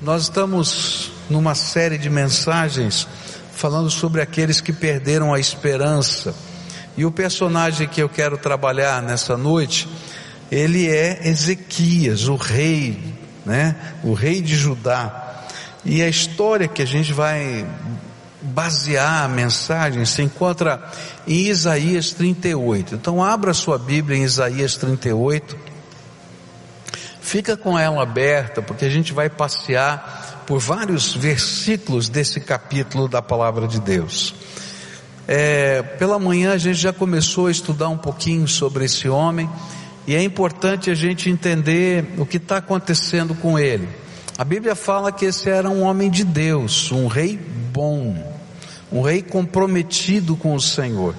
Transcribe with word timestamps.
Nós 0.00 0.24
estamos 0.24 1.10
numa 1.30 1.54
série 1.54 1.96
de 1.96 2.10
mensagens 2.10 3.08
falando 3.54 3.90
sobre 3.90 4.20
aqueles 4.20 4.60
que 4.60 4.70
perderam 4.70 5.32
a 5.32 5.40
esperança. 5.40 6.34
E 6.98 7.06
o 7.06 7.10
personagem 7.10 7.88
que 7.88 8.02
eu 8.02 8.08
quero 8.08 8.36
trabalhar 8.36 9.02
nessa 9.02 9.38
noite, 9.38 9.88
ele 10.52 10.86
é 10.86 11.26
Ezequias, 11.26 12.28
o 12.28 12.36
rei, 12.36 13.14
né? 13.44 13.74
O 14.04 14.12
rei 14.12 14.42
de 14.42 14.54
Judá. 14.54 15.46
E 15.82 16.02
a 16.02 16.08
história 16.08 16.68
que 16.68 16.82
a 16.82 16.86
gente 16.86 17.14
vai 17.14 17.66
basear 18.42 19.24
a 19.24 19.28
mensagem 19.28 20.04
se 20.04 20.20
encontra 20.20 20.92
em 21.26 21.46
Isaías 21.46 22.12
38. 22.12 22.96
Então 22.96 23.24
abra 23.24 23.54
sua 23.54 23.78
Bíblia 23.78 24.18
em 24.18 24.24
Isaías 24.24 24.76
38. 24.76 25.56
Fica 27.26 27.56
com 27.56 27.76
ela 27.76 28.04
aberta, 28.04 28.62
porque 28.62 28.84
a 28.84 28.88
gente 28.88 29.12
vai 29.12 29.28
passear 29.28 30.44
por 30.46 30.60
vários 30.60 31.12
versículos 31.12 32.08
desse 32.08 32.38
capítulo 32.38 33.08
da 33.08 33.20
palavra 33.20 33.66
de 33.66 33.80
Deus. 33.80 34.32
É, 35.26 35.82
pela 35.82 36.20
manhã 36.20 36.52
a 36.52 36.56
gente 36.56 36.78
já 36.78 36.92
começou 36.92 37.48
a 37.48 37.50
estudar 37.50 37.88
um 37.88 37.98
pouquinho 37.98 38.46
sobre 38.46 38.84
esse 38.84 39.08
homem 39.08 39.50
e 40.06 40.14
é 40.14 40.22
importante 40.22 40.88
a 40.88 40.94
gente 40.94 41.28
entender 41.28 42.14
o 42.16 42.24
que 42.24 42.36
está 42.36 42.58
acontecendo 42.58 43.34
com 43.34 43.58
ele. 43.58 43.88
A 44.38 44.44
Bíblia 44.44 44.76
fala 44.76 45.10
que 45.10 45.24
esse 45.24 45.50
era 45.50 45.68
um 45.68 45.82
homem 45.82 46.08
de 46.08 46.22
Deus, 46.22 46.92
um 46.92 47.08
rei 47.08 47.36
bom 47.36 48.36
um 48.90 49.02
rei 49.02 49.20
comprometido 49.20 50.36
com 50.36 50.54
o 50.54 50.60
Senhor. 50.60 51.12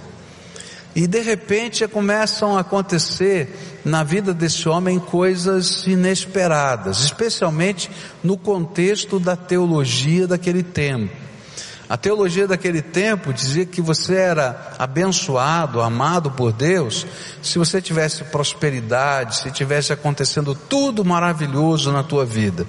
E 0.98 1.06
de 1.06 1.22
repente 1.22 1.88
começam 1.88 2.58
a 2.58 2.62
acontecer 2.62 3.80
na 3.86 4.04
vida 4.04 4.34
desse 4.34 4.68
homem 4.68 4.98
coisas 4.98 5.86
inesperadas, 5.86 7.02
especialmente 7.02 7.88
no 8.24 8.36
contexto 8.36 9.20
da 9.20 9.36
teologia 9.36 10.26
daquele 10.26 10.64
tempo. 10.64 11.14
A 11.88 11.98
teologia 11.98 12.48
daquele 12.48 12.82
tempo 12.82 13.32
dizia 13.32 13.64
que 13.64 13.80
você 13.80 14.16
era 14.16 14.74
abençoado, 14.80 15.82
amado 15.82 16.32
por 16.32 16.52
Deus, 16.52 17.06
se 17.44 17.60
você 17.60 17.80
tivesse 17.80 18.24
prosperidade, 18.24 19.36
se 19.38 19.52
tivesse 19.52 19.94
acontecendo 19.94 20.56
tudo 20.56 21.06
maravilhoso 21.06 21.92
na 21.92 22.02
tua 22.02 22.26
vida. 22.26 22.66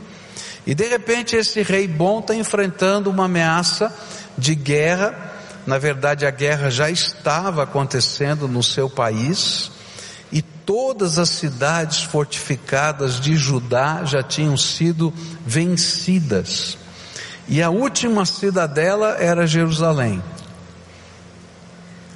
E 0.67 0.75
de 0.75 0.87
repente 0.87 1.35
esse 1.35 1.63
rei 1.63 1.89
bom 1.89 2.19
está 2.19 2.35
enfrentando 2.35 3.09
uma 3.09 3.25
ameaça 3.25 3.91
de 4.37 4.55
guerra. 4.55 5.38
Na 5.69 5.77
verdade, 5.77 6.25
a 6.25 6.31
guerra 6.31 6.71
já 6.71 6.89
estava 6.89 7.63
acontecendo 7.63 8.49
no 8.49 8.63
seu 8.63 8.89
país 8.89 9.71
e 10.33 10.41
todas 10.41 11.19
as 11.19 11.29
cidades 11.29 12.05
fortificadas 12.05 13.21
de 13.21 13.37
Judá 13.37 14.03
já 14.03 14.23
tinham 14.23 14.57
sido 14.57 15.13
vencidas. 15.45 16.79
E 17.47 17.63
a 17.63 17.69
última 17.69 18.25
cidadela 18.25 19.19
era 19.21 19.47
Jerusalém. 19.47 20.23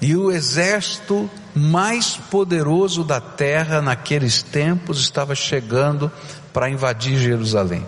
E 0.00 0.16
o 0.16 0.33
exército 0.33 1.28
mais 1.55 2.16
poderoso 2.16 3.05
da 3.05 3.20
terra 3.20 3.83
naqueles 3.83 4.42
tempos 4.42 4.98
estava 4.98 5.34
chegando 5.34 6.11
para 6.55 6.70
invadir 6.70 7.19
Jerusalém. 7.19 7.87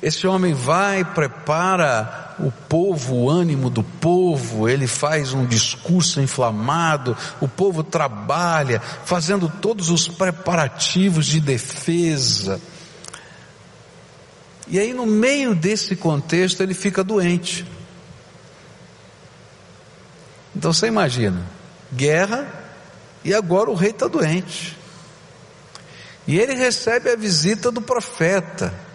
Esse 0.00 0.26
homem 0.28 0.54
vai, 0.54 1.04
prepara 1.04 2.36
o 2.38 2.52
povo, 2.52 3.16
o 3.16 3.30
ânimo 3.30 3.68
do 3.68 3.82
povo, 3.82 4.68
ele 4.68 4.86
faz 4.86 5.32
um 5.32 5.44
discurso 5.44 6.20
inflamado, 6.20 7.16
o 7.40 7.48
povo 7.48 7.82
trabalha, 7.82 8.80
fazendo 8.80 9.52
todos 9.60 9.90
os 9.90 10.06
preparativos 10.06 11.26
de 11.26 11.40
defesa. 11.40 12.60
E 14.68 14.78
aí, 14.78 14.92
no 14.92 15.04
meio 15.04 15.52
desse 15.52 15.96
contexto, 15.96 16.62
ele 16.62 16.74
fica 16.74 17.02
doente. 17.02 17.66
Então 20.54 20.72
você 20.72 20.86
imagina, 20.86 21.44
guerra, 21.92 22.46
e 23.24 23.34
agora 23.34 23.68
o 23.68 23.74
rei 23.74 23.90
está 23.90 24.06
doente. 24.06 24.76
E 26.26 26.38
ele 26.38 26.54
recebe 26.54 27.10
a 27.10 27.16
visita 27.16 27.72
do 27.72 27.80
profeta 27.80 28.87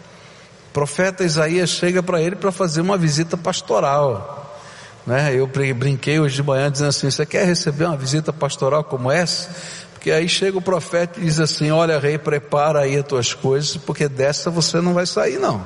profeta 0.74 1.24
Isaías 1.24 1.70
chega 1.70 2.02
para 2.02 2.20
ele 2.20 2.36
para 2.36 2.52
fazer 2.52 2.82
uma 2.82 2.98
visita 2.98 3.38
pastoral. 3.38 4.60
Né? 5.06 5.36
Eu 5.36 5.48
brinquei 5.48 6.20
hoje 6.20 6.36
de 6.36 6.44
manhã 6.44 6.72
dizendo 6.72 6.90
assim: 6.90 7.10
Você 7.10 7.26
quer 7.26 7.46
receber 7.46 7.86
uma 7.86 7.96
visita 7.98 8.34
pastoral 8.34 8.84
como 8.84 9.12
essa? 9.12 9.50
Porque 9.94 10.12
aí 10.12 10.28
chega 10.28 10.58
o 10.58 10.62
profeta 10.62 11.20
e 11.20 11.24
diz 11.24 11.40
assim: 11.40 11.72
Olha, 11.72 12.00
rei, 12.00 12.18
prepara 12.18 12.80
aí 12.82 12.98
as 12.98 13.06
tuas 13.06 13.34
coisas, 13.34 13.78
porque 13.78 14.10
dessa 14.10 14.50
você 14.50 14.82
não 14.82 14.94
vai 14.94 15.06
sair, 15.06 15.38
não. 15.38 15.64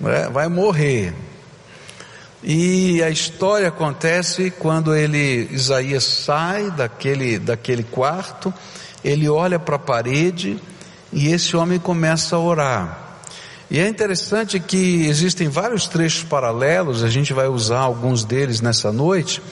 Né? 0.00 0.28
Vai 0.30 0.48
morrer. 0.48 1.14
E 2.42 3.02
a 3.02 3.10
história 3.10 3.68
acontece 3.68 4.50
quando 4.50 4.94
ele, 4.94 5.48
Isaías 5.50 6.04
sai 6.04 6.70
daquele, 6.70 7.38
daquele 7.38 7.82
quarto, 7.82 8.54
ele 9.04 9.28
olha 9.28 9.58
para 9.58 9.76
a 9.76 9.78
parede 9.78 10.58
e 11.12 11.32
esse 11.32 11.56
homem 11.56 11.78
começa 11.78 12.36
a 12.36 12.38
orar. 12.38 13.07
E 13.70 13.78
é 13.78 13.86
interessante 13.86 14.58
que 14.58 15.06
existem 15.06 15.48
vários 15.48 15.86
trechos 15.86 16.24
paralelos, 16.24 17.04
a 17.04 17.10
gente 17.10 17.34
vai 17.34 17.48
usar 17.48 17.80
alguns 17.80 18.24
deles 18.24 18.62
nessa 18.62 18.90
noite, 18.90 19.42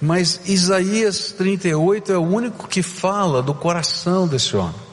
mas 0.00 0.38
Isaías 0.44 1.32
38 1.32 2.12
é 2.12 2.18
o 2.18 2.22
único 2.22 2.68
que 2.68 2.82
fala 2.82 3.42
do 3.42 3.54
coração 3.54 4.28
desse 4.28 4.54
homem. 4.54 4.84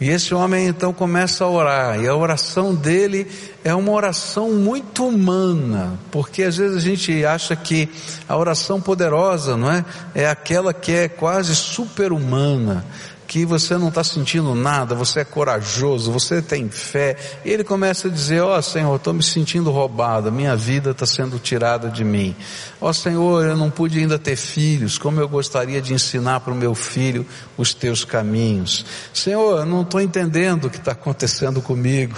E 0.00 0.08
esse 0.08 0.34
homem 0.34 0.66
então 0.66 0.92
começa 0.92 1.44
a 1.44 1.48
orar, 1.48 2.00
e 2.00 2.08
a 2.08 2.16
oração 2.16 2.74
dele 2.74 3.30
é 3.62 3.74
uma 3.74 3.92
oração 3.92 4.50
muito 4.52 5.06
humana, 5.06 5.98
porque 6.10 6.42
às 6.42 6.56
vezes 6.56 6.76
a 6.78 6.80
gente 6.80 7.24
acha 7.24 7.54
que 7.54 7.88
a 8.26 8.36
oração 8.36 8.80
poderosa, 8.80 9.56
não 9.56 9.70
é? 9.70 9.84
É 10.14 10.28
aquela 10.28 10.72
que 10.72 10.90
é 10.90 11.08
quase 11.08 11.54
super-humana 11.54 12.84
que 13.26 13.44
você 13.44 13.76
não 13.76 13.88
está 13.88 14.04
sentindo 14.04 14.54
nada, 14.54 14.94
você 14.94 15.20
é 15.20 15.24
corajoso, 15.24 16.12
você 16.12 16.42
tem 16.42 16.68
fé. 16.68 17.16
E 17.44 17.50
ele 17.50 17.64
começa 17.64 18.08
a 18.08 18.10
dizer: 18.10 18.40
Ó 18.40 18.56
oh, 18.56 18.62
Senhor, 18.62 18.94
estou 18.96 19.12
me 19.12 19.22
sentindo 19.22 19.70
roubado, 19.70 20.30
minha 20.30 20.54
vida 20.54 20.90
está 20.90 21.06
sendo 21.06 21.38
tirada 21.38 21.88
de 21.88 22.04
mim. 22.04 22.36
Ó 22.80 22.88
oh, 22.88 22.92
Senhor, 22.92 23.44
eu 23.44 23.56
não 23.56 23.70
pude 23.70 23.98
ainda 23.98 24.18
ter 24.18 24.36
filhos, 24.36 24.98
como 24.98 25.20
eu 25.20 25.28
gostaria 25.28 25.80
de 25.80 25.94
ensinar 25.94 26.40
para 26.40 26.52
o 26.52 26.56
meu 26.56 26.74
filho 26.74 27.26
os 27.56 27.72
teus 27.72 28.04
caminhos. 28.04 28.84
Senhor, 29.12 29.60
eu 29.60 29.66
não 29.66 29.82
estou 29.82 30.00
entendendo 30.00 30.66
o 30.66 30.70
que 30.70 30.78
está 30.78 30.92
acontecendo 30.92 31.62
comigo, 31.62 32.16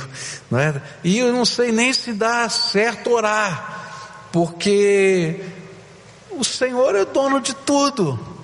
não 0.50 0.58
é? 0.58 0.80
E 1.04 1.18
eu 1.18 1.32
não 1.32 1.44
sei 1.44 1.72
nem 1.72 1.92
se 1.92 2.12
dá 2.12 2.48
certo 2.48 3.12
orar, 3.12 4.28
porque 4.32 5.40
o 6.30 6.44
Senhor 6.44 6.94
é 6.94 7.04
dono 7.04 7.40
de 7.40 7.54
tudo. 7.54 8.35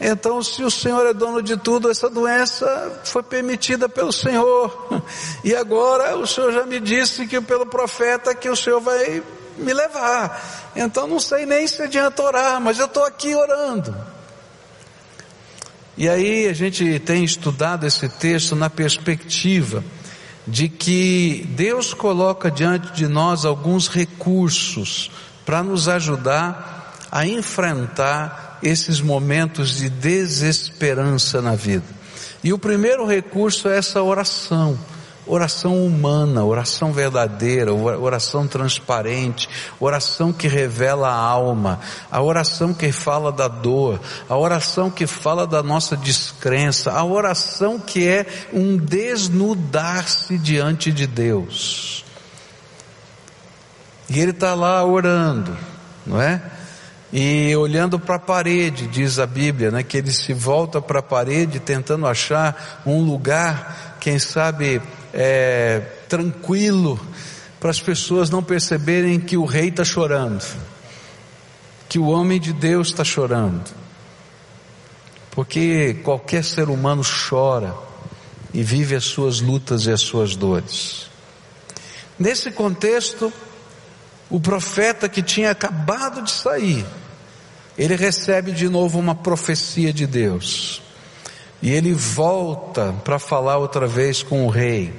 Então, 0.00 0.42
se 0.42 0.64
o 0.64 0.70
Senhor 0.70 1.06
é 1.06 1.12
dono 1.12 1.42
de 1.42 1.58
tudo, 1.58 1.90
essa 1.90 2.08
doença 2.08 3.00
foi 3.04 3.22
permitida 3.22 3.88
pelo 3.88 4.12
Senhor. 4.12 4.88
E 5.44 5.54
agora 5.54 6.16
o 6.16 6.26
Senhor 6.26 6.52
já 6.52 6.64
me 6.64 6.80
disse 6.80 7.26
que 7.26 7.40
pelo 7.40 7.66
profeta 7.66 8.34
que 8.34 8.48
o 8.48 8.56
Senhor 8.56 8.80
vai 8.80 9.22
me 9.58 9.72
levar. 9.72 10.70
Então 10.74 11.06
não 11.06 11.18
sei 11.18 11.46
nem 11.46 11.66
se 11.66 11.82
adianta 11.82 12.22
orar, 12.22 12.60
mas 12.60 12.78
eu 12.78 12.86
estou 12.86 13.04
aqui 13.04 13.34
orando. 13.34 13.94
E 15.96 16.08
aí 16.08 16.48
a 16.48 16.52
gente 16.52 16.98
tem 17.00 17.24
estudado 17.24 17.86
esse 17.86 18.08
texto 18.08 18.54
na 18.54 18.70
perspectiva 18.70 19.84
de 20.46 20.68
que 20.68 21.46
Deus 21.50 21.92
coloca 21.92 22.50
diante 22.50 22.92
de 22.92 23.06
nós 23.06 23.44
alguns 23.44 23.88
recursos 23.88 25.10
para 25.44 25.62
nos 25.62 25.88
ajudar 25.88 26.96
a 27.10 27.26
enfrentar 27.26 28.49
esses 28.62 29.00
momentos 29.00 29.76
de 29.76 29.88
desesperança 29.88 31.40
na 31.40 31.54
vida. 31.54 31.84
E 32.42 32.52
o 32.52 32.58
primeiro 32.58 33.06
recurso 33.06 33.68
é 33.68 33.76
essa 33.76 34.02
oração. 34.02 34.78
Oração 35.26 35.86
humana, 35.86 36.44
oração 36.44 36.92
verdadeira, 36.92 37.72
oração 37.72 38.48
transparente, 38.48 39.48
oração 39.78 40.32
que 40.32 40.48
revela 40.48 41.08
a 41.08 41.14
alma, 41.14 41.78
a 42.10 42.20
oração 42.20 42.74
que 42.74 42.90
fala 42.90 43.30
da 43.30 43.46
dor, 43.46 44.00
a 44.28 44.36
oração 44.36 44.90
que 44.90 45.06
fala 45.06 45.46
da 45.46 45.62
nossa 45.62 45.96
descrença, 45.96 46.90
a 46.90 47.04
oração 47.04 47.78
que 47.78 48.08
é 48.08 48.26
um 48.52 48.76
desnudar-se 48.76 50.36
diante 50.36 50.90
de 50.90 51.06
Deus. 51.06 52.04
E 54.08 54.18
ele 54.18 54.32
está 54.32 54.54
lá 54.54 54.84
orando, 54.84 55.56
não 56.04 56.20
é? 56.20 56.42
E 57.12 57.54
olhando 57.56 57.98
para 57.98 58.16
a 58.16 58.20
parede, 58.20 58.86
diz 58.86 59.18
a 59.18 59.26
Bíblia, 59.26 59.70
né, 59.70 59.82
que 59.82 59.96
ele 59.96 60.12
se 60.12 60.32
volta 60.32 60.80
para 60.80 61.00
a 61.00 61.02
parede 61.02 61.58
tentando 61.58 62.06
achar 62.06 62.82
um 62.86 63.02
lugar, 63.02 63.96
quem 64.00 64.18
sabe, 64.18 64.80
é, 65.12 65.80
tranquilo, 66.08 67.00
para 67.58 67.70
as 67.70 67.80
pessoas 67.80 68.30
não 68.30 68.42
perceberem 68.42 69.18
que 69.18 69.36
o 69.36 69.44
rei 69.44 69.68
está 69.68 69.84
chorando, 69.84 70.44
que 71.88 71.98
o 71.98 72.06
homem 72.06 72.38
de 72.38 72.52
Deus 72.52 72.88
está 72.88 73.02
chorando. 73.02 73.68
Porque 75.32 75.94
qualquer 76.04 76.44
ser 76.44 76.68
humano 76.68 77.02
chora 77.02 77.74
e 78.52 78.62
vive 78.62 78.94
as 78.94 79.04
suas 79.04 79.40
lutas 79.40 79.86
e 79.86 79.90
as 79.90 80.00
suas 80.00 80.36
dores. 80.36 81.08
Nesse 82.18 82.50
contexto, 82.50 83.32
o 84.30 84.38
profeta 84.38 85.08
que 85.08 85.22
tinha 85.22 85.50
acabado 85.50 86.22
de 86.22 86.30
sair, 86.30 86.86
ele 87.76 87.96
recebe 87.96 88.52
de 88.52 88.68
novo 88.68 88.98
uma 88.98 89.14
profecia 89.14 89.92
de 89.92 90.06
Deus. 90.06 90.80
E 91.60 91.70
ele 91.70 91.92
volta 91.92 92.94
para 93.04 93.18
falar 93.18 93.58
outra 93.58 93.86
vez 93.86 94.22
com 94.22 94.46
o 94.46 94.50
rei. 94.50 94.94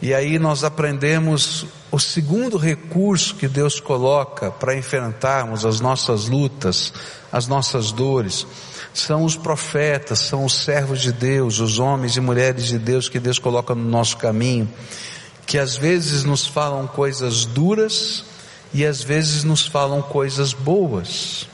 E 0.00 0.14
aí 0.14 0.38
nós 0.38 0.62
aprendemos 0.62 1.66
o 1.90 1.98
segundo 1.98 2.56
recurso 2.56 3.34
que 3.34 3.48
Deus 3.48 3.80
coloca 3.80 4.50
para 4.50 4.76
enfrentarmos 4.76 5.66
as 5.66 5.80
nossas 5.80 6.28
lutas, 6.28 6.92
as 7.32 7.48
nossas 7.48 7.90
dores, 7.90 8.46
são 8.94 9.24
os 9.24 9.36
profetas, 9.36 10.20
são 10.20 10.44
os 10.44 10.54
servos 10.54 11.00
de 11.00 11.12
Deus, 11.12 11.58
os 11.60 11.78
homens 11.78 12.16
e 12.16 12.20
mulheres 12.20 12.66
de 12.66 12.78
Deus 12.78 13.08
que 13.08 13.18
Deus 13.18 13.38
coloca 13.38 13.74
no 13.74 13.84
nosso 13.84 14.16
caminho, 14.16 14.68
que 15.48 15.56
às 15.56 15.78
vezes 15.78 16.24
nos 16.24 16.46
falam 16.46 16.86
coisas 16.86 17.46
duras 17.46 18.22
e 18.72 18.84
às 18.84 19.02
vezes 19.02 19.44
nos 19.44 19.66
falam 19.66 20.02
coisas 20.02 20.52
boas. 20.52 21.48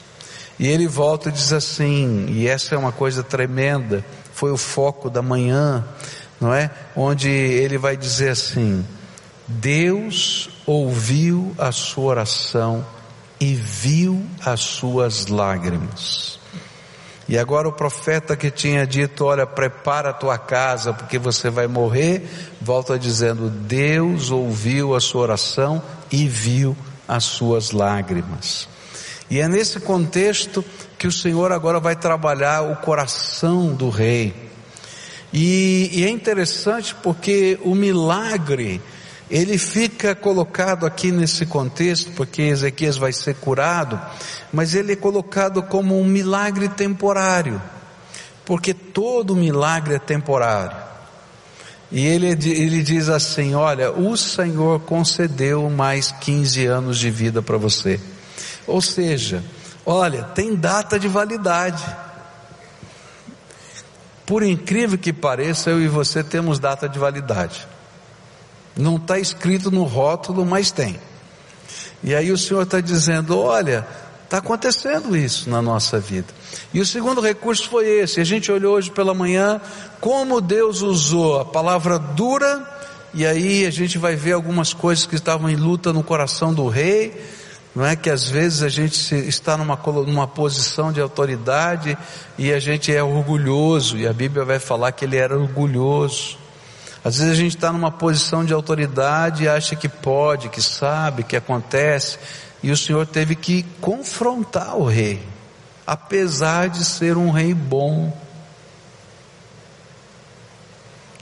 E 0.59 0.67
ele 0.67 0.89
volta 0.89 1.29
e 1.29 1.33
diz 1.33 1.53
assim, 1.53 2.27
e 2.29 2.49
essa 2.49 2.75
é 2.75 2.79
uma 2.79 2.91
coisa 2.91 3.23
tremenda, 3.23 4.05
foi 4.33 4.51
o 4.51 4.57
foco 4.57 5.09
da 5.09 5.23
manhã, 5.23 5.85
não 6.41 6.53
é? 6.53 6.73
Onde 6.97 7.29
ele 7.29 7.79
vai 7.79 7.97
dizer 7.97 8.31
assim: 8.31 8.85
Deus 9.47 10.51
ouviu 10.67 11.55
a 11.57 11.71
sua 11.71 12.05
oração 12.05 12.85
e 13.39 13.55
viu 13.55 14.27
as 14.45 14.61
suas 14.61 15.29
lágrimas. 15.29 16.41
E 17.29 17.39
agora 17.39 17.69
o 17.69 17.73
profeta 17.73 18.37
que 18.37 18.51
tinha 18.51 18.87
dito, 18.87 19.25
olha, 19.25 19.47
prepara 19.47 20.11
a 20.11 20.13
tua 20.13 20.37
casa 20.37 20.93
porque 20.93 21.19
você 21.19 21.49
vai 21.49 21.67
morrer, 21.67 22.23
volta 22.61 22.99
dizendo, 22.99 23.49
Deus 23.49 24.31
ouviu 24.31 24.95
a 24.95 25.01
sua 25.01 25.23
oração 25.23 25.83
e 26.13 26.29
viu 26.29 26.77
as 27.09 27.25
suas 27.25 27.71
lágrimas. 27.71 28.69
E 29.31 29.41
é 29.41 29.49
nesse 29.49 29.81
contexto 29.81 30.63
que 30.99 31.07
o 31.07 31.13
Senhor 31.13 31.51
agora 31.51 31.81
vai 31.81 31.97
trabalhar 31.97 32.63
o 32.63 32.77
coração 32.77 33.75
do 33.75 33.89
rei. 33.89 34.35
E, 35.33 35.91
e 35.93 36.05
é 36.05 36.11
interessante 36.11 36.95
porque 36.95 37.59
o 37.63 37.75
milagre, 37.75 38.81
ele 39.35 39.59
fica 39.59 40.15
colocado 40.15 40.87
aqui 40.87 41.11
nesse 41.11 41.45
contexto, 41.45 42.13
porque 42.13 42.41
Ezequias 42.41 42.97
vai 42.97 43.13
ser 43.13 43.35
curado, 43.35 44.01
mas 44.53 44.77
ele 44.77 44.93
é 44.93 44.97
colocado 44.97 45.61
como 45.61 45.99
um 46.01 46.05
milagre 46.05 46.69
temporário, 46.69 47.61
porque 48.45 48.73
todo 48.73 49.35
milagre 49.35 49.97
é 49.97 49.99
temporário. 49.99 50.77
E 51.91 52.07
ele, 52.07 52.29
ele 52.29 52.81
diz 52.81 53.09
assim: 53.09 53.57
Olha, 53.57 53.91
o 53.91 54.17
Senhor 54.17 54.79
concedeu 54.83 55.69
mais 55.69 56.13
15 56.13 56.67
anos 56.67 56.97
de 56.97 57.11
vida 57.11 57.43
para 57.43 57.57
você. 57.57 58.01
Ou 58.69 58.81
seja, 58.81 59.43
olha, 59.85 60.23
tem 60.23 60.55
data 60.55 60.97
de 60.97 61.09
validade. 61.09 61.85
Por 64.25 64.45
incrível 64.45 64.97
que 64.97 65.13
pareça, 65.13 65.71
eu 65.71 65.83
e 65.83 65.89
você 65.89 66.23
temos 66.23 66.61
data 66.61 66.89
de 66.89 67.01
validade. 67.01 67.74
Não 68.77 68.97
está 68.97 69.19
escrito 69.19 69.71
no 69.71 69.85
rótulo, 69.85 70.45
mas 70.45 70.71
tem. 70.71 70.99
E 72.03 72.15
aí 72.15 72.31
o 72.33 72.39
Senhor 72.39 72.63
está 72.63 72.81
dizendo: 72.81 73.39
olha, 73.39 73.87
está 74.25 74.39
acontecendo 74.39 75.17
isso 75.17 75.49
na 75.49 75.63
nossa 75.63 75.99
vida. 75.99 76.29
E 76.73 76.81
o 76.81 76.87
segundo 76.87 77.21
recurso 77.21 77.69
foi 77.69 77.87
esse. 77.87 78.21
A 78.21 78.25
gente 78.25 78.51
olhou 78.51 78.75
hoje 78.75 78.91
pela 78.91 79.15
manhã 79.15 79.61
como 80.01 80.41
Deus 80.41 80.83
usou 80.83 81.41
a 81.41 81.45
palavra 81.45 81.99
dura, 81.99 82.67
e 83.13 83.25
aí 83.25 83.65
a 83.65 83.71
gente 83.71 83.97
vai 83.97 84.17
ver 84.17 84.33
algumas 84.33 84.73
coisas 84.73 85.07
que 85.07 85.15
estavam 85.15 85.49
em 85.49 85.57
luta 85.57 85.93
no 85.93 86.03
coração 86.03 86.53
do 86.53 86.69
rei 86.69 87.13
não 87.75 87.85
é 87.85 87.97
que 87.97 88.09
às 88.09 88.31
vezes 88.31 88.63
a 88.63 88.69
gente 88.69 88.95
está 89.27 89.57
numa, 89.57 89.77
numa 90.07 90.29
posição 90.29 90.93
de 90.93 91.01
autoridade 91.01 91.99
e 92.39 92.53
a 92.53 92.61
gente 92.61 92.95
é 92.95 93.03
orgulhoso, 93.03 93.99
e 93.99 94.07
a 94.07 94.13
Bíblia 94.13 94.45
vai 94.45 94.61
falar 94.61 94.93
que 94.93 95.05
ele 95.05 95.17
era 95.17 95.37
orgulhoso. 95.37 96.39
Às 97.05 97.19
vezes 97.19 97.33
a 97.33 97.37
gente 97.37 97.55
está 97.55 97.71
numa 97.71 97.91
posição 97.91 98.43
de 98.47 98.55
autoridade 98.55 99.45
e 99.45 99.49
acha 99.49 99.77
que 99.77 99.91
pode, 99.91 100.49
que 100.49 100.63
sabe, 100.63 101.23
que 101.23 101.37
acontece, 101.37 102.19
e 102.63 102.71
o 102.71 102.77
Senhor 102.77 103.07
teve 103.07 103.35
que 103.35 103.63
confrontar 103.79 104.75
o 104.75 104.87
rei, 104.87 105.23
apesar 105.87 106.71
de 106.71 106.83
ser 106.83 107.19
um 107.19 107.31
rei 107.31 107.53
bom. 107.53 108.11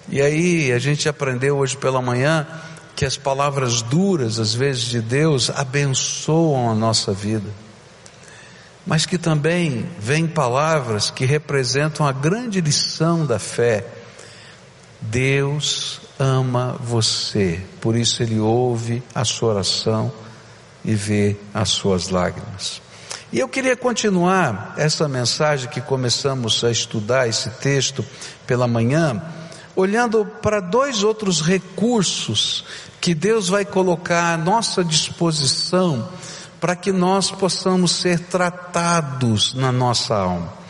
E 0.09 0.23
aí 0.23 0.71
a 0.71 0.79
gente 0.79 1.09
aprendeu 1.09 1.57
hoje 1.57 1.77
pela 1.77 2.01
manhã 2.01 2.47
que 2.95 3.05
as 3.05 3.17
palavras 3.17 3.83
duras, 3.83 4.39
às 4.39 4.55
vezes, 4.55 4.83
de 4.83 5.01
Deus 5.01 5.51
abençoam 5.51 6.71
a 6.71 6.75
nossa 6.77 7.13
vida, 7.13 7.51
mas 8.87 9.05
que 9.05 9.19
também 9.19 9.89
vêm 9.99 10.29
palavras 10.29 11.11
que 11.11 11.25
representam 11.25 12.07
a 12.07 12.13
grande 12.13 12.61
lição 12.61 13.27
da 13.27 13.41
fé. 13.41 13.85
Deus 15.03 16.01
ama 16.19 16.77
você, 16.81 17.61
por 17.81 17.97
isso 17.97 18.23
Ele 18.23 18.39
ouve 18.39 19.03
a 19.15 19.25
sua 19.25 19.51
oração 19.51 20.13
e 20.85 20.95
vê 20.95 21.37
as 21.53 21.71
suas 21.71 22.09
lágrimas. 22.09 22.81
E 23.33 23.39
eu 23.39 23.49
queria 23.49 23.77
continuar 23.77 24.75
essa 24.77 25.09
mensagem 25.09 25.69
que 25.69 25.81
começamos 25.81 26.63
a 26.63 26.71
estudar, 26.71 27.29
esse 27.29 27.51
texto 27.51 28.05
pela 28.47 28.69
manhã, 28.69 29.23
olhando 29.75 30.25
para 30.25 30.61
dois 30.61 31.03
outros 31.03 31.41
recursos 31.41 32.65
que 33.01 33.15
Deus 33.15 33.49
vai 33.49 33.65
colocar 33.65 34.35
à 34.35 34.37
nossa 34.37 34.85
disposição 34.85 36.09
para 36.61 36.77
que 36.77 36.93
nós 36.93 37.31
possamos 37.31 37.91
ser 37.93 38.21
tratados 38.21 39.55
na 39.55 39.73
nossa 39.73 40.15
alma. 40.15 40.62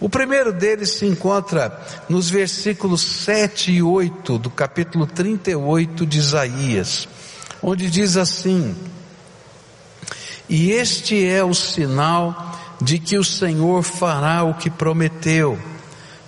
O 0.00 0.08
primeiro 0.08 0.52
deles 0.52 0.90
se 0.90 1.06
encontra 1.06 1.80
nos 2.08 2.28
versículos 2.28 3.02
7 3.02 3.72
e 3.72 3.82
8 3.82 4.38
do 4.38 4.50
capítulo 4.50 5.06
38 5.06 6.06
de 6.06 6.18
Isaías, 6.18 7.08
onde 7.62 7.90
diz 7.90 8.16
assim: 8.16 8.76
E 10.48 10.70
este 10.70 11.26
é 11.26 11.42
o 11.42 11.54
sinal 11.54 12.54
de 12.80 12.98
que 12.98 13.16
o 13.16 13.24
Senhor 13.24 13.82
fará 13.82 14.44
o 14.44 14.54
que 14.54 14.68
prometeu 14.68 15.58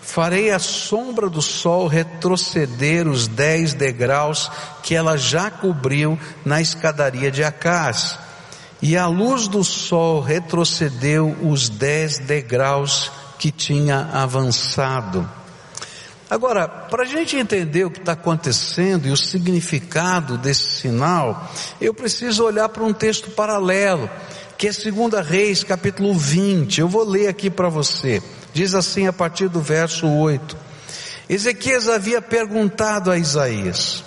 farei 0.09 0.51
a 0.51 0.59
sombra 0.59 1.29
do 1.29 1.43
sol 1.43 1.87
retroceder 1.87 3.07
os 3.07 3.29
dez 3.29 3.75
degraus 3.75 4.51
que 4.83 4.95
ela 4.95 5.19
já 5.19 5.51
cobriu 5.51 6.19
na 6.47 6.63
escadaria 6.63 7.31
de 7.31 7.45
Acás. 7.45 8.19
E 8.81 8.97
a 8.97 9.07
luz 9.07 9.49
do 9.49 9.63
sol 9.63 10.23
retrocedeu 10.23 11.37
os 11.43 11.69
dez 11.69 12.19
degraus 12.19 13.13
que 13.39 13.51
tinha 13.51 14.11
avançado. 14.13 15.29
Agora, 16.31 16.69
para 16.69 17.05
a 17.05 17.07
gente 17.07 17.37
entender 17.37 17.85
o 17.85 17.91
que 17.91 18.01
está 18.01 18.13
acontecendo 18.13 19.07
e 19.09 19.11
o 19.11 19.17
significado 19.17 20.37
desse 20.37 20.81
sinal, 20.81 21.51
eu 21.81 21.95
preciso 21.95 22.45
olhar 22.45 22.69
para 22.69 22.85
um 22.85 22.93
texto 22.93 23.31
paralelo, 23.31 24.11
que 24.59 24.69
é 24.69 24.71
2 24.71 25.27
Reis, 25.27 25.65
capítulo 25.65 26.13
20. 26.13 26.81
Eu 26.81 26.89
vou 26.89 27.03
ler 27.03 27.29
aqui 27.29 27.49
para 27.49 27.71
você. 27.71 28.23
Diz 28.53 28.75
assim 28.75 29.07
a 29.07 29.13
partir 29.13 29.49
do 29.49 29.63
verso 29.63 30.07
8: 30.07 30.55
Ezequias 31.31 31.89
havia 31.89 32.21
perguntado 32.21 33.11
a 33.11 33.17
Isaías: 33.17 34.05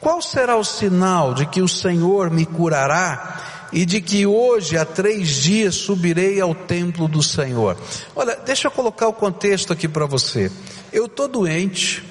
Qual 0.00 0.22
será 0.22 0.56
o 0.56 0.64
sinal 0.64 1.34
de 1.34 1.44
que 1.44 1.60
o 1.60 1.68
Senhor 1.68 2.30
me 2.30 2.46
curará 2.46 3.43
e 3.72 3.84
de 3.84 4.00
que 4.00 4.26
hoje, 4.26 4.76
há 4.76 4.84
três 4.84 5.28
dias, 5.42 5.74
subirei 5.74 6.40
ao 6.40 6.54
templo 6.54 7.08
do 7.08 7.22
Senhor? 7.22 7.76
Olha, 8.14 8.36
deixa 8.36 8.68
eu 8.68 8.70
colocar 8.70 9.08
o 9.08 9.12
contexto 9.12 9.72
aqui 9.72 9.88
para 9.88 10.06
você. 10.06 10.50
Eu 10.92 11.06
estou 11.06 11.28
doente, 11.28 12.04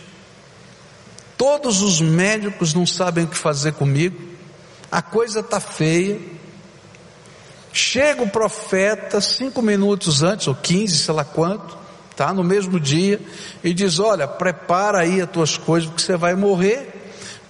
todos 1.38 1.82
os 1.82 2.02
médicos 2.02 2.74
não 2.74 2.86
sabem 2.86 3.24
o 3.26 3.28
que 3.28 3.38
fazer 3.38 3.74
comigo, 3.74 4.20
a 4.92 5.02
coisa 5.02 5.40
está 5.40 5.60
feia, 5.60 6.20
Chega 7.74 8.22
o 8.22 8.30
profeta 8.30 9.20
cinco 9.20 9.60
minutos 9.60 10.22
antes, 10.22 10.48
ou 10.48 10.54
quinze, 10.54 10.96
sei 10.96 11.12
lá 11.12 11.26
quanto, 11.26 11.76
tá? 12.16 12.32
No 12.32 12.44
mesmo 12.44 12.80
dia, 12.80 13.20
e 13.64 13.74
diz: 13.74 13.98
Olha, 13.98 14.28
prepara 14.28 15.00
aí 15.00 15.20
as 15.20 15.30
tuas 15.32 15.58
coisas, 15.58 15.90
porque 15.90 16.04
você 16.04 16.16
vai 16.16 16.36
morrer. 16.36 16.93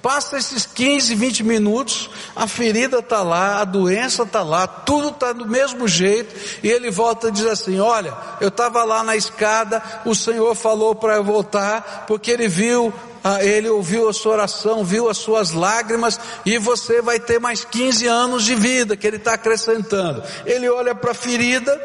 Passa 0.03 0.37
esses 0.37 0.65
15, 0.65 1.15
20 1.15 1.43
minutos, 1.45 2.09
a 2.35 2.45
ferida 2.45 2.99
está 2.99 3.23
lá, 3.23 3.61
a 3.61 3.63
doença 3.63 4.23
está 4.23 4.43
lá, 4.43 4.67
tudo 4.67 5.07
está 5.07 5.31
do 5.31 5.47
mesmo 5.47 5.87
jeito, 5.87 6.35
e 6.61 6.67
ele 6.69 6.91
volta 6.91 7.29
e 7.29 7.31
diz 7.31 7.45
assim: 7.45 7.79
Olha, 7.79 8.13
eu 8.41 8.49
estava 8.49 8.83
lá 8.83 9.01
na 9.01 9.15
escada, 9.15 9.81
o 10.03 10.13
Senhor 10.13 10.53
falou 10.55 10.93
para 10.93 11.15
eu 11.15 11.23
voltar, 11.23 12.03
porque 12.05 12.29
ele 12.29 12.49
viu 12.49 12.93
ele 13.39 13.69
ouviu 13.69 14.09
a 14.09 14.13
sua 14.13 14.33
oração, 14.33 14.83
viu 14.83 15.07
as 15.07 15.17
suas 15.17 15.51
lágrimas 15.51 16.19
e 16.45 16.57
você 16.57 17.01
vai 17.01 17.17
ter 17.17 17.39
mais 17.39 17.63
15 17.63 18.05
anos 18.05 18.43
de 18.43 18.55
vida 18.55 18.97
que 18.97 19.07
ele 19.07 19.15
está 19.15 19.35
acrescentando. 19.35 20.21
Ele 20.45 20.69
olha 20.69 20.93
para 20.93 21.11
a 21.11 21.15
ferida, 21.15 21.81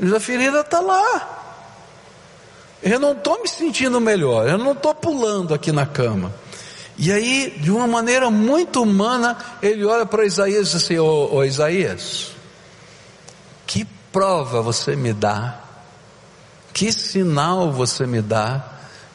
diz: 0.00 0.14
a 0.14 0.18
ferida 0.18 0.60
está 0.60 0.80
lá. 0.80 1.40
Eu 2.82 2.98
não 2.98 3.12
estou 3.12 3.42
me 3.42 3.48
sentindo 3.48 4.00
melhor, 4.00 4.48
eu 4.48 4.56
não 4.56 4.72
estou 4.72 4.94
pulando 4.94 5.52
aqui 5.52 5.70
na 5.70 5.84
cama. 5.84 6.40
E 7.04 7.10
aí, 7.10 7.58
de 7.58 7.68
uma 7.68 7.88
maneira 7.88 8.30
muito 8.30 8.80
humana, 8.80 9.36
ele 9.60 9.84
olha 9.84 10.06
para 10.06 10.24
Isaías 10.24 10.68
e 10.68 10.70
diz 10.70 10.84
assim: 10.84 10.98
Ô, 10.98 11.34
ô 11.34 11.42
Isaías, 11.42 12.30
que 13.66 13.84
prova 14.12 14.62
você 14.62 14.94
me 14.94 15.12
dá? 15.12 15.64
Que 16.72 16.92
sinal 16.92 17.72
você 17.72 18.06
me 18.06 18.22
dá 18.22 18.64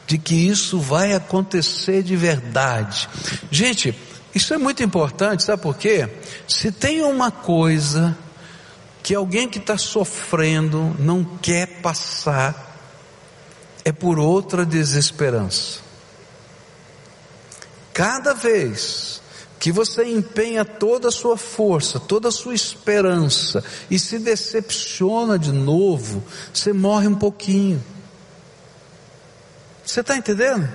de 0.06 0.18
que 0.18 0.34
isso 0.34 0.78
vai 0.78 1.14
acontecer 1.14 2.02
de 2.02 2.14
verdade? 2.14 3.08
Gente, 3.50 3.98
isso 4.34 4.52
é 4.52 4.58
muito 4.58 4.82
importante, 4.82 5.42
sabe 5.42 5.62
por 5.62 5.74
quê? 5.78 6.10
Se 6.46 6.70
tem 6.70 7.00
uma 7.00 7.30
coisa 7.30 8.14
que 9.02 9.14
alguém 9.14 9.48
que 9.48 9.56
está 9.56 9.78
sofrendo 9.78 10.94
não 10.98 11.24
quer 11.24 11.80
passar, 11.80 12.84
é 13.82 13.92
por 13.92 14.18
outra 14.18 14.66
desesperança. 14.66 15.87
Cada 17.98 18.32
vez 18.32 19.20
que 19.58 19.72
você 19.72 20.04
empenha 20.04 20.64
toda 20.64 21.08
a 21.08 21.10
sua 21.10 21.36
força, 21.36 21.98
toda 21.98 22.28
a 22.28 22.30
sua 22.30 22.54
esperança 22.54 23.64
e 23.90 23.98
se 23.98 24.20
decepciona 24.20 25.36
de 25.36 25.50
novo, 25.50 26.22
você 26.54 26.72
morre 26.72 27.08
um 27.08 27.16
pouquinho. 27.16 27.84
Você 29.84 29.98
está 29.98 30.16
entendendo? 30.16 30.68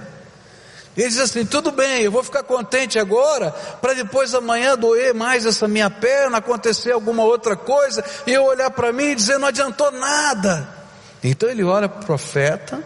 Ele 0.98 1.08
diz 1.08 1.18
assim: 1.18 1.46
tudo 1.46 1.72
bem, 1.72 2.01
eu 2.01 2.12
vou 2.12 2.25
ficar 2.25 2.44
contente 2.44 3.00
agora, 3.00 3.51
para 3.51 3.94
depois 3.94 4.36
amanhã 4.36 4.77
doer 4.77 5.13
mais 5.13 5.46
essa 5.46 5.65
minha 5.65 5.89
perna, 5.89 6.39
acontecer 6.39 6.92
alguma 6.92 7.24
outra 7.24 7.56
coisa, 7.56 8.03
e 8.27 8.34
eu 8.34 8.44
olhar 8.44 8.70
para 8.72 8.92
mim 8.92 9.12
e 9.12 9.15
dizer: 9.15 9.38
não 9.39 9.48
adiantou 9.48 9.94
nada. 9.94 10.68
Então 11.24 11.48
ele 11.48 11.63
olha 11.63 11.88
para 11.88 12.01
o 12.01 12.06
profeta 12.06 12.84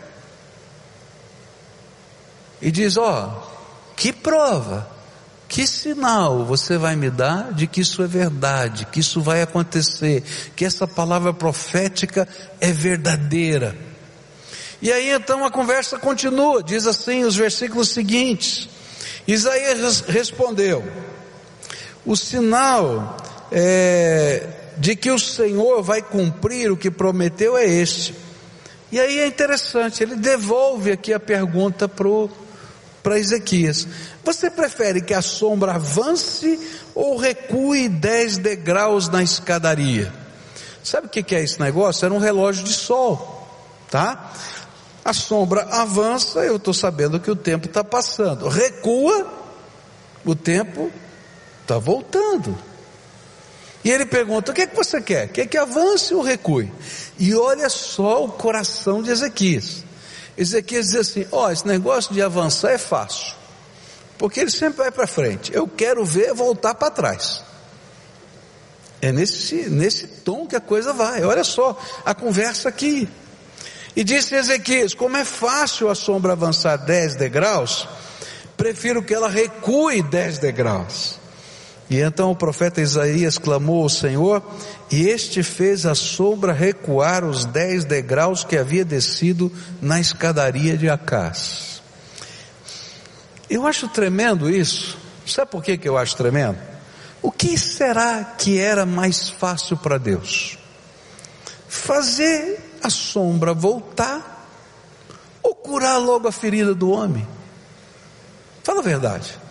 e 2.62 2.70
diz: 2.70 2.98
ó, 2.98 3.34
oh, 3.34 3.57
que 3.98 4.14
prova, 4.14 4.88
que 5.50 5.66
sinal 5.66 6.46
você 6.46 6.78
vai 6.78 6.96
me 6.96 7.10
dar 7.10 7.52
de 7.52 7.66
que 7.66 7.82
isso 7.82 8.04
é 8.04 8.08
verdade, 8.08 8.86
que 8.86 9.00
isso 9.00 9.20
vai 9.20 9.42
acontecer, 9.42 10.24
que 10.56 10.64
essa 10.64 10.88
palavra 10.88 11.34
profética 11.34 12.28
é 12.62 12.72
verdadeira? 12.72 13.76
E 14.80 14.94
aí 14.94 15.10
então 15.10 15.44
a 15.44 15.50
conversa 15.50 15.98
continua, 15.98 16.62
diz 16.62 16.86
assim 16.86 17.24
os 17.24 17.36
versículos 17.36 17.90
seguintes. 17.90 18.70
Isaías 19.28 20.02
respondeu: 20.02 20.86
o 22.06 22.16
sinal 22.16 23.18
é, 23.52 24.48
de 24.78 24.96
que 24.96 25.10
o 25.10 25.18
Senhor 25.18 25.82
vai 25.82 26.04
cumprir 26.04 26.72
o 26.72 26.78
que 26.78 26.92
prometeu 26.92 27.58
é 27.58 27.66
este. 27.66 28.14
E 28.92 29.00
aí 29.00 29.20
é 29.20 29.28
interessante, 29.28 30.04
ele 30.04 30.16
devolve 30.16 30.92
aqui 30.92 31.12
a 31.12 31.20
pergunta 31.20 31.90
para 31.90 32.08
para 33.08 33.18
Ezequias: 33.18 33.88
Você 34.22 34.52
prefere 34.52 35.00
que 35.00 35.14
a 35.14 35.22
sombra 35.22 35.76
avance 35.76 36.60
ou 36.94 37.16
recue 37.16 37.88
dez 37.88 38.38
degraus 38.38 39.08
na 39.08 39.24
escadaria? 39.24 40.14
Sabe 40.84 41.08
o 41.08 41.10
que 41.10 41.34
é 41.34 41.42
esse 41.42 41.58
negócio? 41.58 42.06
Era 42.06 42.14
um 42.14 42.18
relógio 42.18 42.66
de 42.66 42.74
sol, 42.74 43.48
tá? 43.90 44.34
A 45.06 45.14
sombra 45.14 45.62
avança, 45.72 46.40
eu 46.40 46.58
estou 46.58 46.74
sabendo 46.74 47.18
que 47.18 47.32
o 47.32 47.36
tempo 47.36 47.68
está 47.68 47.82
passando. 47.82 48.50
Recua, 48.50 49.26
o 50.26 50.36
tempo 50.36 50.92
está 51.62 51.78
voltando. 51.78 52.58
E 53.86 53.90
ele 53.90 54.06
pergunta: 54.06 54.52
o 54.52 54.54
que 54.54 54.64
é 54.64 54.68
que 54.68 54.76
você 54.76 55.02
quer? 55.02 55.30
Quer 55.30 55.46
que 55.46 55.58
avance 55.58 56.14
ou 56.14 56.22
recue? 56.22 56.70
E 57.18 57.34
olha 57.34 57.70
só 57.70 58.26
o 58.26 58.32
coração 58.34 59.02
de 59.02 59.12
Ezequias. 59.12 59.87
Ezequias 60.38 60.88
diz 60.88 60.96
assim: 60.96 61.26
ó, 61.32 61.48
oh, 61.48 61.52
esse 61.52 61.66
negócio 61.66 62.14
de 62.14 62.22
avançar 62.22 62.72
é 62.72 62.78
fácil, 62.78 63.34
porque 64.18 64.40
ele 64.40 64.52
sempre 64.52 64.78
vai 64.78 64.92
para 64.92 65.08
frente. 65.08 65.52
Eu 65.54 65.68
quero 65.68 66.06
ver 66.06 66.34
voltar 66.34 66.76
para 66.76 66.92
trás. 66.92 67.44
É 69.02 69.12
nesse, 69.12 69.70
nesse 69.70 70.08
tom 70.08 70.48
que 70.48 70.56
a 70.56 70.62
coisa 70.62 70.94
vai. 70.94 71.24
Olha 71.24 71.44
só 71.44 71.80
a 72.06 72.14
conversa 72.14 72.70
aqui. 72.70 73.10
E 73.96 74.04
disse 74.04 74.36
Ezequias: 74.36 74.94
como 74.94 75.18
é 75.18 75.26
fácil 75.26 75.90
a 75.90 75.96
sombra 75.96 76.34
avançar 76.34 76.78
10 76.78 77.16
degraus, 77.16 77.88
prefiro 78.56 79.02
que 79.04 79.14
ela 79.14 79.28
recue 79.28 80.04
10 80.04 80.38
degraus. 80.38 81.17
E 81.90 82.02
então 82.02 82.32
o 82.32 82.36
profeta 82.36 82.82
Isaías 82.82 83.38
clamou 83.38 83.84
ao 83.84 83.90
Senhor, 83.90 84.44
e 84.92 85.08
este 85.08 85.42
fez 85.42 85.86
a 85.86 85.96
sombra 85.96 86.52
recuar 86.52 87.24
os 87.24 87.46
dez 87.46 87.86
degraus 87.86 88.44
que 88.44 88.58
havia 88.58 88.84
descido 88.84 89.52
na 89.82 90.00
escadaria 90.00 90.78
de 90.78 90.90
Acás. 90.90 91.82
Eu 93.50 93.66
acho 93.66 93.88
tremendo 93.88 94.50
isso. 94.50 94.98
Sabe 95.26 95.52
por 95.52 95.64
que, 95.64 95.78
que 95.78 95.88
eu 95.88 95.98
acho 95.98 96.16
tremendo? 96.18 96.58
O 97.22 97.32
que 97.32 97.58
será 97.58 98.24
que 98.24 98.60
era 98.60 98.86
mais 98.86 99.30
fácil 99.30 99.78
para 99.78 99.98
Deus? 99.98 100.58
Fazer 101.68 102.60
a 102.84 102.90
sombra 102.90 103.54
voltar 103.54 104.50
ou 105.42 105.56
curar 105.56 105.98
logo 105.98 106.28
a 106.28 106.32
ferida 106.32 106.76
do 106.76 106.92
homem? 106.92 107.26
Fala 108.64 108.80
a 108.80 108.84
verdade. 108.84 109.47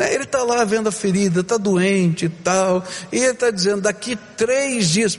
Né? 0.00 0.14
Ele 0.14 0.24
está 0.24 0.42
lá 0.42 0.64
vendo 0.64 0.88
a 0.88 0.92
ferida, 0.92 1.42
está 1.42 1.58
doente 1.58 2.24
e 2.24 2.28
tal, 2.30 2.82
e 3.12 3.18
ele 3.18 3.32
está 3.32 3.50
dizendo: 3.50 3.82
daqui 3.82 4.16
três 4.34 4.88
dias, 4.88 5.18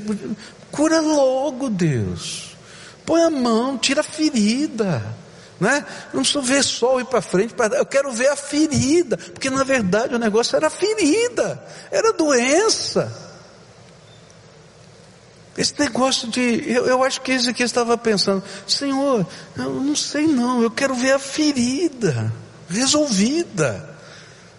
cura 0.72 1.00
logo, 1.00 1.70
Deus. 1.70 2.58
Põe 3.06 3.22
a 3.22 3.30
mão, 3.30 3.78
tira 3.78 4.02
a 4.02 4.04
ferida. 4.04 5.04
Né? 5.60 5.86
Não 6.12 6.24
só 6.24 6.42
ver 6.42 6.64
sol 6.64 7.00
ir 7.00 7.06
para 7.06 7.22
frente, 7.22 7.54
pra... 7.54 7.68
eu 7.78 7.86
quero 7.86 8.12
ver 8.12 8.30
a 8.30 8.36
ferida, 8.36 9.16
porque 9.16 9.52
na 9.52 9.64
verdade 9.64 10.16
o 10.16 10.18
negócio 10.18 10.56
era 10.56 10.72
ferida, 10.72 11.64
era 11.92 12.12
doença. 12.14 13.16
Esse 15.56 15.80
negócio 15.80 16.28
de, 16.30 16.64
eu, 16.68 16.88
eu 16.88 17.04
acho 17.04 17.22
que 17.22 17.34
aqui 17.34 17.62
estava 17.62 17.96
pensando, 17.96 18.42
Senhor, 18.66 19.28
eu 19.56 19.70
não 19.70 19.96
sei 19.96 20.26
não, 20.26 20.64
eu 20.64 20.72
quero 20.72 20.96
ver 20.96 21.12
a 21.12 21.20
ferida 21.20 22.34
resolvida. 22.68 23.91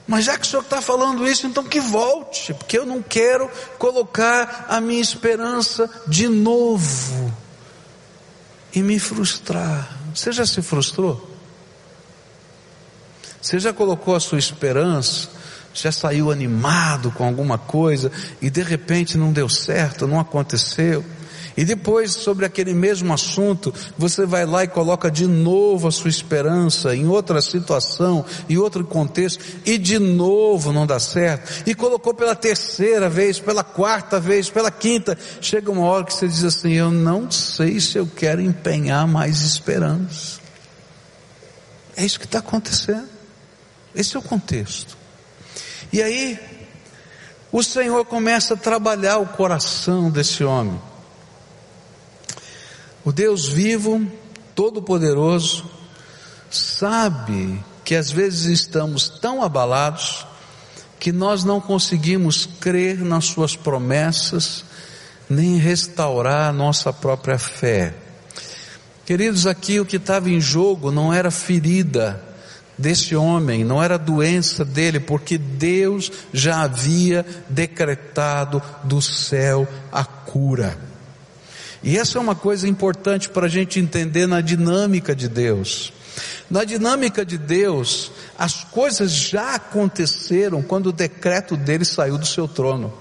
Mas 0.07 0.25
já 0.25 0.37
que 0.37 0.45
o 0.45 0.49
senhor 0.49 0.63
está 0.63 0.83
falando 0.83 1.27
isso, 1.27 1.47
então 1.47 1.65
que 1.65 1.81
volte, 1.81 2.53
porque 2.55 2.79
eu 2.79 2.85
não 2.85 3.01
quero 3.01 3.49
colocar 3.79 4.67
a 4.69 4.81
minha 4.81 5.01
esperança 5.01 5.89
de 6.07 6.29
novo 6.29 7.33
e 8.75 8.83
me 8.83 8.99
frustrar. 8.99 9.97
Você 10.15 10.33
já 10.33 10.45
se 10.45 10.61
frustrou? 10.61 11.31
Você 13.41 13.59
já 13.59 13.73
colocou 13.73 14.15
a 14.15 14.21
sua 14.21 14.39
esperança, 14.39 15.29
já 15.75 15.91
saiu 15.91 16.31
animado 16.31 17.11
com 17.11 17.25
alguma 17.25 17.59
coisa 17.59 18.11
e 18.41 18.51
de 18.51 18.63
repente 18.63 19.17
não 19.17 19.33
deu 19.33 19.49
certo, 19.49 20.07
não 20.07 20.21
aconteceu? 20.21 21.05
E 21.57 21.65
depois, 21.65 22.13
sobre 22.13 22.47
aquele 22.47 22.73
mesmo 22.73 23.13
assunto, 23.13 23.73
você 23.99 24.25
vai 24.25 24.47
lá 24.47 24.65
e 24.65 24.69
coloca 24.69 25.11
de 25.11 25.27
novo 25.27 25.89
a 25.89 25.91
sua 25.91 26.09
esperança 26.09 26.95
em 26.95 27.07
outra 27.07 27.43
situação, 27.43 28.25
em 28.49 28.57
outro 28.57 28.85
contexto, 28.85 29.45
e 29.65 29.77
de 29.77 29.99
novo 29.99 30.73
não 30.73 30.87
dá 30.87 30.99
certo. 30.99 31.63
E 31.67 31.75
colocou 31.75 32.15
pela 32.15 32.35
terceira 32.35 33.09
vez, 33.09 33.39
pela 33.39 33.63
quarta 33.63 34.19
vez, 34.19 34.49
pela 34.49 34.71
quinta. 34.71 35.19
Chega 35.41 35.71
uma 35.71 35.85
hora 35.85 36.05
que 36.05 36.15
você 36.15 36.27
diz 36.27 36.45
assim: 36.45 36.73
Eu 36.73 36.91
não 36.91 37.31
sei 37.31 37.81
se 37.81 37.99
eu 37.99 38.07
quero 38.07 38.41
empenhar 38.41 39.07
mais 39.07 39.43
esperança. 39.43 40.41
É 41.97 42.05
isso 42.05 42.19
que 42.19 42.25
está 42.25 42.39
acontecendo. 42.39 43.09
Esse 43.95 44.17
é 44.17 44.19
o 44.19 44.23
contexto. 44.23 44.97
E 45.93 46.03
aí, 46.03 46.41
o 47.51 47.63
Senhor 47.63 48.03
começa 48.07 48.55
a 48.55 48.57
trabalhar 48.57 49.19
o 49.19 49.27
coração 49.27 50.11
desse 50.11 50.43
homem. 50.43 50.81
O 53.05 53.11
Deus 53.11 53.49
vivo, 53.49 54.07
todo-poderoso, 54.55 55.65
sabe 56.49 57.61
que 57.85 57.97
às 57.97 58.13
vezes 58.13 58.47
estamos 58.47 59.09
tão 59.09 59.43
abalados 59.43 60.25
que 61.01 61.11
nós 61.11 61.43
não 61.43 61.61
conseguimos 61.61 62.47
crer 62.61 62.99
nas 63.01 63.25
Suas 63.25 63.57
promessas, 63.57 64.65
nem 65.29 65.57
restaurar 65.57 66.49
a 66.49 66.53
nossa 66.53 66.93
própria 66.93 67.39
fé. 67.39 67.93
Queridos, 69.05 69.49
aqui 69.49 69.81
o 69.81 69.85
que 69.85 69.97
estava 69.97 70.31
em 70.31 70.41
jogo 70.41 70.93
não 70.93 71.13
era 71.13 71.33
ferida 71.33 72.23
desse 72.79 73.17
homem, 73.17 73.65
não 73.65 73.83
era 73.83 73.99
doença 73.99 74.65
dele, 74.65 75.01
porque 75.01 75.37
Deus 75.37 76.13
já 76.33 76.63
havia 76.63 77.27
decretado 77.49 78.63
do 78.85 79.03
céu 79.03 79.67
a 79.91 80.05
cura. 80.05 80.92
E 81.83 81.99
essa 81.99 82.19
é 82.19 82.21
uma 82.21 82.35
coisa 82.35 82.69
importante 82.69 83.29
para 83.29 83.47
a 83.47 83.49
gente 83.49 83.81
entender 83.81 84.27
na 84.27 84.41
dinâmica 84.41 85.15
de 85.15 85.29
Deus. 85.29 85.93
Na 86.49 86.65
dinâmica 86.65 87.25
de 87.25 87.39
Deus, 87.39 88.13
as 88.39 88.63
coisas 88.65 89.11
já 89.11 89.55
aconteceram 89.55 90.63
quando 90.63 90.89
o 90.89 90.93
decreto 90.93 91.57
dele 91.57 91.85
saiu 91.85 92.19
do 92.19 92.27
seu 92.27 92.47
trono. 92.47 92.93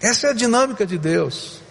Essa 0.00 0.28
é 0.28 0.30
a 0.30 0.34
dinâmica 0.34 0.84
de 0.84 0.98
Deus. 0.98 1.62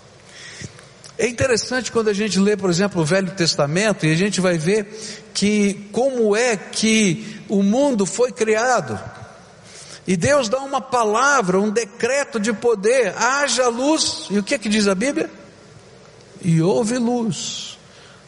É 1.17 1.27
interessante 1.27 1.91
quando 1.91 2.09
a 2.09 2.13
gente 2.13 2.39
lê, 2.39 2.57
por 2.57 2.69
exemplo, 2.69 3.01
o 3.01 3.05
Velho 3.05 3.31
Testamento 3.31 4.05
e 4.05 4.11
a 4.11 4.15
gente 4.15 4.41
vai 4.41 4.57
ver 4.57 5.29
que 5.33 5.87
como 5.91 6.35
é 6.35 6.57
que 6.57 7.41
o 7.47 7.61
mundo 7.61 8.05
foi 8.05 8.31
criado. 8.31 8.99
E 10.05 10.17
Deus 10.17 10.49
dá 10.49 10.59
uma 10.59 10.81
palavra, 10.81 11.59
um 11.59 11.69
decreto 11.69 12.39
de 12.39 12.51
poder, 12.51 13.13
haja 13.17 13.67
luz. 13.69 14.27
E 14.29 14.37
o 14.37 14.43
que 14.43 14.55
é 14.55 14.57
que 14.57 14.67
diz 14.67 14.87
a 14.87 14.95
Bíblia? 14.95 15.29
E 16.41 16.61
houve 16.61 16.97
luz. 16.97 17.77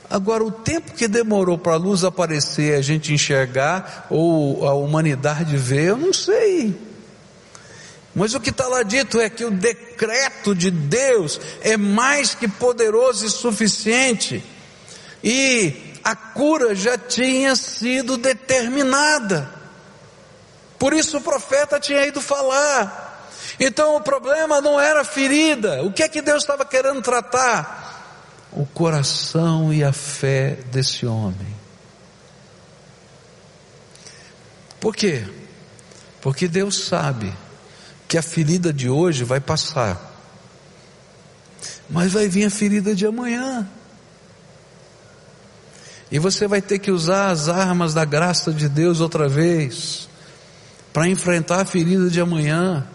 Agora, 0.09 0.43
o 0.43 0.51
tempo 0.51 0.93
que 0.93 1.07
demorou 1.07 1.57
para 1.57 1.73
a 1.73 1.77
luz 1.77 2.03
aparecer, 2.03 2.77
a 2.77 2.81
gente 2.81 3.11
enxergar, 3.11 4.07
ou 4.09 4.65
a 4.67 4.73
humanidade 4.73 5.57
ver, 5.57 5.89
eu 5.89 5.97
não 5.97 6.13
sei. 6.13 6.79
Mas 8.13 8.33
o 8.33 8.39
que 8.39 8.51
está 8.51 8.67
lá 8.67 8.81
dito 8.83 9.19
é 9.19 9.29
que 9.29 9.43
o 9.43 9.51
decreto 9.51 10.55
de 10.55 10.71
Deus 10.71 11.41
é 11.61 11.75
mais 11.75 12.33
que 12.33 12.47
poderoso 12.47 13.25
e 13.25 13.29
suficiente, 13.29 14.41
e 15.21 15.73
a 16.01 16.15
cura 16.15 16.73
já 16.73 16.97
tinha 16.97 17.55
sido 17.55 18.15
determinada. 18.15 19.64
Por 20.77 20.93
isso 20.93 21.17
o 21.17 21.21
profeta 21.21 21.79
tinha 21.79 22.05
ido 22.05 22.21
falar. 22.21 23.29
Então 23.59 23.95
o 23.95 24.01
problema 24.01 24.61
não 24.61 24.79
era 24.79 25.03
ferida. 25.03 25.83
O 25.83 25.91
que 25.91 26.03
é 26.03 26.09
que 26.09 26.21
Deus 26.21 26.43
estava 26.43 26.65
querendo 26.65 27.01
tratar? 27.01 28.47
O 28.51 28.65
coração 28.65 29.73
e 29.73 29.83
a 29.83 29.93
fé 29.93 30.57
desse 30.71 31.05
homem. 31.05 31.55
Por 34.79 34.95
quê? 34.95 35.25
Porque 36.21 36.47
Deus 36.47 36.85
sabe 36.85 37.33
que 38.07 38.17
a 38.17 38.21
ferida 38.21 38.71
de 38.71 38.89
hoje 38.89 39.23
vai 39.23 39.39
passar, 39.39 39.99
mas 41.89 42.13
vai 42.13 42.27
vir 42.27 42.45
a 42.45 42.49
ferida 42.49 42.93
de 42.93 43.05
amanhã. 43.05 43.67
E 46.11 46.19
você 46.19 46.47
vai 46.47 46.61
ter 46.61 46.79
que 46.79 46.91
usar 46.91 47.31
as 47.31 47.49
armas 47.49 47.93
da 47.93 48.05
graça 48.05 48.53
de 48.53 48.69
Deus 48.69 48.99
outra 49.01 49.27
vez, 49.27 50.07
para 50.95 51.09
enfrentar 51.09 51.59
a 51.59 51.65
ferida 51.65 52.09
de 52.09 52.21
amanhã. 52.21 52.87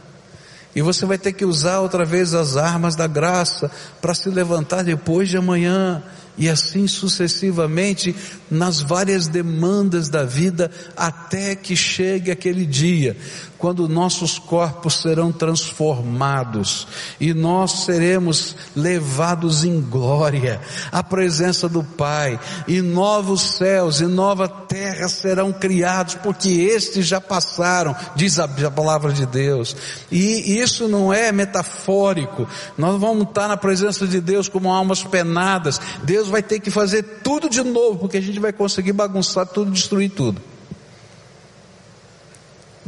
E 0.74 0.80
você 0.80 1.04
vai 1.04 1.18
ter 1.18 1.34
que 1.34 1.44
usar 1.44 1.80
outra 1.80 2.02
vez 2.02 2.32
as 2.32 2.56
armas 2.56 2.96
da 2.96 3.06
graça 3.06 3.70
para 4.00 4.14
se 4.14 4.30
levantar 4.30 4.82
depois 4.82 5.28
de 5.28 5.36
amanhã 5.36 6.02
e 6.38 6.48
assim 6.48 6.88
sucessivamente 6.88 8.16
nas 8.50 8.80
várias 8.80 9.28
demandas 9.28 10.08
da 10.08 10.24
vida 10.24 10.70
até 10.96 11.54
que 11.54 11.76
chegue 11.76 12.30
aquele 12.30 12.64
dia 12.64 13.14
quando 13.60 13.86
nossos 13.86 14.38
corpos 14.38 15.02
serão 15.02 15.30
transformados 15.30 16.88
e 17.20 17.34
nós 17.34 17.84
seremos 17.84 18.56
levados 18.74 19.64
em 19.64 19.80
glória 19.80 20.60
à 20.90 21.02
presença 21.02 21.68
do 21.68 21.84
Pai 21.84 22.40
e 22.66 22.80
novos 22.80 23.42
céus 23.42 24.00
e 24.00 24.06
nova 24.06 24.48
terra 24.48 25.08
serão 25.08 25.52
criados 25.52 26.14
porque 26.14 26.48
estes 26.48 27.06
já 27.06 27.20
passaram, 27.20 27.94
diz 28.16 28.38
a, 28.38 28.44
a 28.44 28.70
palavra 28.70 29.12
de 29.12 29.26
Deus. 29.26 29.76
E 30.10 30.58
isso 30.58 30.88
não 30.88 31.12
é 31.12 31.30
metafórico. 31.30 32.48
Nós 32.78 32.98
vamos 32.98 33.28
estar 33.28 33.46
na 33.46 33.56
presença 33.58 34.06
de 34.06 34.20
Deus 34.20 34.48
como 34.48 34.72
almas 34.72 35.02
penadas. 35.02 35.78
Deus 36.02 36.28
vai 36.28 36.42
ter 36.42 36.60
que 36.60 36.70
fazer 36.70 37.02
tudo 37.22 37.50
de 37.50 37.62
novo 37.62 37.98
porque 37.98 38.16
a 38.16 38.22
gente 38.22 38.40
vai 38.40 38.52
conseguir 38.52 38.94
bagunçar 38.94 39.46
tudo, 39.46 39.70
destruir 39.70 40.10
tudo. 40.10 40.40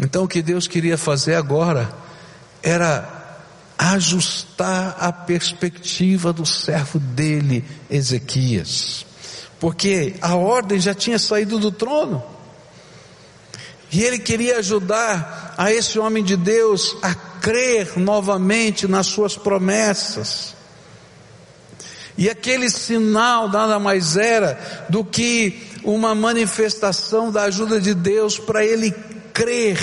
Então 0.03 0.25
o 0.25 0.29
que 0.29 0.43
Deus 0.43 0.67
queria 0.67 0.99
fazer 0.99 1.37
agora 1.37 1.95
era 2.61 3.39
ajustar 3.79 4.97
a 4.99 5.13
perspectiva 5.13 6.33
do 6.33 6.45
servo 6.45 6.99
dele, 6.99 7.65
Ezequias. 7.89 9.07
Porque 9.61 10.17
a 10.21 10.35
ordem 10.35 10.81
já 10.81 10.93
tinha 10.93 11.21
saído 11.21 11.57
do 11.59 11.71
trono. 11.71 12.23
E 13.93 14.03
ele 14.03 14.19
queria 14.19 14.59
ajudar 14.59 15.55
a 15.57 15.73
esse 15.73 15.99
homem 16.01 16.25
de 16.25 16.37
Deus 16.37 16.97
a 17.01 17.15
crer 17.15 17.97
novamente 17.97 18.89
nas 18.89 19.07
suas 19.07 19.37
promessas. 19.37 20.57
E 22.19 22.29
aquele 22.29 22.69
sinal 22.71 23.49
nada 23.49 23.79
mais 23.79 24.17
era 24.17 24.87
do 24.89 25.05
que 25.05 25.63
uma 25.85 26.13
manifestação 26.13 27.31
da 27.31 27.45
ajuda 27.45 27.81
de 27.81 27.95
Deus 27.95 28.39
para 28.39 28.65
ele 28.65 28.93
crer 29.33 29.79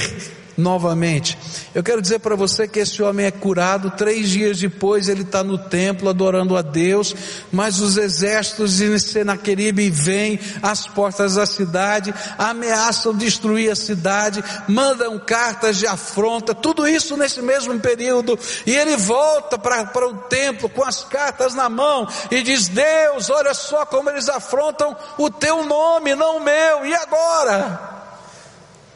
novamente. 0.60 1.38
Eu 1.74 1.82
quero 1.82 2.02
dizer 2.02 2.20
para 2.20 2.36
você 2.36 2.68
que 2.68 2.80
esse 2.80 3.02
homem 3.02 3.26
é 3.26 3.32
curado, 3.32 3.92
três 3.92 4.30
dias 4.30 4.60
depois 4.60 5.08
ele 5.08 5.22
está 5.22 5.44
no 5.44 5.58
templo 5.58 6.10
adorando 6.10 6.56
a 6.56 6.62
Deus, 6.62 7.16
mas 7.52 7.80
os 7.80 7.98
exércitos 7.98 8.78
de 8.78 9.00
Senaqueribe 9.00 9.90
vêm 9.90 10.40
às 10.62 10.86
portas 10.86 11.36
da 11.36 11.46
cidade, 11.46 12.14
ameaçam 12.38 13.16
destruir 13.16 13.72
a 13.72 13.76
cidade, 13.76 14.44
mandam 14.68 15.18
cartas 15.18 15.78
de 15.78 15.88
afronta, 15.88 16.54
tudo 16.54 16.88
isso 16.88 17.16
nesse 17.16 17.42
mesmo 17.42 17.80
período, 17.80 18.38
e 18.66 18.76
ele 18.76 18.98
volta 18.98 19.58
para 19.58 20.08
o 20.08 20.18
templo 20.28 20.70
com 20.70 20.84
as 20.84 21.04
cartas 21.06 21.56
na 21.56 21.70
mão 21.70 22.08
e 22.30 22.42
diz: 22.42 22.68
Deus, 22.68 23.30
olha 23.30 23.54
só 23.54 23.86
como 23.86 24.10
eles 24.10 24.28
afrontam 24.28 24.96
o 25.18 25.30
teu 25.30 25.66
nome, 25.66 26.16
não 26.16 26.38
o 26.38 26.44
meu, 26.44 26.86
e 26.86 26.94
agora? 26.94 27.99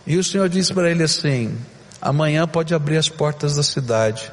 E 0.05 0.17
o 0.17 0.23
Senhor 0.23 0.49
disse 0.49 0.73
para 0.73 0.91
ele 0.91 1.03
assim: 1.03 1.57
amanhã 2.01 2.47
pode 2.47 2.73
abrir 2.73 2.97
as 2.97 3.09
portas 3.09 3.55
da 3.55 3.63
cidade, 3.63 4.31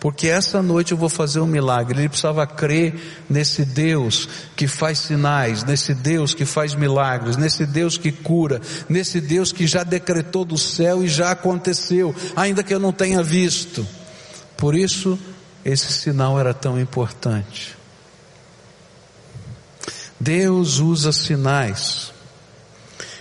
porque 0.00 0.28
essa 0.28 0.60
noite 0.60 0.92
eu 0.92 0.98
vou 0.98 1.08
fazer 1.08 1.40
um 1.40 1.46
milagre. 1.46 1.98
Ele 1.98 2.08
precisava 2.08 2.46
crer 2.46 3.24
nesse 3.28 3.64
Deus 3.64 4.28
que 4.54 4.66
faz 4.66 4.98
sinais, 4.98 5.64
nesse 5.64 5.94
Deus 5.94 6.34
que 6.34 6.44
faz 6.44 6.74
milagres, 6.74 7.36
nesse 7.36 7.64
Deus 7.64 7.96
que 7.96 8.10
cura, 8.10 8.60
nesse 8.88 9.20
Deus 9.20 9.52
que 9.52 9.66
já 9.66 9.82
decretou 9.84 10.44
do 10.44 10.58
céu 10.58 11.02
e 11.02 11.08
já 11.08 11.30
aconteceu, 11.30 12.14
ainda 12.34 12.62
que 12.62 12.74
eu 12.74 12.80
não 12.80 12.92
tenha 12.92 13.22
visto. 13.22 13.86
Por 14.56 14.74
isso, 14.74 15.18
esse 15.64 15.92
sinal 15.92 16.38
era 16.38 16.54
tão 16.54 16.80
importante. 16.80 17.76
Deus 20.18 20.78
usa 20.78 21.12
sinais. 21.12 22.12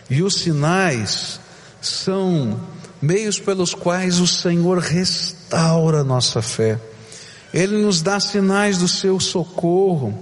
E 0.10 0.22
os 0.22 0.36
sinais 0.36 1.40
são 1.86 2.60
meios 3.02 3.40
pelos 3.40 3.74
quais 3.74 4.20
o 4.20 4.28
Senhor 4.28 4.80
restaura 4.80 6.04
nossa 6.04 6.42
fé. 6.42 6.80
Ele 7.54 7.78
nos 7.78 8.02
dá 8.02 8.20
sinais 8.20 8.78
do 8.78 8.88
seu 8.88 9.20
socorro, 9.20 10.18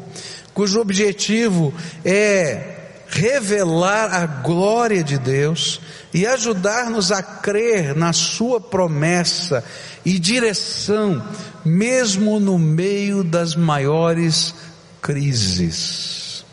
cujo 0.53 0.79
objetivo 0.79 1.73
é 2.05 2.73
revelar 3.07 4.13
a 4.13 4.25
glória 4.25 5.03
de 5.03 5.17
Deus 5.17 5.79
e 6.13 6.25
ajudar-nos 6.25 7.11
a 7.11 7.21
crer 7.21 7.95
na 7.95 8.11
Sua 8.11 8.59
promessa 8.59 9.63
e 10.03 10.19
direção, 10.19 11.23
mesmo 11.63 12.39
no 12.39 12.57
meio 12.59 13.23
das 13.23 13.55
maiores 13.55 14.53
crises. 15.01 16.43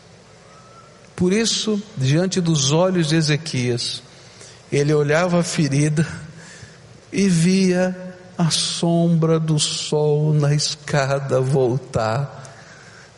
Por 1.15 1.33
isso, 1.33 1.81
diante 1.97 2.39
dos 2.41 2.71
olhos 2.71 3.09
de 3.09 3.15
Ezequias, 3.15 4.01
ele 4.71 4.93
olhava 4.93 5.39
a 5.39 5.43
ferida 5.43 6.07
e 7.11 7.27
via 7.27 8.15
a 8.37 8.49
sombra 8.49 9.39
do 9.39 9.59
sol 9.59 10.33
na 10.33 10.53
escada 10.53 11.41
voltar 11.41 12.41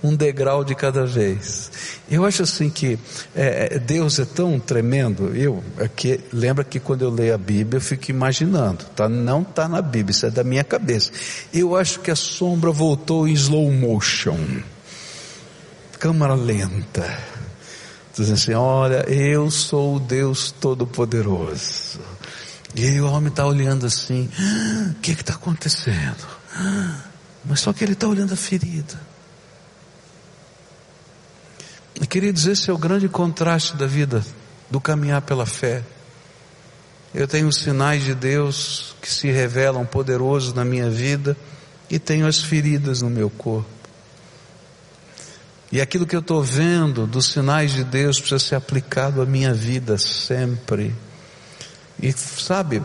um 0.03 0.13
degrau 0.13 0.65
de 0.65 0.75
cada 0.75 1.05
vez. 1.05 1.71
Eu 2.11 2.25
acho 2.25 2.43
assim 2.43 2.69
que 2.69 2.99
é, 3.33 3.75
é 3.75 3.79
Deus 3.79 4.19
é 4.19 4.25
tão 4.25 4.59
tremendo. 4.59 5.33
Eu 5.33 5.63
aqui 5.79 6.19
lembra 6.33 6.63
que 6.65 6.79
quando 6.79 7.03
eu 7.03 7.09
leio 7.09 7.33
a 7.33 7.37
Bíblia 7.37 7.77
eu 7.77 7.81
fico 7.81 8.11
imaginando, 8.11 8.83
tá? 8.95 9.07
Não 9.07 9.43
está 9.43 9.69
na 9.69 9.81
Bíblia, 9.81 10.11
isso 10.11 10.25
é 10.25 10.29
da 10.29 10.43
minha 10.43 10.63
cabeça. 10.63 11.11
Eu 11.53 11.75
acho 11.75 12.01
que 12.01 12.11
a 12.11 12.15
sombra 12.15 12.71
voltou 12.71 13.27
em 13.27 13.31
slow 13.31 13.71
motion, 13.71 14.37
câmara 15.99 16.35
lenta 16.35 17.33
dizendo 18.21 18.36
assim: 18.36 18.54
Olha, 18.54 19.10
eu 19.10 19.49
sou 19.49 19.95
o 19.95 19.99
Deus 19.99 20.52
Todo-Poderoso. 20.52 21.99
E 22.76 22.86
aí 22.86 23.02
o 23.02 23.12
homem 23.12 23.30
está 23.30 23.45
olhando 23.45 23.86
assim: 23.86 24.30
O 24.91 24.99
que 25.02 25.12
está 25.12 25.34
acontecendo? 25.34 26.26
Mas 27.45 27.60
só 27.60 27.73
que 27.73 27.84
ele 27.84 27.93
está 27.93 28.08
olhando 28.08 28.34
a 28.34 28.38
ferida. 28.38 28.99
E 32.02 32.08
queridos, 32.08 32.47
esse 32.47 32.69
é 32.69 32.73
o 32.73 32.78
grande 32.78 33.08
contraste 33.08 33.76
da 33.76 33.86
vida, 33.86 34.26
do 34.69 34.80
caminhar 34.82 35.21
pela 35.21 35.45
fé. 35.45 35.84
Eu 37.13 37.28
tenho 37.28 37.47
os 37.47 37.58
sinais 37.58 38.04
de 38.04 38.15
Deus 38.15 38.95
que 38.99 39.12
se 39.12 39.30
revelam 39.30 39.86
poderosos 39.86 40.54
na 40.54 40.65
minha 40.65 40.89
vida 40.89 41.38
e 41.89 41.99
tenho 41.99 42.26
as 42.26 42.41
feridas 42.41 43.04
no 43.04 43.10
meu 43.10 43.30
corpo. 43.30 43.69
E 45.73 45.81
aquilo 45.81 46.05
que 46.05 46.15
eu 46.15 46.19
estou 46.19 46.43
vendo 46.43 47.07
dos 47.07 47.31
sinais 47.31 47.71
de 47.71 47.83
Deus 47.83 48.19
precisa 48.19 48.38
ser 48.38 48.53
aplicado 48.53 49.23
à 49.23 49.25
minha 49.25 49.51
vida 49.51 49.97
sempre. 49.97 50.95
E 51.99 52.12
sabe, 52.12 52.83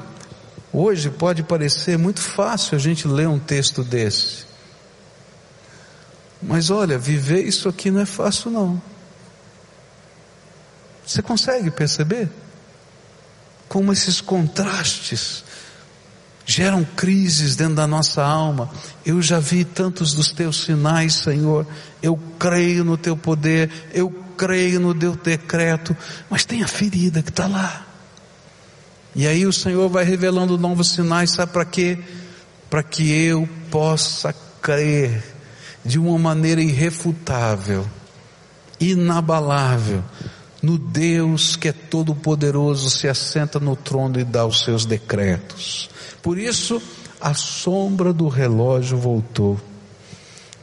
hoje 0.73 1.11
pode 1.11 1.43
parecer 1.43 1.99
muito 1.99 2.23
fácil 2.23 2.77
a 2.77 2.79
gente 2.79 3.07
ler 3.07 3.29
um 3.29 3.39
texto 3.39 3.85
desse. 3.85 4.47
Mas 6.41 6.71
olha, 6.71 6.97
viver 6.97 7.45
isso 7.45 7.69
aqui 7.69 7.91
não 7.91 8.01
é 8.01 8.07
fácil 8.07 8.51
não. 8.51 8.81
Você 11.07 11.21
consegue 11.21 11.71
perceber? 11.71 12.31
Como 13.69 13.93
esses 13.93 14.23
contrastes 14.23 15.45
geram 16.49 16.83
crises 16.83 17.55
dentro 17.57 17.75
da 17.75 17.87
nossa 17.87 18.25
alma. 18.25 18.71
Eu 19.05 19.21
já 19.21 19.39
vi 19.39 19.65
tantos 19.65 20.15
dos 20.15 20.33
teus 20.33 20.65
sinais, 20.65 21.13
Senhor. 21.13 21.67
Eu 22.03 22.19
creio 22.39 22.83
no 22.85 22.97
teu 22.97 23.15
poder, 23.15 23.71
eu 23.93 24.11
creio 24.35 24.81
no 24.81 24.95
teu 24.95 25.15
decreto, 25.15 25.95
mas 26.31 26.47
tem 26.47 26.63
a 26.63 26.67
ferida 26.67 27.23
que 27.23 27.29
está 27.29 27.47
lá. 27.47 27.87
E 29.15 29.27
aí 29.27 29.45
o 29.45 29.53
Senhor 29.53 29.91
vai 29.91 30.05
revelando 30.05 30.57
novos 30.57 30.93
sinais, 30.93 31.33
sabe 31.33 31.53
para 31.53 31.67
quê? 31.67 31.99
Para 32.71 32.83
que 32.83 33.13
eu 33.13 33.47
possa 33.71 34.35
crer 34.63 35.23
de 35.85 35.99
uma 35.99 36.19
maneira 36.19 36.63
irrefutável, 36.63 37.87
inabalável, 38.81 40.03
no 40.63 40.79
Deus 40.79 41.57
que 41.57 41.69
é 41.69 41.73
todo 41.73 42.15
poderoso, 42.15 42.91
se 42.91 43.09
assenta 43.09 43.61
no 43.61 43.77
trono 43.77 44.19
e 44.19 44.25
dá 44.25 44.45
os 44.45 44.61
seus 44.61 44.85
decretos. 44.85 45.89
Por 46.23 46.39
isso, 46.39 46.83
a 47.21 47.35
sombra 47.35 48.13
do 48.13 48.29
relógio 48.29 48.99
voltou. 48.99 49.61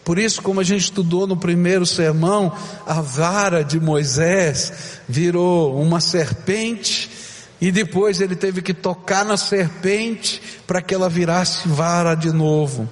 Por 0.04 0.20
isso, 0.20 0.42
como 0.42 0.60
a 0.60 0.64
gente 0.64 0.84
estudou 0.84 1.26
no 1.26 1.36
primeiro 1.36 1.86
sermão, 1.86 2.56
a 2.86 3.02
vara 3.02 3.64
de 3.64 3.80
Moisés 3.80 5.02
virou 5.10 5.82
uma 5.82 6.00
serpente 6.00 7.10
e 7.60 7.72
depois 7.72 8.22
ele 8.22 8.36
teve 8.36 8.62
que 8.62 8.74
tocar 8.74 9.26
na 9.26 9.38
serpente 9.38 10.42
para 10.68 10.82
que 10.82 10.94
ela 10.94 11.10
virasse 11.10 11.68
vara 11.68 12.14
de 12.14 12.32
novo. 12.32 12.88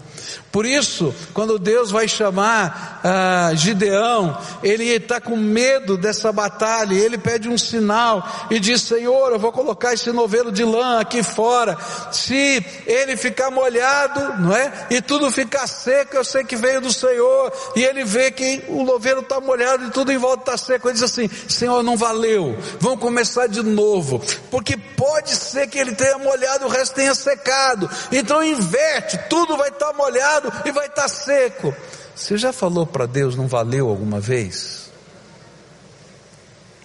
Por 0.53 0.67
isso, 0.67 1.11
quando 1.33 1.57
Deus 1.57 1.89
vai 1.89 2.07
chamar 2.07 3.01
ah, 3.03 3.55
Gideão, 3.55 4.37
ele 4.61 4.83
está 4.83 5.19
com 5.19 5.35
medo 5.35 5.97
dessa 5.97 6.31
batalha, 6.31 6.93
ele 6.93 7.17
pede 7.17 7.49
um 7.49 7.57
sinal 7.57 8.23
e 8.51 8.59
diz: 8.59 8.83
Senhor, 8.83 9.31
eu 9.31 9.39
vou 9.39 9.51
colocar 9.51 9.95
esse 9.95 10.11
novelo 10.11 10.51
de 10.51 10.63
lã 10.63 10.99
aqui 10.99 11.23
fora. 11.23 11.75
Se 12.11 12.63
ele 12.85 13.17
ficar 13.17 13.49
molhado, 13.49 14.43
não 14.43 14.55
é? 14.55 14.71
E 14.91 15.01
tudo 15.01 15.31
ficar 15.31 15.65
seco, 15.65 16.17
eu 16.17 16.23
sei 16.23 16.43
que 16.43 16.55
veio 16.55 16.79
do 16.79 16.93
Senhor. 16.93 17.51
E 17.75 17.83
ele 17.83 18.03
vê 18.03 18.29
que 18.29 18.63
o 18.67 18.83
novelo 18.83 19.21
está 19.21 19.41
molhado 19.41 19.85
e 19.87 19.89
tudo 19.89 20.11
em 20.11 20.19
volta 20.19 20.51
está 20.51 20.57
seco. 20.57 20.87
Ele 20.87 20.93
diz 20.93 21.01
assim: 21.01 21.27
Senhor, 21.49 21.81
não 21.81 21.97
valeu, 21.97 22.55
vamos 22.79 22.99
começar 22.99 23.47
de 23.47 23.63
novo, 23.63 24.21
porque 24.51 24.77
pode 24.77 25.31
ser 25.31 25.65
que 25.65 25.79
ele 25.79 25.95
tenha 25.95 26.19
molhado 26.19 26.67
o 26.67 26.69
resto 26.69 26.93
tenha 26.93 27.15
secado. 27.15 27.89
Então 28.11 28.43
inverte, 28.43 29.17
tudo 29.27 29.57
vai 29.57 29.69
estar 29.69 29.87
tá 29.87 29.93
molhado 29.93 30.42
molhado 30.43 30.67
e 30.67 30.71
vai 30.71 30.87
estar 30.87 31.03
tá 31.03 31.07
seco. 31.07 31.73
Você 32.15 32.37
já 32.37 32.53
falou 32.53 32.85
para 32.85 33.05
Deus 33.05 33.35
não 33.35 33.47
valeu 33.47 33.89
alguma 33.89 34.19
vez? 34.19 34.82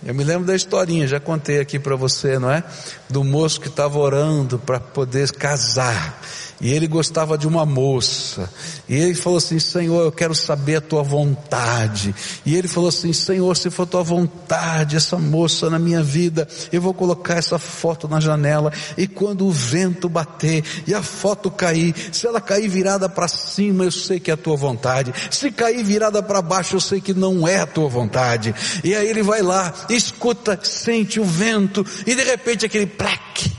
Eu 0.04 0.14
me 0.14 0.22
lembro 0.22 0.46
da 0.46 0.54
historinha, 0.54 1.06
já 1.06 1.18
contei 1.18 1.58
aqui 1.61 1.78
para 1.78 1.96
você, 1.96 2.38
não 2.38 2.50
é? 2.50 2.62
Do 3.11 3.24
moço 3.24 3.61
que 3.61 3.68
estava 3.68 3.98
orando 3.98 4.58
para 4.58 4.78
poder 4.78 5.30
casar. 5.32 6.20
E 6.61 6.72
ele 6.72 6.88
gostava 6.88 7.38
de 7.38 7.46
uma 7.46 7.64
moça. 7.64 8.50
E 8.88 8.96
ele 8.96 9.14
falou 9.14 9.38
assim: 9.38 9.61
Senhor, 9.61 10.02
eu 10.02 10.11
quero 10.11 10.34
saber 10.34 10.76
a 10.76 10.80
tua 10.80 11.04
vontade. 11.04 12.12
E 12.44 12.56
ele 12.56 12.66
falou 12.66 12.88
assim: 12.88 13.12
Senhor, 13.12 13.56
se 13.56 13.70
for 13.70 13.87
tua 13.87 14.02
vontade, 14.02 14.96
essa 14.96 15.16
moça 15.16 15.70
na 15.70 15.78
minha 15.78 16.02
vida, 16.02 16.48
eu 16.72 16.82
vou 16.82 16.92
colocar 16.92 17.34
essa 17.34 17.58
foto 17.61 18.08
na 18.08 18.18
janela. 18.18 18.72
E 18.96 19.06
quando 19.06 19.46
o 19.46 19.52
vento 19.52 20.08
bater 20.08 20.64
e 20.84 20.92
a 20.92 21.02
foto 21.02 21.48
cair, 21.48 21.94
se 22.11 22.26
ela 22.26 22.40
cair 22.40 22.68
virada 22.68 23.08
para 23.08 23.28
cima, 23.28 23.84
eu 23.84 23.92
sei 23.92 24.18
que 24.18 24.30
é 24.30 24.34
a 24.34 24.37
tua 24.37 24.56
vontade. 24.56 25.14
Se 25.30 25.52
cair 25.52 25.84
virada 25.84 26.20
para 26.22 26.42
baixo, 26.42 26.74
eu 26.74 26.80
sei 26.80 27.00
que 27.00 27.14
não 27.14 27.46
é 27.46 27.61
a 27.61 27.66
tua 27.66 27.88
vontade. 27.88 28.52
E 28.82 28.96
aí 28.96 29.08
ele 29.08 29.22
vai 29.22 29.42
lá, 29.42 29.72
escuta, 29.94 30.59
sente 30.62 31.18
o 31.20 31.24
vento, 31.24 31.85
e 32.07 32.14
de 32.14 32.22
repente 32.22 32.66
aquele 32.66 32.87
plaque 32.87 33.53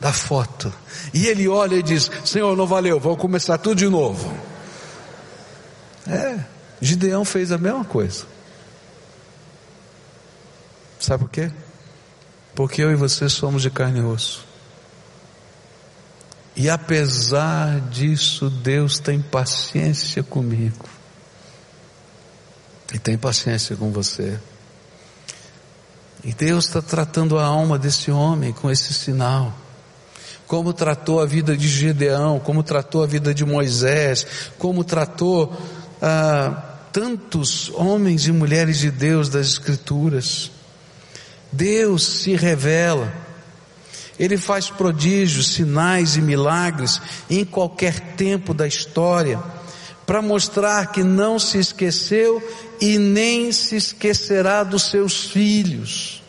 da 0.00 0.12
foto 0.12 0.72
e 1.14 1.28
ele 1.28 1.48
olha 1.48 1.76
e 1.76 1.82
diz: 1.82 2.10
Senhor, 2.24 2.56
não 2.56 2.66
valeu, 2.66 2.98
vou 2.98 3.16
começar 3.16 3.56
tudo 3.58 3.76
de 3.76 3.88
novo. 3.88 4.36
É, 6.06 6.38
Gideão 6.80 7.24
fez 7.24 7.52
a 7.52 7.58
mesma 7.58 7.84
coisa. 7.84 8.26
Sabe 10.98 11.24
por 11.24 11.30
quê? 11.30 11.52
Porque 12.54 12.82
eu 12.82 12.90
e 12.90 12.96
você 12.96 13.28
somos 13.28 13.62
de 13.62 13.70
carne 13.70 14.00
e 14.00 14.02
osso. 14.02 14.44
E 16.56 16.68
apesar 16.68 17.80
disso, 17.80 18.50
Deus 18.50 18.98
tem 18.98 19.20
paciência 19.20 20.22
comigo. 20.22 20.88
E 22.92 22.98
tem 22.98 23.18
paciência 23.18 23.76
com 23.76 23.90
você. 23.90 24.38
E 26.24 26.32
Deus 26.32 26.66
está 26.66 26.80
tratando 26.80 27.38
a 27.38 27.44
alma 27.44 27.78
desse 27.78 28.10
homem 28.10 28.52
com 28.52 28.70
esse 28.70 28.94
sinal 28.94 29.52
como 30.46 30.72
tratou 30.72 31.20
a 31.20 31.26
vida 31.26 31.56
de 31.56 31.68
Gedeão, 31.68 32.38
como 32.38 32.62
tratou 32.62 33.02
a 33.02 33.06
vida 33.06 33.32
de 33.32 33.44
Moisés, 33.44 34.26
como 34.58 34.84
tratou 34.84 35.52
ah, 36.00 36.74
tantos 36.92 37.70
homens 37.74 38.26
e 38.26 38.32
mulheres 38.32 38.78
de 38.78 38.90
Deus 38.90 39.28
das 39.28 39.46
Escrituras. 39.48 40.50
Deus 41.50 42.04
se 42.04 42.36
revela, 42.36 43.12
Ele 44.18 44.36
faz 44.36 44.70
prodígios, 44.70 45.48
sinais 45.54 46.16
e 46.16 46.20
milagres 46.20 47.00
em 47.30 47.44
qualquer 47.44 48.14
tempo 48.16 48.52
da 48.52 48.66
história, 48.66 49.40
para 50.04 50.20
mostrar 50.20 50.92
que 50.92 51.02
não 51.02 51.38
se 51.38 51.58
esqueceu 51.58 52.42
e 52.80 52.98
nem 52.98 53.50
se 53.52 53.76
esquecerá 53.76 54.62
dos 54.62 54.90
seus 54.90 55.26
filhos 55.26 56.24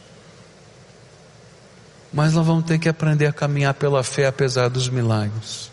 mas 2.15 2.33
nós 2.33 2.47
vamos 2.47 2.63
ter 2.63 2.79
que 2.79 2.87
aprender 2.87 3.25
a 3.25 3.33
caminhar 3.33 3.73
pela 3.73 4.01
fé 4.01 4.25
apesar 4.25 4.69
dos 4.69 4.87
milagres. 4.87 5.69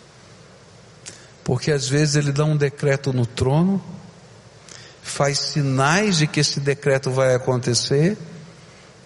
Porque 1.44 1.70
às 1.70 1.88
vezes 1.88 2.16
ele 2.16 2.32
dá 2.32 2.44
um 2.44 2.56
decreto 2.56 3.12
no 3.12 3.24
trono, 3.24 3.80
faz 5.04 5.38
sinais 5.38 6.18
de 6.18 6.26
que 6.26 6.40
esse 6.40 6.58
decreto 6.58 7.12
vai 7.12 7.32
acontecer, 7.32 8.18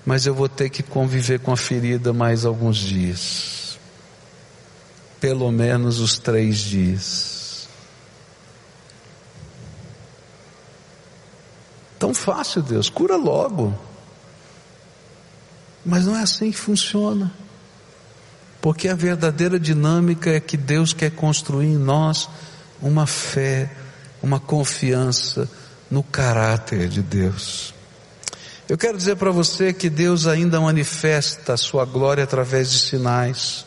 mas 0.07 0.25
eu 0.25 0.35
vou 0.35 0.49
ter 0.49 0.71
que 0.71 0.83
conviver 0.83 1.39
com 1.41 1.53
a 1.53 1.59
ferida 1.59 2.11
mais 2.11 2.47
alguns 2.47 2.79
dias. 2.79 3.79
Pelo 5.21 5.53
menos 5.53 6.01
os 6.01 6.19
três 6.19 6.57
dias. 6.61 7.36
Tão 12.07 12.15
fácil, 12.15 12.63
Deus, 12.63 12.89
cura 12.89 13.17
logo. 13.17 13.77
Mas 15.85 16.07
não 16.07 16.17
é 16.17 16.23
assim 16.23 16.53
que 16.53 16.57
funciona. 16.57 17.33
Porque 18.63 18.87
a 18.89 18.95
verdadeira 18.95 19.59
dinâmica 19.59 20.31
é 20.31 20.39
que 20.39 20.57
Deus 20.57 20.93
quer 20.93 21.11
construir 21.11 21.67
em 21.67 21.77
nós 21.77 22.29
uma 22.81 23.09
fé, 23.09 23.73
uma 24.23 24.39
confiança 24.39 25.51
no 25.91 26.01
caráter 26.01 26.89
de 26.89 27.03
Deus. 27.03 27.75
Eu 28.69 28.79
quero 28.79 28.97
dizer 28.97 29.17
para 29.17 29.33
você 29.33 29.73
que 29.73 29.91
Deus 29.91 30.29
ainda 30.29 30.61
manifesta 30.61 31.55
a 31.55 31.57
sua 31.57 31.85
glória 31.85 32.23
através 32.23 32.71
de 32.71 32.79
sinais. 32.79 33.67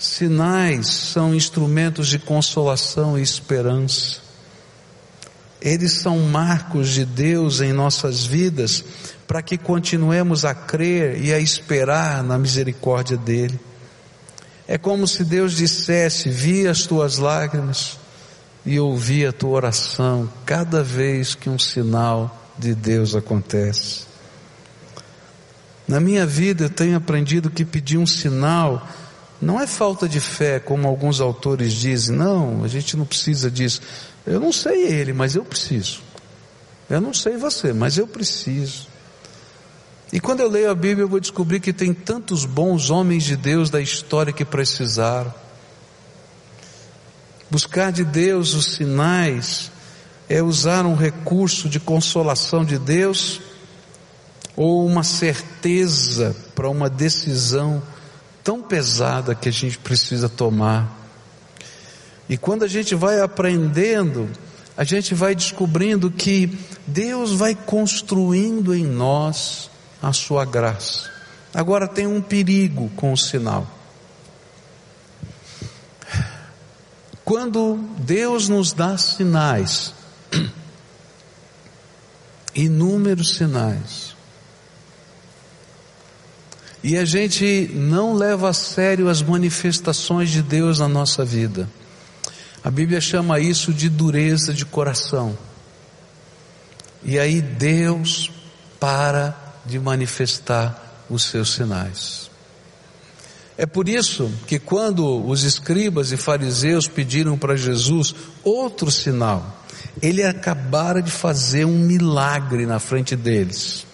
Sinais 0.00 0.88
são 0.88 1.32
instrumentos 1.32 2.08
de 2.08 2.18
consolação 2.18 3.16
e 3.16 3.22
esperança. 3.22 4.23
Eles 5.64 5.92
são 5.92 6.20
marcos 6.20 6.90
de 6.90 7.06
Deus 7.06 7.62
em 7.62 7.72
nossas 7.72 8.26
vidas 8.26 8.84
para 9.26 9.40
que 9.40 9.56
continuemos 9.56 10.44
a 10.44 10.54
crer 10.54 11.18
e 11.24 11.32
a 11.32 11.40
esperar 11.40 12.22
na 12.22 12.38
misericórdia 12.38 13.16
dEle. 13.16 13.58
É 14.68 14.76
como 14.76 15.08
se 15.08 15.24
Deus 15.24 15.54
dissesse: 15.54 16.28
Vi 16.28 16.68
as 16.68 16.86
tuas 16.86 17.16
lágrimas 17.16 17.98
e 18.66 18.78
ouvi 18.78 19.24
a 19.24 19.32
tua 19.32 19.50
oração 19.52 20.30
cada 20.44 20.82
vez 20.82 21.34
que 21.34 21.48
um 21.48 21.58
sinal 21.58 22.52
de 22.58 22.74
Deus 22.74 23.14
acontece. 23.14 24.02
Na 25.88 25.98
minha 25.98 26.26
vida 26.26 26.64
eu 26.64 26.70
tenho 26.70 26.96
aprendido 26.96 27.48
que 27.48 27.64
pedir 27.64 27.96
um 27.96 28.06
sinal 28.06 28.86
não 29.40 29.60
é 29.60 29.66
falta 29.66 30.08
de 30.08 30.20
fé, 30.20 30.58
como 30.58 30.88
alguns 30.88 31.20
autores 31.20 31.72
dizem, 31.72 32.16
não, 32.16 32.64
a 32.64 32.68
gente 32.68 32.96
não 32.96 33.04
precisa 33.04 33.50
disso. 33.50 33.82
Eu 34.26 34.40
não 34.40 34.52
sei 34.52 34.86
ele, 34.86 35.12
mas 35.12 35.34
eu 35.34 35.44
preciso. 35.44 36.00
Eu 36.88 37.00
não 37.00 37.12
sei 37.12 37.36
você, 37.36 37.72
mas 37.72 37.98
eu 37.98 38.06
preciso. 38.06 38.86
E 40.12 40.20
quando 40.20 40.40
eu 40.40 40.48
leio 40.48 40.70
a 40.70 40.74
Bíblia, 40.74 41.04
eu 41.04 41.08
vou 41.08 41.20
descobrir 41.20 41.60
que 41.60 41.72
tem 41.72 41.92
tantos 41.92 42.44
bons 42.44 42.90
homens 42.90 43.24
de 43.24 43.36
Deus 43.36 43.68
da 43.68 43.80
história 43.80 44.32
que 44.32 44.44
precisaram. 44.44 45.32
Buscar 47.50 47.92
de 47.92 48.04
Deus 48.04 48.54
os 48.54 48.74
sinais 48.74 49.70
é 50.28 50.42
usar 50.42 50.86
um 50.86 50.94
recurso 50.94 51.68
de 51.68 51.78
consolação 51.78 52.64
de 52.64 52.78
Deus 52.78 53.40
ou 54.56 54.86
uma 54.86 55.02
certeza 55.02 56.34
para 56.54 56.68
uma 56.68 56.88
decisão 56.88 57.82
tão 58.42 58.62
pesada 58.62 59.34
que 59.34 59.48
a 59.48 59.52
gente 59.52 59.78
precisa 59.78 60.28
tomar. 60.28 61.03
E 62.28 62.36
quando 62.36 62.64
a 62.64 62.68
gente 62.68 62.94
vai 62.94 63.20
aprendendo 63.20 64.30
a 64.76 64.82
gente 64.82 65.14
vai 65.14 65.34
descobrindo 65.34 66.10
que 66.10 66.58
Deus 66.86 67.32
vai 67.32 67.54
construindo 67.54 68.74
em 68.74 68.84
nós 68.84 69.70
a 70.02 70.12
sua 70.12 70.44
graça. 70.44 71.10
Agora 71.52 71.86
tem 71.86 72.06
um 72.06 72.20
perigo 72.20 72.90
com 72.96 73.12
o 73.12 73.16
sinal. 73.16 73.68
Quando 77.24 77.76
Deus 77.98 78.48
nos 78.48 78.72
dá 78.72 78.98
sinais, 78.98 79.94
inúmeros 82.54 83.36
sinais, 83.36 84.14
e 86.82 86.98
a 86.98 87.04
gente 87.04 87.70
não 87.72 88.12
leva 88.12 88.50
a 88.50 88.52
sério 88.52 89.08
as 89.08 89.22
manifestações 89.22 90.30
de 90.30 90.42
Deus 90.42 90.80
na 90.80 90.88
nossa 90.88 91.24
vida, 91.24 91.70
a 92.64 92.70
Bíblia 92.70 92.98
chama 92.98 93.38
isso 93.38 93.74
de 93.74 93.90
dureza 93.90 94.54
de 94.54 94.64
coração. 94.64 95.36
E 97.02 97.18
aí 97.18 97.42
Deus 97.42 98.30
para 98.80 99.36
de 99.66 99.78
manifestar 99.78 101.04
os 101.10 101.24
seus 101.24 101.52
sinais. 101.52 102.30
É 103.58 103.66
por 103.66 103.86
isso 103.86 104.32
que 104.46 104.58
quando 104.58 105.26
os 105.28 105.44
escribas 105.44 106.10
e 106.10 106.16
fariseus 106.16 106.88
pediram 106.88 107.36
para 107.36 107.54
Jesus 107.54 108.14
outro 108.42 108.90
sinal, 108.90 109.62
ele 110.00 110.24
acabara 110.24 111.02
de 111.02 111.10
fazer 111.10 111.66
um 111.66 111.78
milagre 111.78 112.64
na 112.64 112.78
frente 112.78 113.14
deles. 113.14 113.86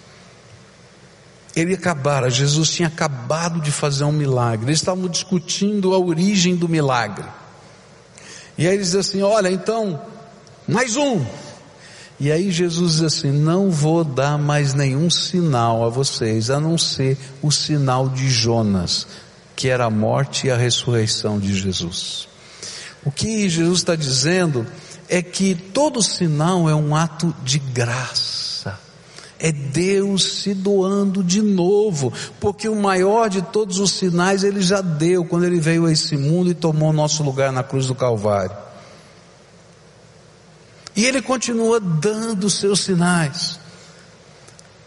Ele 1.53 1.73
acabara, 1.73 2.29
Jesus 2.29 2.71
tinha 2.71 2.87
acabado 2.87 3.59
de 3.59 3.69
fazer 3.69 4.05
um 4.05 4.13
milagre. 4.13 4.67
Eles 4.67 4.79
estavam 4.79 5.09
discutindo 5.09 5.93
a 5.93 5.99
origem 5.99 6.55
do 6.55 6.69
milagre. 6.69 7.25
E 8.61 8.67
aí 8.67 8.75
eles 8.75 8.91
dizem 8.91 8.99
assim: 8.99 9.21
Olha, 9.23 9.49
então, 9.49 9.99
mais 10.67 10.95
um. 10.95 11.25
E 12.19 12.31
aí 12.31 12.51
Jesus 12.51 12.93
diz 12.93 13.01
assim: 13.01 13.31
Não 13.31 13.71
vou 13.71 14.03
dar 14.03 14.37
mais 14.37 14.75
nenhum 14.75 15.09
sinal 15.09 15.83
a 15.83 15.89
vocês, 15.89 16.51
a 16.51 16.59
não 16.59 16.77
ser 16.77 17.17
o 17.41 17.51
sinal 17.51 18.07
de 18.07 18.29
Jonas 18.29 19.07
que 19.55 19.67
era 19.67 19.85
a 19.85 19.89
morte 19.89 20.47
e 20.47 20.51
a 20.51 20.57
ressurreição 20.57 21.39
de 21.39 21.55
Jesus. 21.55 22.27
O 23.03 23.11
que 23.11 23.49
Jesus 23.49 23.79
está 23.79 23.95
dizendo 23.95 24.65
é 25.09 25.21
que 25.21 25.53
todo 25.53 26.01
sinal 26.01 26.69
é 26.69 26.75
um 26.75 26.95
ato 26.95 27.31
de 27.43 27.59
graça. 27.59 28.40
É 29.43 29.51
Deus 29.51 30.43
se 30.43 30.53
doando 30.53 31.23
de 31.23 31.41
novo, 31.41 32.13
porque 32.39 32.69
o 32.69 32.75
maior 32.75 33.27
de 33.27 33.41
todos 33.41 33.79
os 33.79 33.89
sinais 33.89 34.43
ele 34.43 34.61
já 34.61 34.81
deu 34.81 35.25
quando 35.25 35.45
ele 35.45 35.59
veio 35.59 35.87
a 35.87 35.91
esse 35.91 36.15
mundo 36.15 36.51
e 36.51 36.53
tomou 36.53 36.93
nosso 36.93 37.23
lugar 37.23 37.51
na 37.51 37.63
cruz 37.63 37.87
do 37.87 37.95
Calvário. 37.95 38.55
E 40.95 41.05
ele 41.05 41.23
continua 41.23 41.79
dando 41.79 42.45
os 42.45 42.59
seus 42.59 42.81
sinais. 42.81 43.59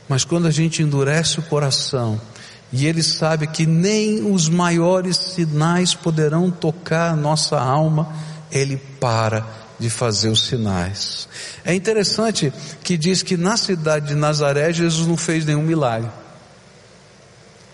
Mas 0.09 0.25
quando 0.25 0.47
a 0.47 0.53
gente 0.53 0.83
endurece 0.83 1.41
o 1.41 1.43
coração, 1.43 2.21
e 2.73 2.87
ele 2.87 3.03
sabe 3.03 3.49
que 3.49 3.67
nem 3.67 4.31
os 4.31 4.49
maiores 4.49 5.17
sinais 5.17 5.97
poderão 5.97 6.49
tocar 6.49 7.11
a 7.11 7.17
nossa 7.17 7.59
alma, 7.59 8.15
ele 8.53 8.77
para 8.77 9.64
de 9.79 9.91
fazer 9.91 10.29
os 10.29 10.47
sinais. 10.47 11.29
É 11.65 11.75
interessante 11.75 12.53
que 12.83 12.97
diz 12.97 13.23
que 13.23 13.37
na 13.37 13.57
cidade 13.57 14.09
de 14.09 14.15
Nazaré 14.15 14.73
Jesus 14.73 15.07
não 15.07 15.17
fez 15.17 15.45
nenhum 15.45 15.63
milagre, 15.63 16.11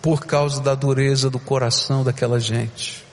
por 0.01 0.25
causa 0.25 0.61
da 0.61 0.75
dureza 0.75 1.29
do 1.29 1.39
coração 1.39 2.03
daquela 2.03 2.41
gente. 2.41 3.05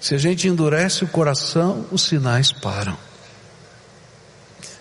Se 0.00 0.14
a 0.14 0.18
gente 0.18 0.46
endurece 0.46 1.04
o 1.04 1.08
coração, 1.08 1.84
os 1.90 2.02
sinais 2.02 2.52
param. 2.52 2.96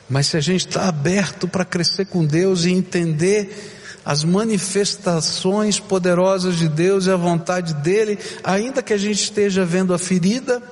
Mas 0.07 0.27
se 0.27 0.37
a 0.37 0.39
gente 0.39 0.67
está 0.67 0.87
aberto 0.87 1.47
para 1.47 1.65
crescer 1.65 2.05
com 2.05 2.23
Deus 2.25 2.65
e 2.65 2.71
entender 2.71 3.76
as 4.07 4.23
manifestações 4.23 5.81
poderosas 5.81 6.55
de 6.55 6.69
Deus 6.69 7.07
e 7.07 7.11
a 7.11 7.17
vontade 7.17 7.73
dEle, 7.73 8.17
ainda 8.41 8.81
que 8.81 8.93
a 8.93 8.97
gente 8.97 9.21
esteja 9.21 9.65
vendo 9.65 9.93
a 9.93 9.99
ferida, 9.99 10.63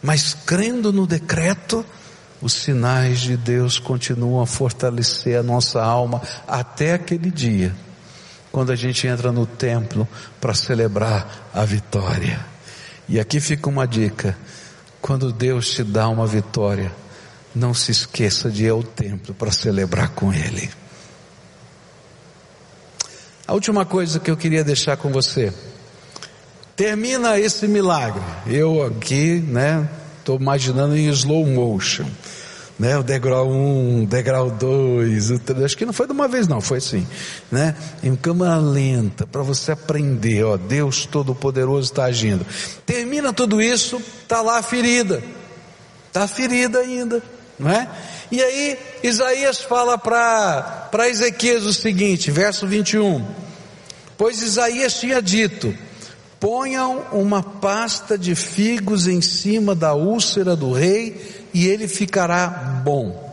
mas 0.00 0.32
crendo 0.32 0.92
no 0.92 1.04
decreto, 1.04 1.84
os 2.40 2.52
sinais 2.52 3.18
de 3.18 3.36
Deus 3.36 3.80
continuam 3.80 4.40
a 4.40 4.46
fortalecer 4.46 5.36
a 5.36 5.42
nossa 5.42 5.82
alma 5.82 6.22
até 6.46 6.94
aquele 6.94 7.32
dia, 7.32 7.74
quando 8.52 8.70
a 8.70 8.76
gente 8.76 9.08
entra 9.08 9.32
no 9.32 9.44
templo 9.44 10.06
para 10.40 10.54
celebrar 10.54 11.50
a 11.52 11.64
vitória. 11.64 12.46
E 13.08 13.18
aqui 13.18 13.40
fica 13.40 13.68
uma 13.68 13.88
dica: 13.88 14.38
quando 15.02 15.32
Deus 15.32 15.68
te 15.68 15.82
dá 15.82 16.08
uma 16.08 16.28
vitória, 16.28 16.92
não 17.52 17.74
se 17.74 17.90
esqueça 17.90 18.48
de 18.48 18.66
ir 18.66 18.68
ao 18.68 18.84
templo 18.84 19.34
para 19.34 19.50
celebrar 19.50 20.10
com 20.10 20.32
Ele. 20.32 20.70
A 23.48 23.54
última 23.54 23.86
coisa 23.86 24.20
que 24.20 24.30
eu 24.30 24.36
queria 24.36 24.62
deixar 24.62 24.98
com 24.98 25.10
você. 25.10 25.50
Termina 26.76 27.40
esse 27.40 27.66
milagre. 27.66 28.20
Eu 28.46 28.84
aqui, 28.84 29.38
né, 29.38 29.88
estou 30.18 30.38
imaginando 30.38 30.94
em 30.94 31.08
slow 31.08 31.46
motion. 31.46 32.04
Né, 32.78 32.98
o 32.98 33.02
degrau 33.02 33.48
1, 33.48 34.00
um, 34.00 34.04
degrau 34.04 34.50
2, 34.50 35.30
acho 35.64 35.76
que 35.78 35.86
não 35.86 35.94
foi 35.94 36.06
de 36.06 36.12
uma 36.12 36.28
vez 36.28 36.46
não, 36.46 36.60
foi 36.60 36.78
assim, 36.78 37.04
né? 37.50 37.74
Em 38.04 38.14
câmera 38.14 38.56
lenta, 38.56 39.26
para 39.26 39.42
você 39.42 39.72
aprender, 39.72 40.44
ó, 40.44 40.56
Deus 40.56 41.04
Todo-Poderoso 41.04 41.90
está 41.90 42.04
agindo. 42.04 42.46
Termina 42.86 43.32
tudo 43.32 43.60
isso, 43.60 44.00
tá 44.28 44.42
lá 44.42 44.58
a 44.58 44.62
ferida, 44.62 45.20
tá 46.12 46.28
ferida 46.28 46.78
ainda, 46.78 47.20
não 47.58 47.68
é? 47.68 47.88
E 48.30 48.42
aí 48.42 48.78
Isaías 49.02 49.60
fala 49.60 49.96
para 49.96 51.08
Ezequias 51.08 51.64
o 51.64 51.72
seguinte, 51.72 52.30
verso 52.30 52.66
21. 52.66 53.26
Pois 54.16 54.42
Isaías 54.42 55.00
tinha 55.00 55.22
dito: 55.22 55.74
ponham 56.38 57.06
uma 57.12 57.42
pasta 57.42 58.18
de 58.18 58.34
figos 58.34 59.06
em 59.06 59.22
cima 59.22 59.74
da 59.74 59.94
úlcera 59.94 60.54
do 60.54 60.72
rei 60.72 61.46
e 61.54 61.66
ele 61.66 61.88
ficará 61.88 62.48
bom. 62.84 63.26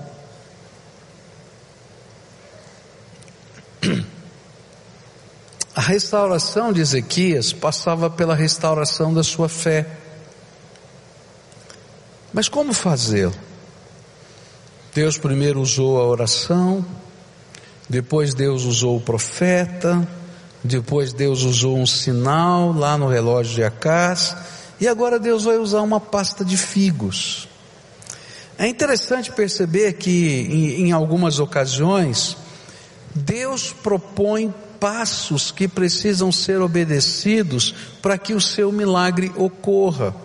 A 5.76 5.82
restauração 5.82 6.72
de 6.72 6.80
Ezequias 6.80 7.52
passava 7.52 8.10
pela 8.10 8.34
restauração 8.34 9.14
da 9.14 9.24
sua 9.24 9.50
fé. 9.50 9.86
Mas 12.32 12.48
como 12.48 12.74
fazê-lo? 12.74 13.36
Deus 14.96 15.18
primeiro 15.18 15.60
usou 15.60 16.00
a 16.00 16.06
oração, 16.06 16.86
depois 17.90 18.34
Deus 18.34 18.64
usou 18.64 18.96
o 18.96 19.02
profeta, 19.02 20.08
depois 20.64 21.12
Deus 21.12 21.44
usou 21.44 21.78
um 21.78 21.86
sinal 21.86 22.72
lá 22.72 22.98
no 22.98 23.10
relógio 23.10 23.56
de 23.56 23.64
Acás, 23.66 24.34
e 24.80 24.88
agora 24.88 25.20
Deus 25.20 25.44
vai 25.44 25.58
usar 25.58 25.82
uma 25.82 26.00
pasta 26.00 26.46
de 26.46 26.56
figos. 26.56 27.46
É 28.58 28.68
interessante 28.68 29.34
perceber 29.34 29.98
que 29.98 30.48
em, 30.50 30.86
em 30.86 30.92
algumas 30.94 31.40
ocasiões 31.40 32.38
Deus 33.14 33.74
propõe 33.74 34.54
passos 34.80 35.52
que 35.52 35.68
precisam 35.68 36.32
ser 36.32 36.62
obedecidos 36.62 37.76
para 38.02 38.18
que 38.18 38.34
o 38.34 38.40
seu 38.40 38.72
milagre 38.72 39.30
ocorra. 39.36 40.16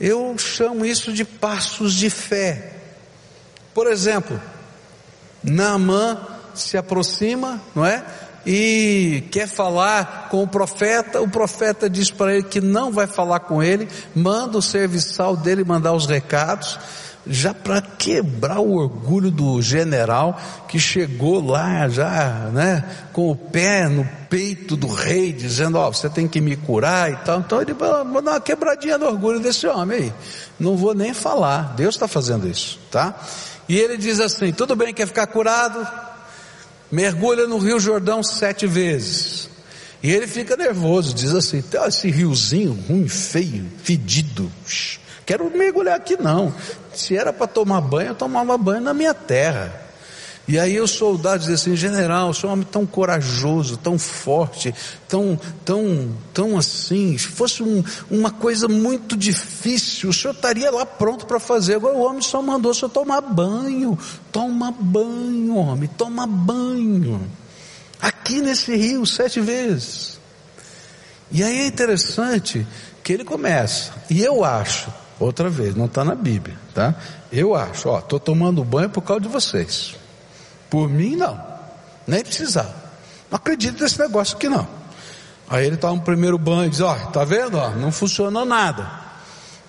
Eu 0.00 0.38
chamo 0.38 0.86
isso 0.86 1.12
de 1.12 1.22
passos 1.22 1.92
de 1.92 2.08
fé. 2.08 2.78
Por 3.74 3.86
exemplo, 3.86 4.40
Naamã 5.42 6.26
se 6.54 6.76
aproxima, 6.76 7.60
não 7.74 7.84
é? 7.84 8.04
e 8.44 9.24
quer 9.30 9.46
falar 9.46 10.28
com 10.28 10.42
o 10.42 10.48
profeta, 10.48 11.20
o 11.20 11.28
profeta 11.28 11.88
diz 11.88 12.10
para 12.10 12.34
ele 12.34 12.42
que 12.42 12.60
não 12.60 12.90
vai 12.90 13.06
falar 13.06 13.40
com 13.40 13.62
ele, 13.62 13.88
manda 14.14 14.58
o 14.58 14.62
serviçal 14.62 15.36
dele 15.36 15.64
mandar 15.64 15.92
os 15.92 16.06
recados, 16.06 16.78
já 17.24 17.54
para 17.54 17.80
quebrar 17.80 18.58
o 18.58 18.72
orgulho 18.72 19.30
do 19.30 19.62
general 19.62 20.36
que 20.66 20.80
chegou 20.80 21.44
lá 21.44 21.88
já, 21.88 22.50
né, 22.52 22.84
com 23.12 23.30
o 23.30 23.36
pé 23.36 23.88
no 23.88 24.04
peito 24.28 24.74
do 24.76 24.88
rei, 24.88 25.32
dizendo, 25.32 25.78
ó, 25.78 25.86
oh, 25.86 25.92
você 25.92 26.10
tem 26.10 26.26
que 26.26 26.40
me 26.40 26.56
curar 26.56 27.12
e 27.12 27.16
tal. 27.16 27.38
Então 27.38 27.62
ele 27.62 27.74
vai 27.74 27.90
dar 27.90 28.02
uma 28.02 28.40
quebradinha 28.40 28.98
no 28.98 29.06
orgulho 29.06 29.38
desse 29.38 29.68
homem 29.68 29.98
aí. 29.98 30.12
Não 30.58 30.76
vou 30.76 30.94
nem 30.94 31.14
falar, 31.14 31.74
Deus 31.76 31.94
está 31.94 32.08
fazendo 32.08 32.48
isso, 32.48 32.80
tá? 32.90 33.14
E 33.68 33.78
ele 33.78 33.96
diz 33.96 34.20
assim, 34.20 34.52
tudo 34.52 34.76
bem, 34.76 34.92
quer 34.92 35.06
ficar 35.06 35.26
curado? 35.26 35.86
mergulha 36.92 37.46
no 37.46 37.56
Rio 37.56 37.80
Jordão 37.80 38.22
sete 38.22 38.66
vezes. 38.66 39.48
E 40.02 40.12
ele 40.12 40.26
fica 40.26 40.56
nervoso, 40.56 41.14
diz 41.14 41.34
assim: 41.34 41.64
esse 41.88 42.10
riozinho 42.10 42.72
ruim, 42.86 43.08
feio, 43.08 43.66
fedido. 43.82 44.52
Quero 45.24 45.50
mergulhar 45.56 45.96
aqui 45.96 46.16
não. 46.20 46.54
Se 46.92 47.16
era 47.16 47.32
para 47.32 47.46
tomar 47.46 47.80
banho, 47.80 48.10
eu 48.10 48.14
tomava 48.14 48.58
banho 48.58 48.82
na 48.82 48.92
minha 48.92 49.14
terra. 49.14 49.80
E 50.46 50.58
aí 50.58 50.80
os 50.80 50.90
soldados 50.90 51.46
dizem 51.46 51.72
assim, 51.72 51.76
general, 51.76 52.30
o 52.30 52.34
senhor 52.34 52.48
é 52.48 52.50
um 52.50 52.52
homem 52.54 52.66
tão 52.70 52.84
corajoso, 52.84 53.76
tão 53.76 53.96
forte, 53.96 54.74
tão, 55.08 55.38
tão, 55.64 56.10
tão 56.34 56.58
assim, 56.58 57.16
se 57.16 57.28
fosse 57.28 57.62
um, 57.62 57.82
uma 58.10 58.30
coisa 58.30 58.66
muito 58.66 59.16
difícil, 59.16 60.10
o 60.10 60.12
senhor 60.12 60.34
estaria 60.34 60.70
lá 60.70 60.84
pronto 60.84 61.26
para 61.26 61.38
fazer. 61.38 61.76
Agora 61.76 61.96
o 61.96 62.02
homem 62.02 62.22
só 62.22 62.42
mandou 62.42 62.72
o 62.72 62.74
senhor 62.74 62.90
tomar 62.90 63.20
banho, 63.20 63.96
toma 64.32 64.72
banho, 64.72 65.54
homem, 65.54 65.88
toma 65.96 66.26
banho. 66.26 67.20
Aqui 68.00 68.40
nesse 68.40 68.74
rio, 68.74 69.06
sete 69.06 69.40
vezes. 69.40 70.18
E 71.30 71.42
aí 71.44 71.60
é 71.60 71.66
interessante 71.66 72.66
que 73.04 73.12
ele 73.12 73.24
começa, 73.24 73.92
e 74.10 74.22
eu 74.22 74.44
acho, 74.44 74.92
outra 75.20 75.48
vez, 75.48 75.74
não 75.74 75.86
está 75.86 76.04
na 76.04 76.14
Bíblia, 76.14 76.56
tá? 76.74 76.94
Eu 77.32 77.54
acho, 77.54 77.88
ó, 77.88 78.00
estou 78.00 78.20
tomando 78.20 78.62
banho 78.64 78.90
por 78.90 79.02
causa 79.02 79.22
de 79.22 79.28
vocês. 79.28 80.01
Por 80.72 80.88
mim, 80.88 81.16
não. 81.16 81.38
Nem 82.06 82.22
precisava. 82.24 82.74
Não 83.30 83.36
acredito 83.36 83.82
nesse 83.82 83.98
negócio 83.98 84.38
aqui, 84.38 84.48
não. 84.48 84.66
Aí 85.46 85.66
ele 85.66 85.76
toma 85.76 86.00
o 86.00 86.02
primeiro 86.02 86.38
banho 86.38 86.64
e 86.64 86.70
diz, 86.70 86.80
ó, 86.80 86.94
tá 86.94 87.24
vendo? 87.24 87.58
Ó, 87.58 87.72
não 87.72 87.92
funcionou 87.92 88.46
nada. 88.46 88.90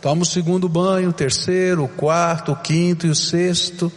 Toma 0.01 0.21
o 0.21 0.25
segundo 0.25 0.69
banho, 0.69 1.09
o 1.09 1.13
terceiro, 1.13 1.83
o 1.83 1.89
quarto, 1.89 2.53
o 2.53 2.55
quinto 2.55 3.05
e 3.05 3.09
o 3.09 3.15
sexto. 3.15 3.91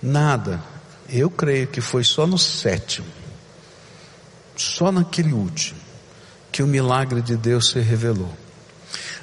Nada. 0.00 0.62
Eu 1.08 1.28
creio 1.28 1.66
que 1.66 1.80
foi 1.80 2.04
só 2.04 2.24
no 2.24 2.38
sétimo. 2.38 3.08
Só 4.54 4.92
naquele 4.92 5.32
último. 5.32 5.80
Que 6.52 6.62
o 6.62 6.68
milagre 6.68 7.20
de 7.20 7.36
Deus 7.36 7.70
se 7.70 7.80
revelou. 7.80 8.32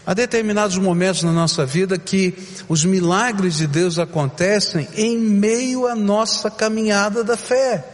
Há 0.06 0.14
determinados 0.14 0.78
momentos 0.78 1.24
na 1.24 1.32
nossa 1.32 1.66
vida 1.66 1.98
que 1.98 2.36
os 2.68 2.84
milagres 2.84 3.56
de 3.56 3.68
Deus 3.68 3.98
acontecem 3.98 4.88
em 4.96 5.18
meio 5.18 5.88
à 5.88 5.96
nossa 5.96 6.52
caminhada 6.52 7.24
da 7.24 7.38
fé. 7.38 7.86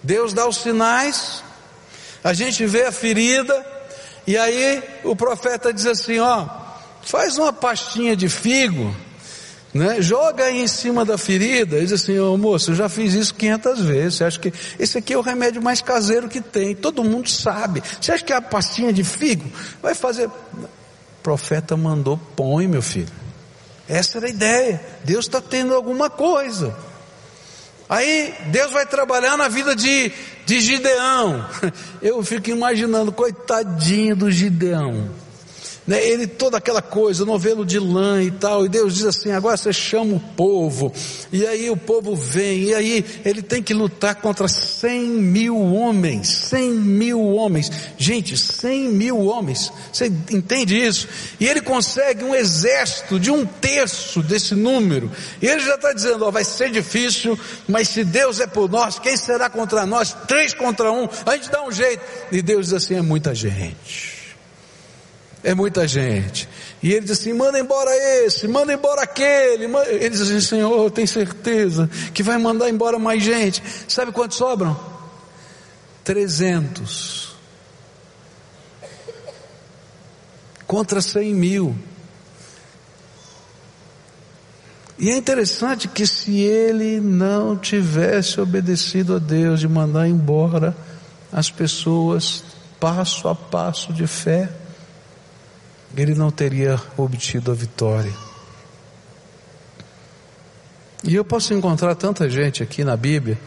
Deus 0.00 0.32
dá 0.32 0.46
os 0.46 0.58
sinais, 0.58 1.42
a 2.22 2.32
gente 2.32 2.64
vê 2.66 2.84
a 2.84 2.92
ferida, 2.92 3.66
e 4.26 4.36
aí 4.36 4.82
o 5.02 5.16
profeta 5.16 5.72
diz 5.72 5.86
assim: 5.86 6.20
ó, 6.20 6.46
faz 7.02 7.36
uma 7.36 7.52
pastinha 7.52 8.14
de 8.14 8.28
figo 8.28 8.94
né? 9.74 10.00
Joga 10.00 10.44
aí 10.44 10.62
em 10.62 10.68
cima 10.68 11.04
da 11.04 11.18
ferida 11.18 11.80
diz 11.80 11.92
assim, 11.92 12.16
ô 12.18 12.32
oh, 12.32 12.38
moço, 12.38 12.70
eu 12.70 12.74
já 12.76 12.88
fiz 12.88 13.12
isso 13.12 13.34
500 13.34 13.80
vezes, 13.80 14.14
você 14.14 14.24
acha 14.24 14.38
que 14.38 14.52
esse 14.78 14.96
aqui 14.96 15.12
é 15.12 15.18
o 15.18 15.20
remédio 15.20 15.60
mais 15.60 15.80
caseiro 15.80 16.28
que 16.28 16.40
tem, 16.40 16.76
todo 16.76 17.02
mundo 17.02 17.28
sabe, 17.28 17.82
você 18.00 18.12
acha 18.12 18.24
que 18.24 18.32
é 18.32 18.36
a 18.36 18.40
pastinha 18.40 18.92
de 18.92 19.02
figo 19.02 19.50
vai 19.82 19.94
fazer, 19.94 20.28
o 20.28 20.68
profeta 21.22 21.76
mandou, 21.76 22.16
põe 22.36 22.68
meu 22.68 22.82
filho, 22.82 23.12
essa 23.88 24.18
era 24.18 24.28
a 24.28 24.30
ideia, 24.30 24.80
Deus 25.02 25.24
está 25.24 25.40
tendo 25.40 25.74
alguma 25.74 26.08
coisa, 26.08 26.74
aí 27.88 28.32
Deus 28.46 28.70
vai 28.70 28.86
trabalhar 28.86 29.36
na 29.36 29.48
vida 29.48 29.74
de, 29.74 30.12
de 30.46 30.60
Gideão, 30.60 31.44
eu 32.00 32.22
fico 32.22 32.48
imaginando, 32.48 33.10
coitadinho 33.10 34.14
do 34.14 34.30
Gideão, 34.30 35.10
né, 35.86 36.02
ele 36.02 36.26
toda 36.26 36.56
aquela 36.56 36.80
coisa, 36.80 37.24
novelo 37.24 37.64
de 37.64 37.78
lã 37.78 38.22
e 38.22 38.30
tal, 38.30 38.64
e 38.64 38.68
Deus 38.68 38.94
diz 38.94 39.04
assim, 39.04 39.32
agora 39.32 39.56
você 39.56 39.72
chama 39.72 40.16
o 40.16 40.20
povo, 40.20 40.92
e 41.32 41.46
aí 41.46 41.68
o 41.70 41.76
povo 41.76 42.16
vem, 42.16 42.64
e 42.64 42.74
aí 42.74 43.04
ele 43.24 43.42
tem 43.42 43.62
que 43.62 43.74
lutar 43.74 44.14
contra 44.16 44.48
cem 44.48 45.02
mil 45.02 45.58
homens, 45.58 46.28
cem 46.28 46.70
mil 46.70 47.20
homens, 47.20 47.70
gente, 47.98 48.36
cem 48.36 48.88
mil 48.88 49.20
homens, 49.20 49.72
você 49.92 50.06
entende 50.06 50.76
isso? 50.76 51.08
E 51.38 51.46
ele 51.46 51.60
consegue 51.60 52.24
um 52.24 52.34
exército 52.34 53.20
de 53.20 53.30
um 53.30 53.44
terço 53.44 54.22
desse 54.22 54.54
número, 54.54 55.10
e 55.42 55.46
ele 55.46 55.60
já 55.60 55.74
está 55.74 55.92
dizendo, 55.92 56.24
ó, 56.24 56.30
vai 56.30 56.44
ser 56.44 56.70
difícil, 56.70 57.38
mas 57.68 57.88
se 57.88 58.04
Deus 58.04 58.40
é 58.40 58.46
por 58.46 58.70
nós, 58.70 58.98
quem 58.98 59.16
será 59.16 59.50
contra 59.50 59.84
nós? 59.84 60.16
Três 60.26 60.54
contra 60.54 60.90
um, 60.90 61.08
a 61.26 61.36
gente 61.36 61.50
dá 61.50 61.62
um 61.62 61.70
jeito, 61.70 62.02
e 62.32 62.40
Deus 62.40 62.66
diz 62.66 62.74
assim, 62.74 62.94
é 62.94 63.02
muita 63.02 63.34
gente, 63.34 64.13
é 65.44 65.54
muita 65.54 65.86
gente. 65.86 66.48
E 66.82 66.90
ele 66.92 67.02
diz 67.02 67.12
assim: 67.12 67.32
manda 67.34 67.58
embora 67.58 67.90
esse, 68.24 68.48
manda 68.48 68.72
embora 68.72 69.02
aquele. 69.02 69.64
Ele 69.64 70.10
diz 70.10 70.22
assim: 70.22 70.40
Senhor, 70.40 70.90
tem 70.90 71.06
certeza 71.06 71.88
que 72.12 72.22
vai 72.22 72.38
mandar 72.38 72.68
embora 72.68 72.98
mais 72.98 73.22
gente. 73.22 73.62
Sabe 73.86 74.10
quantos 74.10 74.38
sobram? 74.38 74.78
Trezentos. 76.02 77.36
Contra 80.66 81.00
cem 81.02 81.34
mil. 81.34 81.76
E 84.98 85.10
é 85.10 85.16
interessante 85.16 85.88
que 85.88 86.06
se 86.06 86.40
ele 86.40 87.00
não 87.00 87.56
tivesse 87.56 88.40
obedecido 88.40 89.16
a 89.16 89.18
Deus 89.18 89.60
de 89.60 89.68
mandar 89.68 90.08
embora 90.08 90.74
as 91.32 91.50
pessoas 91.50 92.44
passo 92.78 93.28
a 93.28 93.34
passo 93.34 93.92
de 93.92 94.06
fé, 94.06 94.48
ele 95.96 96.14
não 96.14 96.30
teria 96.30 96.80
obtido 96.96 97.50
a 97.50 97.54
vitória. 97.54 98.12
E 101.02 101.14
eu 101.14 101.24
posso 101.24 101.52
encontrar 101.52 101.94
tanta 101.94 102.28
gente 102.30 102.62
aqui 102.62 102.82
na 102.82 102.96
Bíblia, 102.96 103.38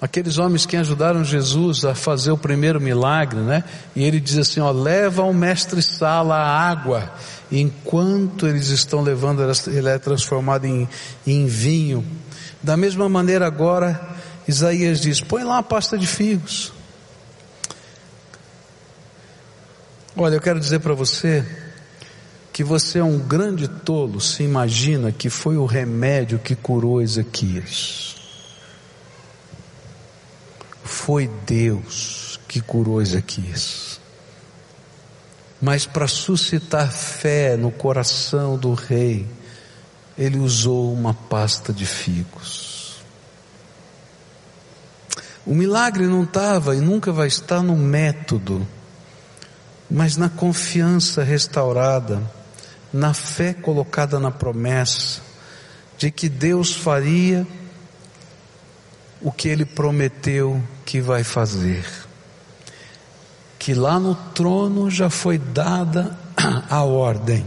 aqueles 0.00 0.36
homens 0.38 0.66
que 0.66 0.76
ajudaram 0.76 1.24
Jesus 1.24 1.84
a 1.84 1.94
fazer 1.94 2.32
o 2.32 2.38
primeiro 2.38 2.80
milagre, 2.80 3.38
né? 3.38 3.62
E 3.94 4.02
ele 4.02 4.18
diz 4.18 4.36
assim: 4.36 4.60
ó, 4.60 4.70
leva 4.72 5.22
ao 5.22 5.32
mestre 5.32 5.80
Sala 5.80 6.34
a 6.34 6.68
água. 6.68 7.12
E 7.50 7.60
enquanto 7.60 8.46
eles 8.46 8.68
estão 8.68 9.00
levando, 9.00 9.42
ele 9.68 9.88
é 9.88 9.98
transformado 9.98 10.64
em, 10.66 10.88
em 11.26 11.46
vinho. 11.46 12.04
Da 12.60 12.76
mesma 12.76 13.08
maneira 13.08 13.46
agora, 13.46 14.16
Isaías 14.46 15.00
diz: 15.00 15.20
põe 15.20 15.44
lá 15.44 15.58
a 15.58 15.62
pasta 15.62 15.96
de 15.96 16.06
figos. 16.06 16.72
Olha, 20.16 20.34
eu 20.34 20.40
quero 20.40 20.58
dizer 20.58 20.80
para 20.80 20.94
você, 20.94 21.46
que 22.58 22.64
você 22.64 22.98
é 22.98 23.04
um 23.04 23.20
grande 23.20 23.68
tolo 23.68 24.20
se 24.20 24.42
imagina 24.42 25.12
que 25.12 25.30
foi 25.30 25.56
o 25.56 25.64
remédio 25.64 26.40
que 26.40 26.56
curou 26.56 27.00
Ezequias. 27.00 28.16
Foi 30.82 31.30
Deus 31.46 32.40
que 32.48 32.60
curou 32.60 33.00
Ezequias. 33.00 34.00
Mas 35.62 35.86
para 35.86 36.08
suscitar 36.08 36.90
fé 36.90 37.56
no 37.56 37.70
coração 37.70 38.58
do 38.58 38.74
rei, 38.74 39.24
ele 40.18 40.38
usou 40.38 40.92
uma 40.92 41.14
pasta 41.14 41.72
de 41.72 41.86
figos. 41.86 43.00
O 45.46 45.54
milagre 45.54 46.08
não 46.08 46.24
estava 46.24 46.74
e 46.74 46.80
nunca 46.80 47.12
vai 47.12 47.28
estar 47.28 47.62
no 47.62 47.76
método, 47.76 48.66
mas 49.88 50.16
na 50.16 50.28
confiança 50.28 51.22
restaurada 51.22 52.36
na 52.92 53.12
fé 53.12 53.52
colocada 53.52 54.18
na 54.18 54.30
promessa 54.30 55.20
de 55.98 56.10
que 56.10 56.28
Deus 56.28 56.72
faria 56.72 57.46
o 59.20 59.32
que 59.32 59.48
ele 59.48 59.64
prometeu 59.64 60.62
que 60.84 61.00
vai 61.00 61.24
fazer. 61.24 61.84
Que 63.58 63.74
lá 63.74 63.98
no 63.98 64.14
trono 64.14 64.88
já 64.88 65.10
foi 65.10 65.36
dada 65.38 66.16
a 66.70 66.84
ordem. 66.84 67.44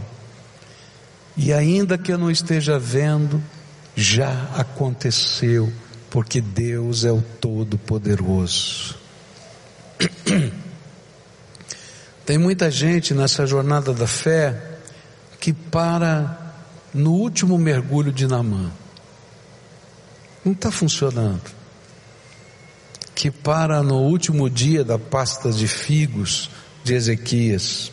E 1.34 1.50
ainda 1.52 1.96
que 1.96 2.12
eu 2.12 2.18
não 2.18 2.30
esteja 2.30 2.78
vendo, 2.78 3.42
já 3.96 4.50
aconteceu, 4.54 5.72
porque 6.10 6.42
Deus 6.42 7.04
é 7.06 7.10
o 7.10 7.22
Todo-Poderoso. 7.40 8.96
Tem 12.26 12.36
muita 12.36 12.70
gente 12.70 13.14
nessa 13.14 13.46
jornada 13.46 13.94
da 13.94 14.06
fé 14.06 14.71
que 15.42 15.52
para 15.52 16.54
no 16.94 17.14
último 17.14 17.58
mergulho 17.58 18.12
de 18.12 18.28
Namã. 18.28 18.70
Não 20.44 20.52
está 20.52 20.70
funcionando. 20.70 21.50
Que 23.12 23.28
para 23.28 23.82
no 23.82 24.02
último 24.02 24.48
dia 24.48 24.84
da 24.84 25.00
pasta 25.00 25.50
de 25.50 25.66
figos 25.66 26.48
de 26.84 26.94
Ezequias. 26.94 27.90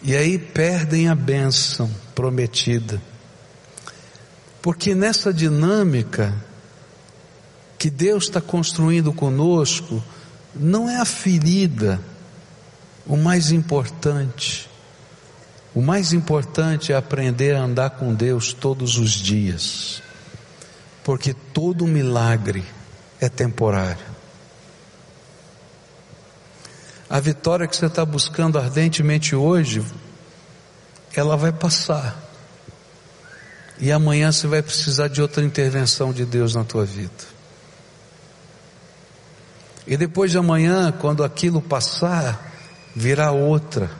E 0.00 0.16
aí 0.16 0.38
perdem 0.38 1.10
a 1.10 1.14
bênção 1.14 1.90
prometida. 2.14 3.02
Porque 4.62 4.94
nessa 4.94 5.30
dinâmica 5.30 6.34
que 7.78 7.90
Deus 7.90 8.24
está 8.24 8.40
construindo 8.40 9.12
conosco, 9.12 10.02
não 10.54 10.88
é 10.88 10.96
a 10.96 11.04
ferida 11.04 12.00
o 13.06 13.16
mais 13.16 13.52
importante, 13.52 14.68
o 15.74 15.80
mais 15.80 16.12
importante 16.12 16.92
é 16.92 16.96
aprender 16.96 17.54
a 17.54 17.62
andar 17.62 17.90
com 17.90 18.12
Deus 18.12 18.52
todos 18.52 18.98
os 18.98 19.12
dias, 19.12 20.02
porque 21.04 21.32
todo 21.32 21.86
milagre 21.86 22.64
é 23.20 23.28
temporário. 23.28 24.16
A 27.08 27.20
vitória 27.20 27.68
que 27.68 27.76
você 27.76 27.86
está 27.86 28.04
buscando 28.04 28.58
ardentemente 28.58 29.36
hoje, 29.36 29.84
ela 31.14 31.36
vai 31.36 31.52
passar. 31.52 32.20
E 33.78 33.92
amanhã 33.92 34.32
você 34.32 34.48
vai 34.48 34.62
precisar 34.62 35.06
de 35.06 35.22
outra 35.22 35.44
intervenção 35.44 36.12
de 36.12 36.24
Deus 36.24 36.56
na 36.56 36.64
tua 36.64 36.84
vida. 36.84 37.36
E 39.86 39.96
depois 39.96 40.32
de 40.32 40.38
amanhã, 40.38 40.90
quando 40.90 41.22
aquilo 41.22 41.62
passar, 41.62 42.55
virá 42.96 43.30
outra. 43.30 43.90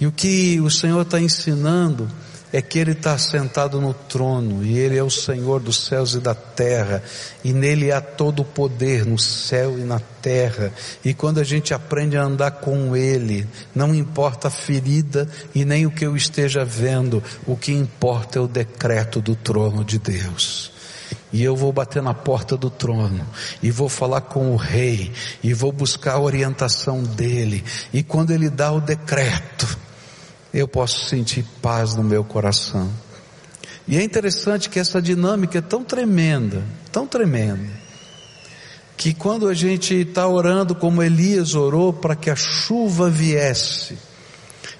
E 0.00 0.06
o 0.06 0.12
que 0.12 0.58
o 0.60 0.70
Senhor 0.70 1.02
está 1.02 1.20
ensinando 1.20 2.08
é 2.50 2.62
que 2.62 2.78
Ele 2.78 2.92
está 2.92 3.18
sentado 3.18 3.78
no 3.78 3.92
trono 3.92 4.64
e 4.64 4.78
Ele 4.78 4.96
é 4.96 5.02
o 5.02 5.10
Senhor 5.10 5.60
dos 5.60 5.84
céus 5.84 6.14
e 6.14 6.18
da 6.18 6.34
terra 6.34 7.02
e 7.44 7.52
nele 7.52 7.92
há 7.92 8.00
todo 8.00 8.40
o 8.40 8.44
poder 8.44 9.04
no 9.04 9.18
céu 9.18 9.78
e 9.78 9.82
na 9.82 10.00
terra. 10.00 10.72
E 11.04 11.12
quando 11.12 11.40
a 11.40 11.44
gente 11.44 11.74
aprende 11.74 12.16
a 12.16 12.22
andar 12.22 12.52
com 12.52 12.96
Ele, 12.96 13.46
não 13.74 13.94
importa 13.94 14.48
a 14.48 14.50
ferida 14.50 15.28
e 15.54 15.66
nem 15.66 15.84
o 15.84 15.90
que 15.90 16.06
eu 16.06 16.16
esteja 16.16 16.64
vendo, 16.64 17.22
o 17.46 17.54
que 17.54 17.72
importa 17.72 18.38
é 18.38 18.42
o 18.42 18.48
decreto 18.48 19.20
do 19.20 19.36
trono 19.36 19.84
de 19.84 19.98
Deus. 19.98 20.77
E 21.32 21.42
eu 21.44 21.54
vou 21.54 21.72
bater 21.72 22.02
na 22.02 22.14
porta 22.14 22.56
do 22.56 22.70
trono, 22.70 23.26
e 23.62 23.70
vou 23.70 23.88
falar 23.88 24.22
com 24.22 24.52
o 24.52 24.56
rei, 24.56 25.12
e 25.42 25.52
vou 25.52 25.70
buscar 25.70 26.14
a 26.14 26.20
orientação 26.20 27.02
dele, 27.02 27.62
e 27.92 28.02
quando 28.02 28.30
ele 28.30 28.48
dá 28.48 28.72
o 28.72 28.80
decreto, 28.80 29.78
eu 30.54 30.66
posso 30.66 31.06
sentir 31.06 31.44
paz 31.60 31.94
no 31.94 32.02
meu 32.02 32.24
coração. 32.24 32.90
E 33.86 33.96
é 33.98 34.02
interessante 34.02 34.70
que 34.70 34.78
essa 34.78 35.02
dinâmica 35.02 35.58
é 35.58 35.62
tão 35.62 35.84
tremenda, 35.84 36.62
tão 36.90 37.06
tremenda, 37.06 37.68
que 38.96 39.12
quando 39.12 39.48
a 39.48 39.54
gente 39.54 39.94
está 39.94 40.26
orando 40.26 40.74
como 40.74 41.02
Elias 41.02 41.54
orou 41.54 41.92
para 41.92 42.16
que 42.16 42.30
a 42.30 42.36
chuva 42.36 43.10
viesse, 43.10 43.98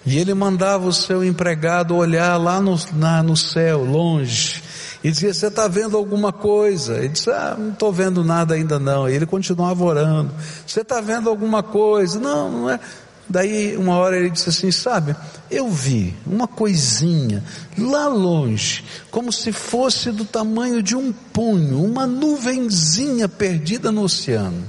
e 0.05 0.17
ele 0.17 0.33
mandava 0.33 0.87
o 0.87 0.93
seu 0.93 1.23
empregado 1.23 1.95
olhar 1.95 2.37
lá 2.39 2.61
no, 2.61 2.79
na, 2.95 3.23
no 3.23 3.37
céu, 3.37 3.85
longe, 3.85 4.63
e 5.03 5.11
dizia, 5.11 5.33
você 5.33 5.47
está 5.47 5.69
vendo 5.69 5.97
alguma 5.97 6.33
coisa? 6.33 6.97
Ele 6.99 7.09
disse, 7.09 7.31
ah, 7.31 7.55
não 7.57 7.71
estou 7.71 7.93
vendo 7.93 8.25
nada 8.25 8.55
ainda 8.55 8.79
não. 8.79 9.09
E 9.09 9.15
ele 9.15 9.27
continuava 9.27 9.85
orando. 9.85 10.33
Você 10.67 10.81
está 10.81 11.01
vendo 11.01 11.29
alguma 11.29 11.63
coisa? 11.63 12.19
Não, 12.19 12.51
não 12.51 12.71
é. 12.71 12.81
Daí 13.29 13.77
uma 13.77 13.97
hora 13.97 14.17
ele 14.17 14.31
disse 14.31 14.49
assim, 14.49 14.73
sabe, 14.73 15.15
eu 15.51 15.69
vi 15.69 16.17
uma 16.27 16.49
coisinha 16.49 17.45
lá 17.77 18.09
longe, 18.09 18.83
como 19.11 19.31
se 19.31 19.53
fosse 19.53 20.11
do 20.11 20.25
tamanho 20.25 20.83
de 20.83 20.97
um 20.97 21.13
punho, 21.13 21.85
uma 21.85 22.07
nuvenzinha 22.07 23.29
perdida 23.29 23.93
no 23.93 24.03
oceano. 24.03 24.65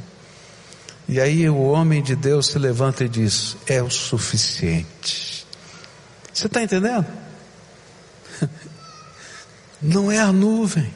E 1.07 1.19
aí 1.21 1.49
o 1.49 1.57
homem 1.57 2.03
de 2.03 2.15
Deus 2.15 2.47
se 2.47 2.59
levanta 2.59 3.05
e 3.05 3.09
diz, 3.09 3.55
é 3.65 3.81
o 3.81 3.89
suficiente. 3.89 5.47
Você 6.31 6.47
está 6.47 6.61
entendendo? 6.61 7.05
Não 9.81 10.11
é 10.11 10.19
a 10.19 10.31
nuvem, 10.31 10.91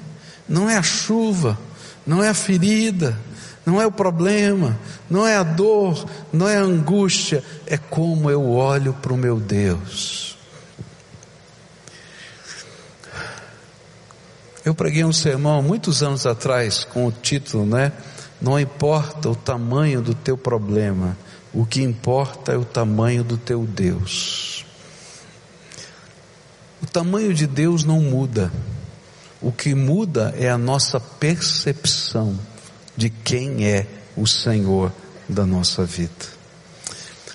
não 0.48 0.70
é 0.70 0.78
a 0.78 0.84
chuva, 0.84 1.58
não 2.06 2.24
é 2.24 2.30
a 2.30 2.34
ferida, 2.34 3.18
não 3.66 3.82
é 3.82 3.88
o 3.88 3.92
problema, 3.92 4.78
não 5.10 5.26
é 5.26 5.36
a 5.36 5.44
dor, 5.44 6.06
não 6.32 6.48
é 6.48 6.58
a 6.58 6.62
angústia, 6.62 7.44
é 7.66 7.78
como 7.78 8.30
eu 8.30 8.50
olho 8.50 8.94
para 8.94 9.14
o 9.14 9.18
meu 9.18 9.40
Deus. 9.40 10.38
Eu 14.66 14.74
preguei 14.74 15.04
um 15.04 15.12
sermão 15.12 15.62
muitos 15.62 16.02
anos 16.02 16.26
atrás 16.26 16.86
com 16.86 17.06
o 17.06 17.12
título, 17.12 17.66
né? 17.66 17.92
Não 18.42 18.60
importa 18.60 19.30
o 19.30 19.36
tamanho 19.36 20.02
do 20.02 20.14
teu 20.14 20.38
problema, 20.38 21.18
o 21.54 21.66
que 21.66 21.82
importa 21.82 22.54
é 22.54 22.58
o 22.58 22.66
tamanho 22.66 23.24
do 23.24 23.38
teu 23.38 23.66
Deus. 23.66 24.66
O 26.82 26.86
tamanho 26.86 27.34
de 27.34 27.46
Deus 27.48 27.84
não 27.84 28.02
muda. 28.02 28.52
O 29.44 29.52
que 29.52 29.76
muda 29.76 30.34
é 30.38 30.50
a 30.50 30.58
nossa 30.58 31.00
percepção 31.00 32.39
de 32.96 33.10
quem 33.10 33.66
é 33.68 33.86
o 34.16 34.26
Senhor 34.26 34.89
da 35.28 35.46
nossa 35.46 35.84
vida. 35.84 36.26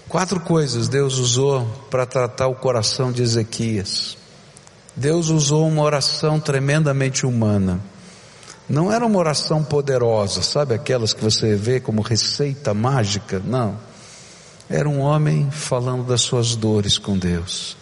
Quatro 0.08 0.40
coisas 0.40 0.88
Deus 0.88 1.18
usou 1.18 1.66
para 1.90 2.06
tratar 2.06 2.48
o 2.48 2.54
coração 2.54 3.12
de 3.12 3.22
Ezequias. 3.22 4.16
Deus 4.96 5.28
usou 5.28 5.68
uma 5.68 5.82
oração 5.82 6.40
tremendamente 6.40 7.26
humana. 7.26 7.78
Não 8.66 8.90
era 8.90 9.04
uma 9.04 9.18
oração 9.18 9.62
poderosa, 9.62 10.40
sabe 10.42 10.74
aquelas 10.74 11.12
que 11.12 11.22
você 11.22 11.56
vê 11.56 11.78
como 11.78 12.00
receita 12.00 12.72
mágica? 12.72 13.38
Não. 13.44 13.78
Era 14.68 14.88
um 14.88 15.00
homem 15.00 15.50
falando 15.50 16.04
das 16.04 16.22
suas 16.22 16.56
dores 16.56 16.96
com 16.96 17.18
Deus. 17.18 17.76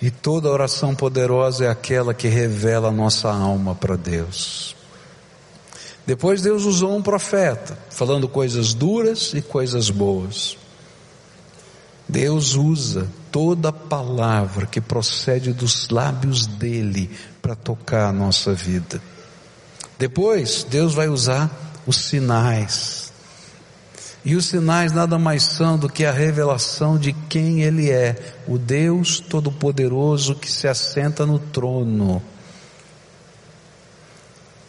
E 0.00 0.10
toda 0.10 0.50
oração 0.50 0.94
poderosa 0.94 1.64
é 1.64 1.68
aquela 1.70 2.12
que 2.12 2.28
revela 2.28 2.88
a 2.88 2.92
nossa 2.92 3.30
alma 3.30 3.74
para 3.74 3.96
Deus. 3.96 4.76
Depois 6.06 6.40
Deus 6.40 6.64
usou 6.64 6.96
um 6.96 7.02
profeta, 7.02 7.76
falando 7.90 8.28
coisas 8.28 8.74
duras 8.74 9.32
e 9.34 9.42
coisas 9.42 9.90
boas. 9.90 10.56
Deus 12.08 12.54
usa 12.54 13.08
toda 13.32 13.72
palavra 13.72 14.66
que 14.66 14.80
procede 14.80 15.52
dos 15.52 15.88
lábios 15.88 16.46
dele 16.46 17.10
para 17.42 17.56
tocar 17.56 18.08
a 18.08 18.12
nossa 18.12 18.54
vida. 18.54 19.02
Depois, 19.98 20.64
Deus 20.68 20.94
vai 20.94 21.08
usar 21.08 21.50
os 21.86 21.96
sinais. 21.96 23.05
E 24.26 24.34
os 24.34 24.46
sinais 24.46 24.90
nada 24.90 25.20
mais 25.20 25.44
são 25.44 25.78
do 25.78 25.88
que 25.88 26.04
a 26.04 26.10
revelação 26.10 26.98
de 26.98 27.12
quem 27.12 27.62
Ele 27.62 27.92
é, 27.92 28.16
o 28.48 28.58
Deus 28.58 29.20
Todo-Poderoso 29.20 30.34
que 30.34 30.50
se 30.50 30.66
assenta 30.66 31.24
no 31.24 31.38
trono. 31.38 32.20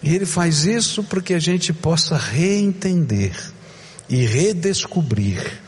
E 0.03 0.13
Ele 0.13 0.27
faz 0.27 0.65
isso 0.65 1.03
para 1.03 1.21
que 1.21 1.33
a 1.33 1.39
gente 1.39 1.73
possa 1.73 2.15
reentender 2.15 3.35
e 4.07 4.27
redescobrir 4.27 5.59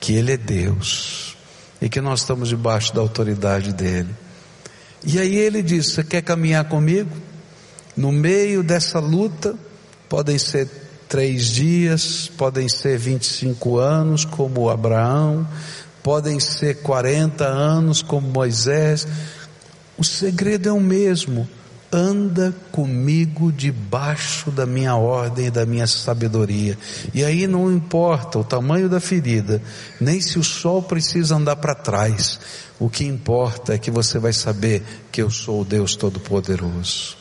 que 0.00 0.12
Ele 0.14 0.32
é 0.32 0.36
Deus 0.36 1.36
e 1.80 1.88
que 1.88 2.00
nós 2.00 2.22
estamos 2.22 2.48
debaixo 2.48 2.92
da 2.92 3.00
autoridade 3.00 3.72
dEle. 3.72 4.10
E 5.06 5.20
aí 5.20 5.36
Ele 5.36 5.62
diz: 5.62 5.92
Você 5.92 6.02
quer 6.02 6.22
caminhar 6.22 6.64
comigo? 6.64 7.16
No 7.96 8.10
meio 8.10 8.64
dessa 8.64 8.98
luta, 8.98 9.54
podem 10.08 10.36
ser 10.36 10.89
três 11.10 11.46
dias, 11.46 12.30
podem 12.38 12.68
ser 12.68 12.96
25 12.96 13.78
anos, 13.78 14.24
como 14.24 14.70
Abraão, 14.70 15.46
podem 16.04 16.38
ser 16.38 16.82
40 16.82 17.44
anos, 17.44 18.00
como 18.00 18.28
Moisés. 18.28 19.08
O 19.98 20.04
segredo 20.04 20.68
é 20.68 20.72
o 20.72 20.80
mesmo. 20.80 21.48
Anda 21.92 22.54
comigo 22.70 23.50
debaixo 23.50 24.52
da 24.52 24.64
minha 24.64 24.94
ordem 24.94 25.46
e 25.46 25.50
da 25.50 25.66
minha 25.66 25.88
sabedoria. 25.88 26.78
E 27.12 27.24
aí 27.24 27.48
não 27.48 27.72
importa 27.72 28.38
o 28.38 28.44
tamanho 28.44 28.88
da 28.88 29.00
ferida, 29.00 29.60
nem 30.00 30.20
se 30.20 30.38
o 30.38 30.44
sol 30.44 30.80
precisa 30.80 31.34
andar 31.34 31.56
para 31.56 31.74
trás. 31.74 32.38
O 32.78 32.88
que 32.88 33.04
importa 33.04 33.74
é 33.74 33.78
que 33.78 33.90
você 33.90 34.20
vai 34.20 34.32
saber 34.32 34.84
que 35.10 35.20
eu 35.20 35.28
sou 35.28 35.62
o 35.62 35.64
Deus 35.64 35.96
Todo-Poderoso. 35.96 37.19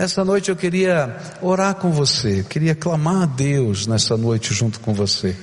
Nessa 0.00 0.24
noite 0.24 0.48
eu 0.48 0.56
queria 0.56 1.14
orar 1.42 1.74
com 1.74 1.92
você, 1.92 2.42
queria 2.48 2.74
clamar 2.74 3.24
a 3.24 3.26
Deus 3.26 3.86
nessa 3.86 4.16
noite 4.16 4.54
junto 4.54 4.80
com 4.80 4.94
você. 4.94 5.36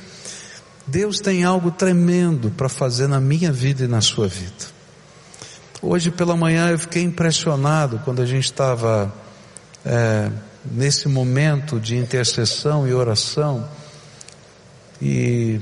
Deus 0.88 1.20
tem 1.20 1.44
algo 1.44 1.70
tremendo 1.70 2.50
para 2.50 2.68
fazer 2.68 3.06
na 3.06 3.20
minha 3.20 3.52
vida 3.52 3.84
e 3.84 3.88
na 3.88 4.02
sua 4.02 4.28
vida. 4.28 4.66
Hoje 5.80 6.10
pela 6.10 6.36
manhã 6.36 6.72
eu 6.72 6.80
fiquei 6.80 7.04
impressionado 7.04 8.02
quando 8.04 8.20
a 8.20 8.26
gente 8.26 8.46
estava 8.46 9.14
é, 9.86 10.32
nesse 10.66 11.08
momento 11.08 11.80
de 11.80 11.96
intercessão 11.96 12.88
e 12.88 12.96
oração 12.96 13.64
e 15.00 15.62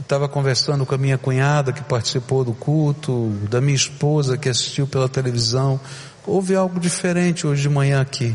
estava 0.00 0.26
conversando 0.26 0.86
com 0.86 0.94
a 0.94 0.98
minha 0.98 1.18
cunhada 1.18 1.70
que 1.70 1.82
participou 1.84 2.44
do 2.44 2.54
culto, 2.54 3.28
da 3.50 3.60
minha 3.60 3.76
esposa 3.76 4.38
que 4.38 4.48
assistiu 4.48 4.86
pela 4.86 5.06
televisão, 5.06 5.78
houve 6.26 6.54
algo 6.54 6.80
diferente 6.80 7.46
hoje 7.46 7.62
de 7.62 7.68
manhã 7.68 8.00
aqui. 8.00 8.34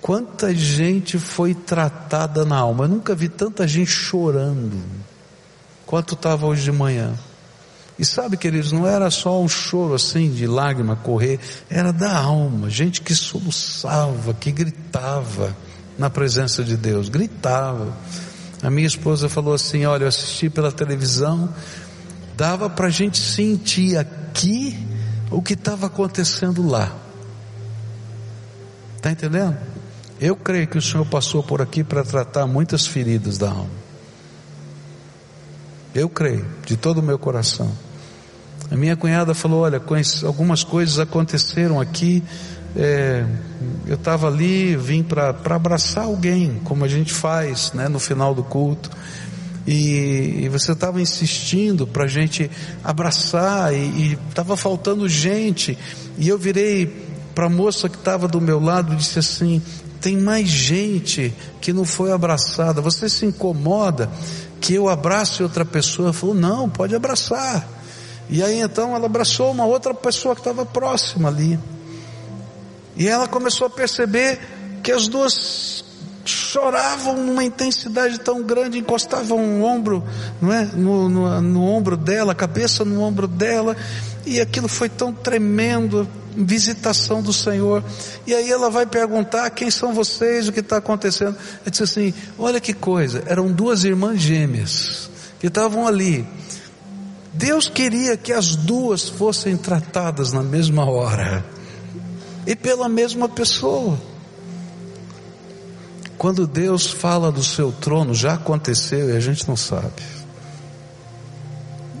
Quanta 0.00 0.54
gente 0.54 1.18
foi 1.18 1.54
tratada 1.54 2.44
na 2.44 2.58
alma. 2.58 2.84
Eu 2.84 2.88
nunca 2.88 3.14
vi 3.14 3.28
tanta 3.28 3.66
gente 3.66 3.90
chorando 3.90 4.78
quanto 5.86 6.14
estava 6.14 6.46
hoje 6.46 6.62
de 6.62 6.72
manhã. 6.72 7.14
E 7.98 8.04
sabe, 8.04 8.36
queridos, 8.36 8.72
não 8.72 8.86
era 8.86 9.10
só 9.10 9.40
um 9.40 9.48
choro 9.48 9.94
assim 9.94 10.30
de 10.30 10.46
lágrima 10.46 10.96
correr, 10.96 11.38
era 11.70 11.92
da 11.92 12.18
alma, 12.18 12.68
gente 12.68 13.00
que 13.00 13.14
soluçava, 13.14 14.34
que 14.34 14.50
gritava 14.50 15.56
na 15.96 16.10
presença 16.10 16.64
de 16.64 16.76
Deus, 16.76 17.08
gritava. 17.08 17.96
A 18.62 18.68
minha 18.68 18.86
esposa 18.86 19.28
falou 19.28 19.54
assim: 19.54 19.86
Olha, 19.86 20.04
eu 20.04 20.08
assisti 20.08 20.50
pela 20.50 20.72
televisão, 20.72 21.48
dava 22.36 22.68
para 22.68 22.88
a 22.88 22.90
gente 22.90 23.18
sentir 23.18 23.96
aqui 23.96 24.76
o 25.36 25.42
que 25.42 25.54
estava 25.54 25.86
acontecendo 25.86 26.66
lá. 26.66 26.94
Está 28.96 29.10
entendendo? 29.10 29.56
Eu 30.20 30.36
creio 30.36 30.66
que 30.66 30.78
o 30.78 30.82
Senhor 30.82 31.04
passou 31.06 31.42
por 31.42 31.60
aqui 31.60 31.82
para 31.84 32.02
tratar 32.04 32.46
muitas 32.46 32.86
feridas 32.86 33.36
da 33.36 33.50
alma. 33.50 33.84
Eu 35.94 36.08
creio, 36.08 36.46
de 36.64 36.76
todo 36.76 36.98
o 36.98 37.02
meu 37.02 37.18
coração. 37.18 37.70
A 38.70 38.76
minha 38.76 38.96
cunhada 38.96 39.34
falou: 39.34 39.62
Olha, 39.62 39.80
algumas 40.24 40.64
coisas 40.64 40.98
aconteceram 40.98 41.80
aqui. 41.80 42.22
É, 42.76 43.24
eu 43.86 43.94
estava 43.94 44.26
ali, 44.26 44.74
vim 44.74 45.02
para 45.02 45.28
abraçar 45.28 46.04
alguém, 46.04 46.60
como 46.64 46.84
a 46.84 46.88
gente 46.88 47.12
faz 47.12 47.72
né, 47.72 47.88
no 47.88 48.00
final 48.00 48.34
do 48.34 48.42
culto. 48.42 48.90
E, 49.66 50.48
você 50.50 50.72
estava 50.72 51.00
insistindo 51.00 51.86
para 51.86 52.04
a 52.04 52.08
gente 52.08 52.50
abraçar, 52.82 53.74
e 53.74 54.18
estava 54.28 54.56
faltando 54.56 55.08
gente. 55.08 55.78
E 56.18 56.28
eu 56.28 56.38
virei 56.38 56.86
para 57.34 57.46
a 57.46 57.50
moça 57.50 57.88
que 57.88 57.96
estava 57.96 58.28
do 58.28 58.40
meu 58.40 58.60
lado 58.60 58.92
e 58.92 58.96
disse 58.96 59.18
assim: 59.18 59.62
tem 60.00 60.18
mais 60.18 60.48
gente 60.48 61.32
que 61.60 61.72
não 61.72 61.84
foi 61.84 62.12
abraçada. 62.12 62.82
Você 62.82 63.08
se 63.08 63.24
incomoda 63.24 64.10
que 64.60 64.74
eu 64.74 64.88
abrace 64.88 65.42
outra 65.42 65.64
pessoa? 65.64 66.12
Falou: 66.12 66.34
não, 66.34 66.68
pode 66.68 66.94
abraçar. 66.94 67.66
E 68.28 68.42
aí 68.42 68.60
então 68.60 68.94
ela 68.94 69.06
abraçou 69.06 69.50
uma 69.50 69.64
outra 69.64 69.94
pessoa 69.94 70.34
que 70.34 70.42
estava 70.42 70.66
próxima 70.66 71.28
ali. 71.28 71.58
E 72.96 73.08
ela 73.08 73.26
começou 73.26 73.66
a 73.66 73.70
perceber 73.70 74.38
que 74.82 74.92
as 74.92 75.08
duas 75.08 75.84
choravam 76.24 77.16
numa 77.16 77.44
intensidade 77.44 78.18
tão 78.18 78.42
grande, 78.42 78.78
encostavam 78.78 79.38
o 79.38 79.62
ombro, 79.62 80.02
não 80.40 80.52
é? 80.52 80.64
No, 80.64 81.08
no, 81.08 81.40
no 81.40 81.62
ombro 81.64 81.96
dela, 81.96 82.32
a 82.32 82.34
cabeça 82.34 82.84
no 82.84 83.02
ombro 83.02 83.26
dela, 83.26 83.76
e 84.24 84.40
aquilo 84.40 84.68
foi 84.68 84.88
tão 84.88 85.12
tremendo, 85.12 86.08
visitação 86.36 87.22
do 87.22 87.32
Senhor. 87.32 87.84
E 88.26 88.34
aí 88.34 88.50
ela 88.50 88.70
vai 88.70 88.86
perguntar 88.86 89.50
quem 89.50 89.70
são 89.70 89.92
vocês, 89.92 90.48
o 90.48 90.52
que 90.52 90.60
está 90.60 90.78
acontecendo. 90.78 91.36
Ela 91.60 91.70
disse 91.70 91.82
assim: 91.82 92.14
olha 92.38 92.60
que 92.60 92.72
coisa, 92.72 93.22
eram 93.26 93.52
duas 93.52 93.84
irmãs 93.84 94.20
gêmeas 94.20 95.10
que 95.38 95.46
estavam 95.46 95.86
ali. 95.86 96.26
Deus 97.32 97.68
queria 97.68 98.16
que 98.16 98.32
as 98.32 98.54
duas 98.54 99.08
fossem 99.08 99.56
tratadas 99.56 100.32
na 100.32 100.42
mesma 100.42 100.88
hora 100.88 101.44
e 102.46 102.54
pela 102.54 102.88
mesma 102.88 103.28
pessoa. 103.28 103.98
Quando 106.18 106.46
Deus 106.46 106.90
fala 106.90 107.30
do 107.30 107.42
seu 107.42 107.72
trono, 107.72 108.14
já 108.14 108.34
aconteceu 108.34 109.10
e 109.10 109.16
a 109.16 109.20
gente 109.20 109.46
não 109.48 109.56
sabe. 109.56 110.02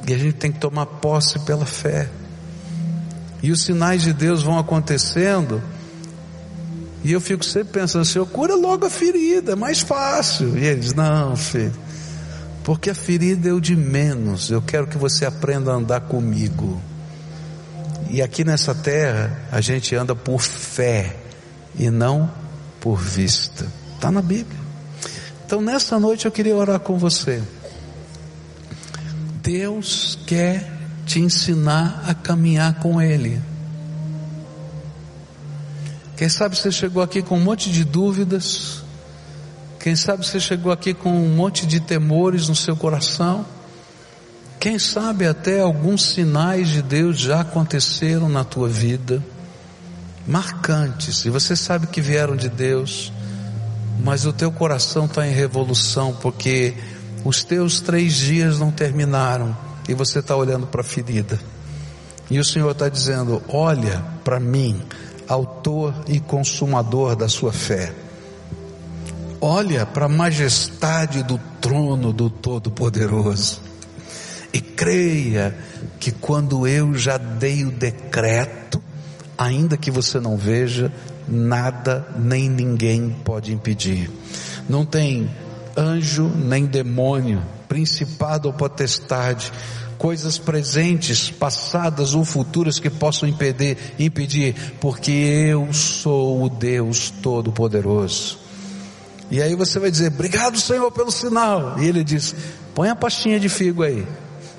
E 0.06 0.14
a 0.14 0.18
gente 0.18 0.34
tem 0.34 0.52
que 0.52 0.58
tomar 0.58 0.86
posse 0.86 1.38
pela 1.40 1.66
fé. 1.66 2.08
E 3.42 3.50
os 3.50 3.62
sinais 3.62 4.02
de 4.02 4.12
Deus 4.12 4.42
vão 4.42 4.58
acontecendo. 4.58 5.62
E 7.02 7.12
eu 7.12 7.20
fico 7.20 7.44
sempre 7.44 7.80
pensando, 7.80 8.04
Senhor, 8.04 8.26
cura 8.26 8.54
logo 8.54 8.86
a 8.86 8.90
ferida, 8.90 9.52
é 9.52 9.54
mais 9.56 9.80
fácil. 9.80 10.56
E 10.56 10.64
eles, 10.64 10.94
não, 10.94 11.36
filho, 11.36 11.74
porque 12.62 12.88
a 12.88 12.94
ferida 12.94 13.48
é 13.48 13.52
o 13.52 13.60
de 13.60 13.76
menos. 13.76 14.50
Eu 14.50 14.62
quero 14.62 14.86
que 14.86 14.96
você 14.96 15.26
aprenda 15.26 15.70
a 15.70 15.74
andar 15.74 16.00
comigo. 16.02 16.80
E 18.08 18.22
aqui 18.22 18.44
nessa 18.44 18.74
terra, 18.74 19.38
a 19.50 19.60
gente 19.60 19.94
anda 19.94 20.14
por 20.14 20.40
fé 20.40 21.16
e 21.78 21.90
não 21.90 22.30
por 22.80 22.96
vista. 22.96 23.66
Está 24.04 24.12
na 24.12 24.20
Bíblia. 24.20 24.60
Então 25.46 25.62
nessa 25.62 25.98
noite 25.98 26.26
eu 26.26 26.30
queria 26.30 26.54
orar 26.54 26.78
com 26.78 26.98
você. 26.98 27.42
Deus 29.40 30.18
quer 30.26 30.70
te 31.06 31.20
ensinar 31.20 32.04
a 32.06 32.12
caminhar 32.12 32.80
com 32.80 33.00
Ele. 33.00 33.40
Quem 36.18 36.28
sabe 36.28 36.54
você 36.54 36.70
chegou 36.70 37.02
aqui 37.02 37.22
com 37.22 37.38
um 37.38 37.40
monte 37.42 37.72
de 37.72 37.82
dúvidas, 37.82 38.82
quem 39.80 39.96
sabe 39.96 40.26
você 40.26 40.38
chegou 40.38 40.70
aqui 40.70 40.92
com 40.92 41.10
um 41.10 41.34
monte 41.34 41.66
de 41.66 41.80
temores 41.80 42.46
no 42.46 42.54
seu 42.54 42.76
coração, 42.76 43.46
quem 44.60 44.78
sabe 44.78 45.26
até 45.26 45.60
alguns 45.60 46.04
sinais 46.04 46.68
de 46.68 46.82
Deus 46.82 47.18
já 47.18 47.40
aconteceram 47.40 48.28
na 48.28 48.44
tua 48.44 48.68
vida, 48.68 49.24
marcantes, 50.26 51.24
e 51.24 51.30
você 51.30 51.56
sabe 51.56 51.86
que 51.86 52.02
vieram 52.02 52.36
de 52.36 52.50
Deus, 52.50 53.10
mas 54.02 54.26
o 54.26 54.32
teu 54.32 54.50
coração 54.50 55.06
está 55.06 55.26
em 55.26 55.32
revolução, 55.32 56.16
porque 56.20 56.74
os 57.24 57.44
teus 57.44 57.80
três 57.80 58.14
dias 58.16 58.58
não 58.58 58.70
terminaram, 58.70 59.56
e 59.88 59.94
você 59.94 60.18
está 60.18 60.34
olhando 60.34 60.66
para 60.66 60.80
a 60.80 60.84
ferida. 60.84 61.38
E 62.30 62.38
o 62.38 62.44
Senhor 62.44 62.70
está 62.70 62.88
dizendo: 62.88 63.42
olha 63.48 64.02
para 64.24 64.40
mim, 64.40 64.82
autor 65.28 65.94
e 66.06 66.20
consumador 66.20 67.16
da 67.16 67.28
sua 67.28 67.52
fé. 67.52 67.92
Olha 69.40 69.84
para 69.84 70.06
a 70.06 70.08
majestade 70.08 71.22
do 71.22 71.38
trono 71.60 72.12
do 72.12 72.30
Todo-Poderoso. 72.30 73.60
E 74.52 74.60
creia 74.60 75.54
que 76.00 76.10
quando 76.12 76.66
eu 76.66 76.96
já 76.96 77.18
dei 77.18 77.64
o 77.64 77.70
decreto, 77.70 78.82
ainda 79.36 79.76
que 79.76 79.90
você 79.90 80.18
não 80.18 80.36
veja, 80.36 80.90
nada 81.28 82.06
nem 82.16 82.48
ninguém 82.48 83.10
pode 83.24 83.52
impedir. 83.52 84.10
Não 84.68 84.84
tem 84.84 85.30
anjo 85.76 86.28
nem 86.28 86.66
demônio 86.66 87.42
principado 87.68 88.46
ou 88.46 88.54
potestade, 88.54 89.52
coisas 89.98 90.38
presentes, 90.38 91.30
passadas 91.30 92.14
ou 92.14 92.24
futuras 92.24 92.78
que 92.78 92.90
possam 92.90 93.28
impedir, 93.28 93.76
impedir, 93.98 94.54
porque 94.80 95.10
eu 95.10 95.72
sou 95.72 96.44
o 96.44 96.48
Deus 96.48 97.10
Todo-Poderoso. 97.10 98.38
E 99.30 99.42
aí 99.42 99.56
você 99.56 99.78
vai 99.78 99.90
dizer, 99.90 100.12
obrigado 100.12 100.58
Senhor 100.58 100.90
pelo 100.92 101.10
sinal. 101.10 101.76
E 101.80 101.86
ele 101.86 102.04
diz, 102.04 102.34
põe 102.74 102.90
a 102.90 102.94
pastinha 102.94 103.40
de 103.40 103.48
figo 103.48 103.82
aí. 103.82 104.06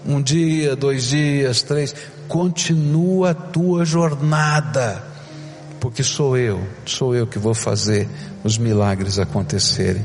Um 0.05 0.21
dia, 0.21 0.75
dois 0.75 1.05
dias, 1.05 1.61
três, 1.61 1.95
continua 2.27 3.31
a 3.31 3.33
tua 3.33 3.85
jornada, 3.85 5.03
porque 5.85 6.01
sou 6.01 6.35
eu, 6.35 6.59
sou 6.83 7.13
eu 7.13 7.27
que 7.27 7.37
vou 7.37 7.53
fazer 7.53 8.09
os 8.43 8.57
milagres 8.57 9.19
acontecerem. 9.19 10.03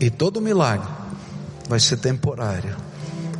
E 0.00 0.08
todo 0.08 0.40
milagre 0.40 0.88
vai 1.68 1.78
ser 1.78 1.98
temporário. 1.98 2.74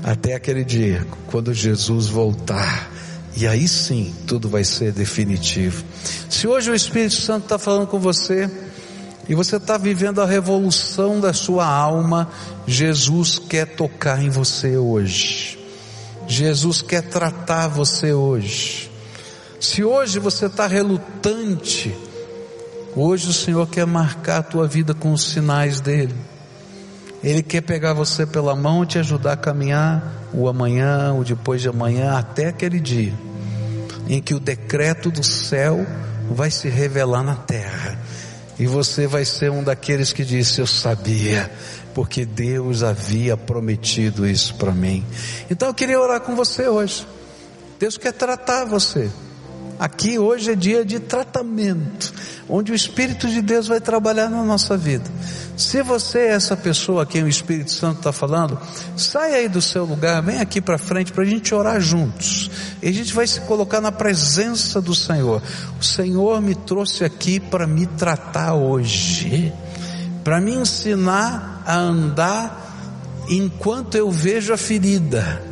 Até 0.04 0.34
aquele 0.34 0.64
dia, 0.64 1.06
quando 1.28 1.54
Jesus 1.54 2.08
voltar. 2.08 2.90
E 3.34 3.46
aí 3.46 3.66
sim, 3.66 4.14
tudo 4.26 4.50
vai 4.50 4.64
ser 4.64 4.92
definitivo. 4.92 5.82
Se 6.28 6.46
hoje 6.46 6.70
o 6.70 6.74
Espírito 6.74 7.14
Santo 7.14 7.44
está 7.44 7.58
falando 7.58 7.86
com 7.86 7.98
você, 7.98 8.50
e 9.26 9.34
você 9.34 9.56
está 9.56 9.78
vivendo 9.78 10.20
a 10.20 10.26
revolução 10.26 11.20
da 11.20 11.32
sua 11.32 11.66
alma, 11.66 12.28
Jesus 12.66 13.38
quer 13.38 13.64
tocar 13.64 14.22
em 14.22 14.28
você 14.28 14.76
hoje. 14.76 15.58
Jesus 16.28 16.82
quer 16.82 17.00
tratar 17.00 17.68
você 17.68 18.12
hoje. 18.12 18.91
Se 19.62 19.84
hoje 19.84 20.18
você 20.18 20.46
está 20.46 20.66
relutante, 20.66 21.96
hoje 22.96 23.28
o 23.28 23.32
Senhor 23.32 23.64
quer 23.68 23.86
marcar 23.86 24.38
a 24.38 24.42
tua 24.42 24.66
vida 24.66 24.92
com 24.92 25.12
os 25.12 25.22
sinais 25.22 25.80
dele. 25.80 26.16
Ele 27.22 27.44
quer 27.44 27.60
pegar 27.60 27.92
você 27.92 28.26
pela 28.26 28.56
mão 28.56 28.82
e 28.82 28.88
te 28.88 28.98
ajudar 28.98 29.34
a 29.34 29.36
caminhar 29.36 30.26
o 30.34 30.48
amanhã, 30.48 31.14
o 31.14 31.22
depois 31.22 31.62
de 31.62 31.68
amanhã, 31.68 32.18
até 32.18 32.48
aquele 32.48 32.80
dia 32.80 33.14
em 34.08 34.20
que 34.20 34.34
o 34.34 34.40
decreto 34.40 35.12
do 35.12 35.22
céu 35.22 35.86
vai 36.28 36.50
se 36.50 36.68
revelar 36.68 37.22
na 37.22 37.36
terra. 37.36 37.96
E 38.58 38.66
você 38.66 39.06
vai 39.06 39.24
ser 39.24 39.52
um 39.52 39.62
daqueles 39.62 40.12
que 40.12 40.24
disse: 40.24 40.60
Eu 40.60 40.66
sabia, 40.66 41.48
porque 41.94 42.26
Deus 42.26 42.82
havia 42.82 43.36
prometido 43.36 44.26
isso 44.26 44.56
para 44.56 44.72
mim. 44.72 45.06
Então 45.48 45.68
eu 45.68 45.74
queria 45.74 46.00
orar 46.00 46.20
com 46.20 46.34
você 46.34 46.66
hoje. 46.66 47.06
Deus 47.78 47.96
quer 47.96 48.12
tratar 48.12 48.64
você. 48.64 49.08
Aqui 49.78 50.18
hoje 50.18 50.52
é 50.52 50.54
dia 50.54 50.84
de 50.84 51.00
tratamento, 51.00 52.12
onde 52.48 52.72
o 52.72 52.74
Espírito 52.74 53.28
de 53.28 53.42
Deus 53.42 53.66
vai 53.66 53.80
trabalhar 53.80 54.28
na 54.28 54.42
nossa 54.44 54.76
vida. 54.76 55.10
Se 55.56 55.82
você 55.82 56.18
é 56.18 56.32
essa 56.32 56.56
pessoa 56.56 57.02
a 57.02 57.06
quem 57.06 57.22
o 57.22 57.28
Espírito 57.28 57.72
Santo 57.72 57.98
está 57.98 58.12
falando, 58.12 58.58
sai 58.96 59.34
aí 59.34 59.48
do 59.48 59.60
seu 59.60 59.84
lugar, 59.84 60.22
vem 60.22 60.40
aqui 60.40 60.60
para 60.60 60.78
frente 60.78 61.12
para 61.12 61.24
a 61.24 61.26
gente 61.26 61.54
orar 61.54 61.80
juntos. 61.80 62.50
E 62.82 62.88
a 62.88 62.92
gente 62.92 63.12
vai 63.12 63.26
se 63.26 63.40
colocar 63.42 63.80
na 63.80 63.92
presença 63.92 64.80
do 64.80 64.94
Senhor. 64.94 65.42
O 65.80 65.84
Senhor 65.84 66.40
me 66.40 66.54
trouxe 66.54 67.04
aqui 67.04 67.38
para 67.38 67.66
me 67.66 67.86
tratar 67.86 68.54
hoje, 68.54 69.52
para 70.24 70.40
me 70.40 70.54
ensinar 70.54 71.62
a 71.66 71.76
andar 71.76 73.24
enquanto 73.28 73.96
eu 73.96 74.10
vejo 74.10 74.52
a 74.52 74.56
ferida 74.56 75.51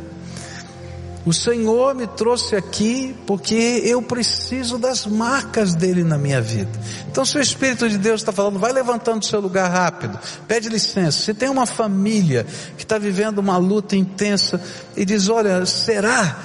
o 1.23 1.31
Senhor 1.31 1.93
me 1.93 2.07
trouxe 2.07 2.55
aqui 2.55 3.15
porque 3.27 3.81
eu 3.85 4.01
preciso 4.01 4.79
das 4.79 5.05
marcas 5.05 5.75
dele 5.75 6.03
na 6.03 6.17
minha 6.17 6.41
vida. 6.41 6.71
Então, 7.09 7.23
se 7.23 7.37
o 7.37 7.41
Espírito 7.41 7.87
de 7.87 7.97
Deus 7.97 8.21
está 8.21 8.31
falando, 8.31 8.57
vai 8.57 8.71
levantando 8.71 9.21
o 9.21 9.25
seu 9.25 9.39
lugar 9.39 9.69
rápido, 9.69 10.17
pede 10.47 10.67
licença. 10.67 11.23
Se 11.23 11.33
tem 11.33 11.47
uma 11.47 11.67
família 11.67 12.45
que 12.75 12.83
está 12.83 12.97
vivendo 12.97 13.37
uma 13.37 13.57
luta 13.57 13.95
intensa 13.95 14.59
e 14.97 15.05
diz: 15.05 15.29
Olha, 15.29 15.63
será? 15.65 16.37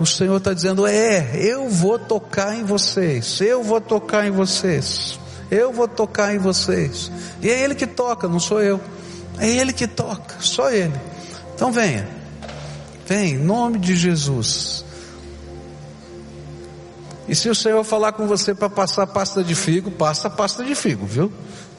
O 0.00 0.06
Senhor 0.06 0.36
está 0.36 0.52
dizendo: 0.52 0.84
É, 0.84 1.36
eu 1.36 1.68
vou 1.68 1.96
tocar 1.96 2.56
em 2.56 2.64
vocês, 2.64 3.40
eu 3.40 3.62
vou 3.62 3.80
tocar 3.80 4.26
em 4.26 4.32
vocês, 4.32 5.18
eu 5.48 5.72
vou 5.72 5.86
tocar 5.86 6.34
em 6.34 6.38
vocês. 6.38 7.10
E 7.40 7.48
é 7.48 7.62
Ele 7.62 7.76
que 7.76 7.86
toca, 7.86 8.26
não 8.26 8.40
sou 8.40 8.60
eu. 8.60 8.80
É 9.38 9.48
Ele 9.48 9.72
que 9.72 9.86
toca, 9.86 10.36
só 10.40 10.70
Ele. 10.72 10.94
Então 11.54 11.70
venha. 11.70 12.23
Em 13.10 13.36
nome 13.36 13.78
de 13.78 13.94
Jesus. 13.94 14.84
E 17.28 17.34
se 17.34 17.48
o 17.48 17.54
Senhor 17.54 17.82
falar 17.84 18.12
com 18.12 18.26
você 18.26 18.54
para 18.54 18.68
passar 18.68 19.06
pasta 19.06 19.42
de 19.42 19.54
figo, 19.54 19.90
passa 19.90 20.28
pasta 20.28 20.62
de 20.64 20.74
figo, 20.74 21.06
viu? 21.06 21.32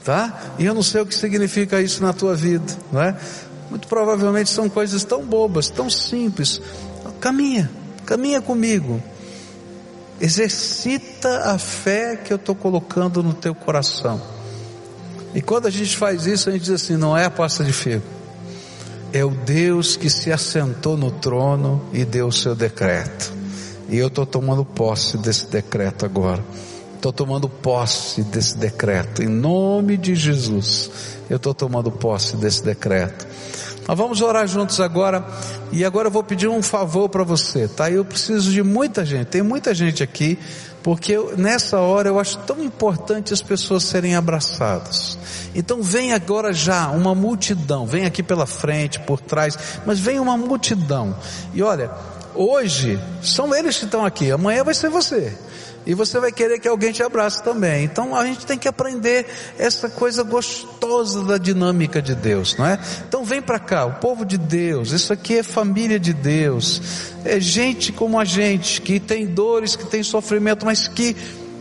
Tá? 0.04 0.54
E 0.58 0.66
eu 0.66 0.74
não 0.74 0.84
sei 0.84 1.02
o 1.02 1.06
que 1.06 1.16
significa 1.16 1.82
isso 1.82 2.02
na 2.02 2.14
tua 2.14 2.36
vida, 2.36 2.72
não 2.92 3.02
é? 3.02 3.16
Muito 3.70 3.88
provavelmente 3.88 4.50
são 4.50 4.70
coisas 4.70 5.04
tão 5.04 5.24
bobas, 5.24 5.70
tão 5.70 5.90
simples. 5.90 6.62
Caminha, 7.20 7.70
caminha 8.06 8.42
comigo. 8.42 9.02
Exercita 10.20 11.52
a 11.52 11.58
fé 11.58 12.16
que 12.16 12.32
eu 12.32 12.38
estou 12.38 12.56
colocando 12.56 13.22
no 13.22 13.34
teu 13.34 13.54
coração. 13.54 14.22
E 15.34 15.42
quando 15.42 15.66
a 15.66 15.70
gente 15.70 15.98
faz 15.98 16.26
isso, 16.26 16.50
a 16.50 16.54
gente 16.54 16.62
diz 16.62 16.72
assim: 16.72 16.96
não 16.96 17.18
é 17.18 17.26
a 17.26 17.30
pasta 17.30 17.64
de 17.64 17.74
figo, 17.74 18.04
é 19.16 19.24
o 19.24 19.30
Deus 19.30 19.96
que 19.96 20.10
se 20.10 20.30
assentou 20.30 20.98
no 20.98 21.10
trono 21.10 21.82
e 21.94 22.04
deu 22.04 22.28
o 22.28 22.34
seu 22.34 22.54
decreto. 22.54 23.32
E 23.88 23.98
eu 23.98 24.08
estou 24.08 24.26
tomando 24.26 24.66
posse 24.66 25.18
desse 25.18 25.50
decreto 25.50 26.06
agora. 26.06 26.44
Estou 26.96 27.14
tomando 27.14 27.48
posse 27.48 28.24
desse 28.24 28.58
decreto. 28.58 29.24
Em 29.24 29.30
nome 29.30 29.96
de 29.96 30.16
Jesus, 30.16 30.92
eu 31.30 31.38
estou 31.38 31.54
tomando 31.54 31.90
posse 31.90 32.36
desse 32.36 32.62
decreto. 32.62 33.26
Nós 33.88 33.98
vamos 33.98 34.22
orar 34.22 34.48
juntos 34.48 34.80
agora. 34.80 35.24
E 35.72 35.86
agora 35.86 36.08
eu 36.08 36.12
vou 36.12 36.24
pedir 36.24 36.48
um 36.48 36.62
favor 36.62 37.10
para 37.10 37.24
você, 37.24 37.68
tá? 37.68 37.90
Eu 37.90 38.04
preciso 38.04 38.52
de 38.52 38.64
muita 38.64 39.06
gente. 39.06 39.28
Tem 39.28 39.42
muita 39.42 39.74
gente 39.74 40.02
aqui. 40.02 40.40
Porque 40.86 41.14
eu, 41.14 41.36
nessa 41.36 41.80
hora 41.80 42.10
eu 42.10 42.20
acho 42.20 42.38
tão 42.46 42.64
importante 42.64 43.34
as 43.34 43.42
pessoas 43.42 43.84
serem 43.84 44.16
abraçadas. 44.16 45.18
Então 45.56 45.82
vem 45.82 46.14
agora 46.14 46.54
já 46.54 46.90
uma 46.92 47.16
multidão, 47.16 47.88
vem 47.88 48.06
aqui 48.06 48.22
pela 48.22 48.46
frente, 48.46 49.00
por 49.00 49.20
trás, 49.20 49.58
mas 49.84 50.00
vem 50.00 50.20
uma 50.20 50.38
multidão. 50.38 51.16
E 51.56 51.64
olha, 51.64 51.90
hoje 52.36 53.00
são 53.24 53.56
eles 53.56 53.80
que 53.80 53.86
estão 53.86 54.06
aqui, 54.06 54.30
amanhã 54.30 54.64
vai 54.64 54.76
ser 54.76 54.90
você. 54.90 55.36
E 55.86 55.94
você 55.94 56.20
vai 56.20 56.32
querer 56.32 56.60
que 56.60 56.68
alguém 56.68 56.92
te 56.92 57.04
abrace 57.04 57.44
também. 57.44 57.84
Então 57.84 58.16
a 58.16 58.26
gente 58.26 58.46
tem 58.46 58.58
que 58.58 58.68
aprender 58.68 59.28
essa 59.58 59.90
coisa 59.90 60.24
gostosa 60.24 61.24
da 61.24 61.38
dinâmica 61.38 62.02
de 62.02 62.16
Deus, 62.16 62.58
não 62.58 62.66
é? 62.66 62.80
Então 63.08 63.24
vem 63.24 63.42
para 63.42 63.60
cá, 63.60 63.86
o 63.86 63.94
povo 63.94 64.26
de 64.26 64.38
Deus, 64.38 64.92
isso 64.92 65.14
aqui 65.14 65.38
é 65.38 65.44
família 65.44 66.00
de 66.00 66.14
Deus. 66.14 66.82
É 67.24 67.40
gente 67.40 67.92
como 67.92 68.20
a 68.20 68.26
gente, 68.26 68.82
que 68.82 69.00
tem 69.00 69.28
dores, 69.28 69.76
que 69.76 69.86
tem 69.86 70.02
sofrimento, 70.02 70.66
mas 70.66 70.88
que, 70.88 71.16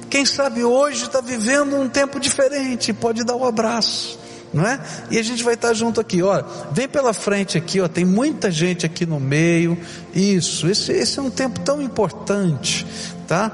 quem 0.09 0.25
sabe 0.25 0.65
hoje 0.65 1.05
está 1.05 1.21
vivendo 1.21 1.77
um 1.77 1.89
tempo 1.89 2.19
diferente, 2.19 2.93
pode 2.93 3.25
dar 3.25 3.37
um 3.37 3.45
abraço 3.45 4.25
não 4.55 4.65
é? 4.65 4.81
E 5.11 5.19
a 5.19 5.23
gente 5.23 5.43
vai 5.43 5.55
estar 5.55 5.75
junto 5.75 6.01
aqui, 6.01 6.23
ó, 6.23 6.43
vem 6.71 6.89
pela 6.89 7.13
frente 7.13 7.59
aqui, 7.59 7.81
ó, 7.81 7.89
tem 7.89 8.05
muita 8.05 8.53
gente 8.53 8.87
aqui 8.87 9.05
no 9.05 9.19
meio, 9.19 9.77
isso, 10.15 10.69
esse, 10.69 10.93
esse 10.93 11.19
é 11.19 11.23
um 11.23 11.29
tempo 11.29 11.59
tão 11.61 11.83
importante, 11.83 12.87
tá? 13.27 13.51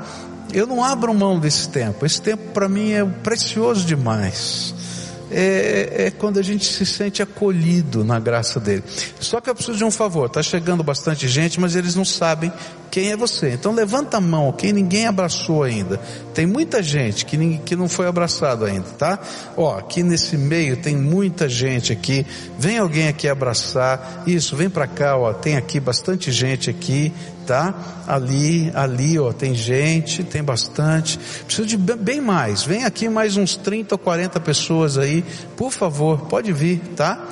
Eu 0.53 0.67
não 0.67 0.85
abro 0.85 1.13
mão 1.15 1.39
desse 1.39 1.69
tempo. 1.69 2.05
Esse 2.05 2.21
tempo 2.21 2.53
para 2.53 2.69
mim 2.69 2.93
é 2.93 3.05
precioso 3.05 3.85
demais. 3.85 4.75
É, 5.33 6.07
é, 6.07 6.11
quando 6.11 6.41
a 6.41 6.43
gente 6.43 6.65
se 6.65 6.85
sente 6.85 7.23
acolhido 7.23 8.03
na 8.03 8.19
graça 8.19 8.59
dele. 8.59 8.83
Só 9.21 9.41
que 9.41 9.49
eu 9.49 9.55
preciso 9.55 9.79
de 9.79 9.85
um 9.85 9.91
favor. 9.91 10.27
Está 10.27 10.43
chegando 10.43 10.83
bastante 10.83 11.29
gente, 11.29 11.61
mas 11.61 11.77
eles 11.77 11.95
não 11.95 12.05
sabem 12.05 12.53
quem 12.91 13.13
é 13.13 13.17
você. 13.17 13.51
Então 13.51 13.73
levanta 13.73 14.17
a 14.17 14.21
mão, 14.21 14.51
quem 14.51 14.73
ninguém 14.73 15.07
abraçou 15.07 15.63
ainda. 15.63 15.99
Tem 16.35 16.47
muita 16.47 16.83
gente 16.83 17.25
que, 17.25 17.37
ninguém, 17.37 17.59
que 17.59 17.77
não 17.77 17.89
foi 17.89 18.09
abraçado 18.09 18.65
ainda, 18.65 18.89
tá? 18.99 19.21
Ó, 19.57 19.79
aqui 19.79 20.03
nesse 20.03 20.37
meio 20.37 20.77
tem 20.77 20.97
muita 20.97 21.49
gente 21.49 21.93
aqui. 21.93 22.27
Vem 22.59 22.79
alguém 22.79 23.07
aqui 23.07 23.29
abraçar. 23.29 24.25
Isso, 24.27 24.57
vem 24.57 24.69
para 24.69 24.89
cá, 24.89 25.17
ó. 25.17 25.33
Tem 25.33 25.57
aqui 25.57 25.79
bastante 25.79 26.33
gente 26.33 26.69
aqui, 26.69 27.13
tá? 27.51 27.75
Ali, 28.07 28.71
ali, 28.77 29.19
ó, 29.19 29.33
tem 29.33 29.57
gente, 29.57 30.23
tem 30.23 30.41
bastante. 30.41 31.19
Preciso 31.45 31.67
de 31.67 31.77
bem 31.77 32.21
mais. 32.21 32.63
Vem 32.63 32.85
aqui 32.85 33.09
mais 33.09 33.37
uns 33.37 33.57
30 33.57 33.97
ou 33.97 33.99
40 33.99 34.39
pessoas 34.39 34.97
aí. 34.97 35.25
Por 35.57 35.73
favor, 35.73 36.27
pode 36.29 36.53
vir, 36.53 36.79
tá? 36.95 37.27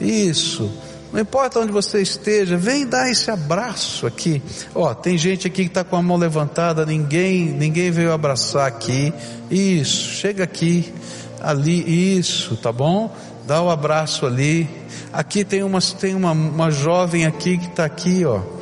Isso. 0.00 0.70
Não 1.12 1.20
importa 1.20 1.58
onde 1.58 1.72
você 1.72 2.00
esteja, 2.00 2.56
vem 2.56 2.86
dar 2.86 3.10
esse 3.10 3.32
abraço 3.32 4.06
aqui. 4.06 4.40
Ó, 4.72 4.94
tem 4.94 5.18
gente 5.18 5.48
aqui 5.48 5.64
que 5.64 5.70
está 5.70 5.82
com 5.82 5.96
a 5.96 6.02
mão 6.02 6.16
levantada, 6.16 6.86
ninguém, 6.86 7.46
ninguém 7.46 7.90
veio 7.90 8.12
abraçar 8.12 8.68
aqui. 8.68 9.12
Isso, 9.50 10.12
chega 10.12 10.44
aqui, 10.44 10.94
ali, 11.40 12.16
isso, 12.16 12.56
tá 12.58 12.70
bom? 12.70 13.12
Dá 13.44 13.60
o 13.60 13.66
um 13.66 13.70
abraço 13.70 14.24
ali. 14.24 14.68
Aqui 15.12 15.44
tem 15.44 15.64
uma, 15.64 15.80
tem 15.80 16.14
uma, 16.14 16.30
uma 16.30 16.70
jovem 16.70 17.26
aqui 17.26 17.58
que 17.58 17.66
está 17.66 17.86
aqui, 17.86 18.24
ó. 18.24 18.57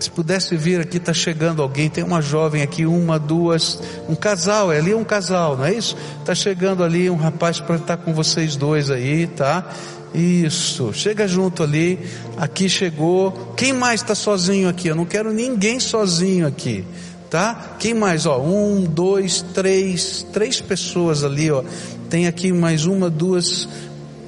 Se 0.00 0.10
pudesse 0.10 0.56
vir 0.56 0.80
aqui, 0.80 0.96
está 0.96 1.12
chegando 1.12 1.60
alguém. 1.60 1.90
Tem 1.90 2.02
uma 2.02 2.22
jovem 2.22 2.62
aqui, 2.62 2.86
uma, 2.86 3.18
duas, 3.18 3.78
um 4.08 4.14
casal. 4.14 4.72
É 4.72 4.78
ali 4.78 4.94
um 4.94 5.04
casal, 5.04 5.58
não 5.58 5.66
é 5.66 5.74
isso? 5.74 5.94
Está 6.20 6.34
chegando 6.34 6.82
ali 6.82 7.10
um 7.10 7.16
rapaz 7.16 7.60
para 7.60 7.76
estar 7.76 7.98
tá 7.98 8.02
com 8.02 8.14
vocês 8.14 8.56
dois 8.56 8.90
aí, 8.90 9.26
tá? 9.26 9.68
Isso, 10.14 10.90
chega 10.94 11.28
junto 11.28 11.62
ali. 11.62 11.98
Aqui 12.38 12.66
chegou. 12.66 13.52
Quem 13.58 13.74
mais 13.74 14.00
está 14.00 14.14
sozinho 14.14 14.70
aqui? 14.70 14.88
Eu 14.88 14.96
não 14.96 15.04
quero 15.04 15.34
ninguém 15.34 15.78
sozinho 15.78 16.46
aqui, 16.46 16.82
tá? 17.28 17.76
Quem 17.78 17.92
mais? 17.92 18.24
Ó, 18.24 18.40
um, 18.40 18.84
dois, 18.84 19.42
três, 19.52 20.26
três 20.32 20.62
pessoas 20.62 21.24
ali, 21.24 21.50
ó. 21.50 21.62
Tem 22.08 22.26
aqui 22.26 22.54
mais 22.54 22.86
uma, 22.86 23.10
duas, 23.10 23.68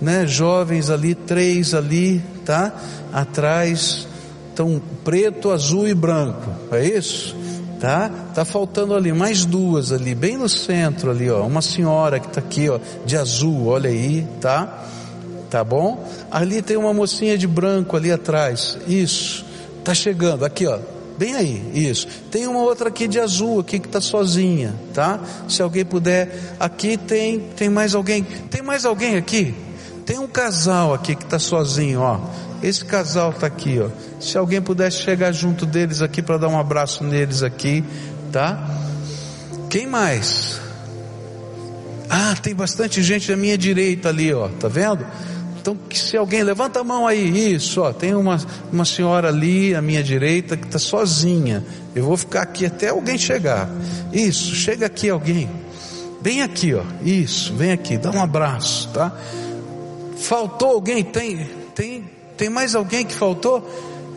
né? 0.03 0.27
Jovens 0.27 0.91
ali, 0.91 1.14
três 1.14 1.73
ali, 1.73 2.23
tá? 2.45 2.73
Atrás, 3.11 4.07
então 4.53 4.80
preto, 5.05 5.50
azul 5.50 5.88
e 5.88 5.94
branco. 5.94 6.50
É 6.70 6.86
isso? 6.86 7.36
Tá? 7.80 8.11
Tá 8.34 8.44
faltando 8.44 8.94
ali 8.94 9.12
mais 9.12 9.44
duas 9.44 9.90
ali, 9.90 10.14
bem 10.14 10.36
no 10.36 10.48
centro 10.48 11.11
ali, 11.11 11.30
ó. 11.30 11.44
Uma 11.44 11.62
senhora 11.62 12.20
que 12.20 12.28
está 12.28 12.40
aqui, 12.40 12.68
ó, 12.68 12.78
de 13.05 13.16
azul. 13.16 13.66
Olha 13.66 13.90
aí, 13.90 14.26
tá? 14.40 14.82
tá 15.53 15.62
bom? 15.62 16.03
Ali 16.30 16.62
tem 16.62 16.78
uma 16.78 16.94
mocinha 16.94 17.36
de 17.36 17.46
branco 17.46 17.94
ali 17.94 18.11
atrás, 18.11 18.78
isso, 18.88 19.44
tá 19.84 19.92
chegando, 19.92 20.46
aqui 20.46 20.66
ó, 20.66 20.78
bem 21.18 21.34
aí, 21.34 21.70
isso. 21.74 22.09
Tem 22.30 22.46
uma 22.46 22.61
outra 22.61 22.88
aqui 22.88 23.07
de 23.07 23.20
azul 23.20 23.61
aqui 23.61 23.78
que 23.78 23.86
tá 23.86 24.00
sozinha, 24.00 24.74
tá? 24.94 25.20
Se 25.46 25.61
alguém 25.61 25.84
puder, 25.84 26.55
aqui 26.59 26.96
tem, 26.96 27.38
tem 27.55 27.68
mais 27.68 27.94
alguém, 27.94 28.22
tem 28.22 28.62
mais 28.62 28.86
alguém 28.86 29.16
aqui? 29.16 29.55
Tem 30.07 30.18
um 30.18 30.26
casal 30.26 30.94
aqui 30.94 31.14
que 31.14 31.26
tá 31.26 31.38
sozinho, 31.38 32.00
ó. 32.00 32.18
Esse 32.62 32.84
casal 32.84 33.32
tá 33.32 33.46
aqui, 33.46 33.80
ó. 33.80 33.88
Se 34.20 34.38
alguém 34.38 34.62
pudesse 34.62 34.98
chegar 34.98 35.32
junto 35.32 35.66
deles 35.66 36.00
aqui 36.00 36.22
para 36.22 36.38
dar 36.38 36.48
um 36.48 36.58
abraço 36.58 37.02
neles 37.02 37.42
aqui, 37.42 37.84
tá? 38.30 38.70
Quem 39.68 39.86
mais? 39.86 40.60
Ah, 42.08 42.36
tem 42.40 42.54
bastante 42.54 43.02
gente 43.02 43.32
à 43.32 43.36
minha 43.36 43.58
direita 43.58 44.10
ali, 44.10 44.32
ó. 44.32 44.48
Tá 44.48 44.68
vendo? 44.68 45.04
Então, 45.62 45.78
se 45.92 46.16
alguém 46.16 46.42
levanta 46.42 46.80
a 46.80 46.84
mão 46.84 47.06
aí, 47.06 47.54
isso, 47.54 47.80
ó, 47.80 47.92
tem 47.92 48.14
uma, 48.16 48.36
uma 48.72 48.84
senhora 48.84 49.28
ali 49.28 49.76
à 49.76 49.80
minha 49.80 50.02
direita 50.02 50.56
que 50.56 50.66
está 50.66 50.78
sozinha. 50.78 51.64
Eu 51.94 52.04
vou 52.04 52.16
ficar 52.16 52.42
aqui 52.42 52.66
até 52.66 52.88
alguém 52.88 53.16
chegar. 53.16 53.70
Isso, 54.12 54.54
chega 54.56 54.86
aqui 54.86 55.08
alguém. 55.08 55.48
Bem 56.20 56.42
aqui, 56.42 56.74
ó. 56.74 56.82
Isso, 57.02 57.54
vem 57.54 57.70
aqui, 57.70 57.96
dá 57.96 58.10
um 58.10 58.20
abraço, 58.20 58.88
tá? 58.92 59.16
Faltou 60.16 60.72
alguém? 60.72 61.04
Tem, 61.04 61.48
tem, 61.74 62.04
tem 62.43 62.51
mais 62.51 62.74
alguém 62.74 63.07
que 63.07 63.14
faltou? 63.14 63.64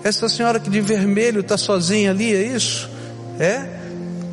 Essa 0.04 0.28
senhora 0.28 0.60
que 0.60 0.68
de 0.68 0.82
vermelho 0.82 1.42
está 1.42 1.60
sozinha 1.60 2.10
ali, 2.10 2.34
é 2.34 2.42
isso? 2.42 2.90
É? 3.40 3.70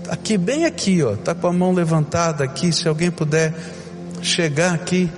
Aqui, 0.08 0.38
bem 0.38 0.64
aqui, 0.64 1.02
ó. 1.02 1.14
Tá 1.14 1.34
com 1.34 1.46
a 1.46 1.52
mão 1.52 1.74
levantada 1.74 2.42
aqui. 2.42 2.72
Se 2.72 2.88
alguém 2.88 3.10
puder 3.10 3.52
chegar 4.22 4.72
aqui. 4.72 5.10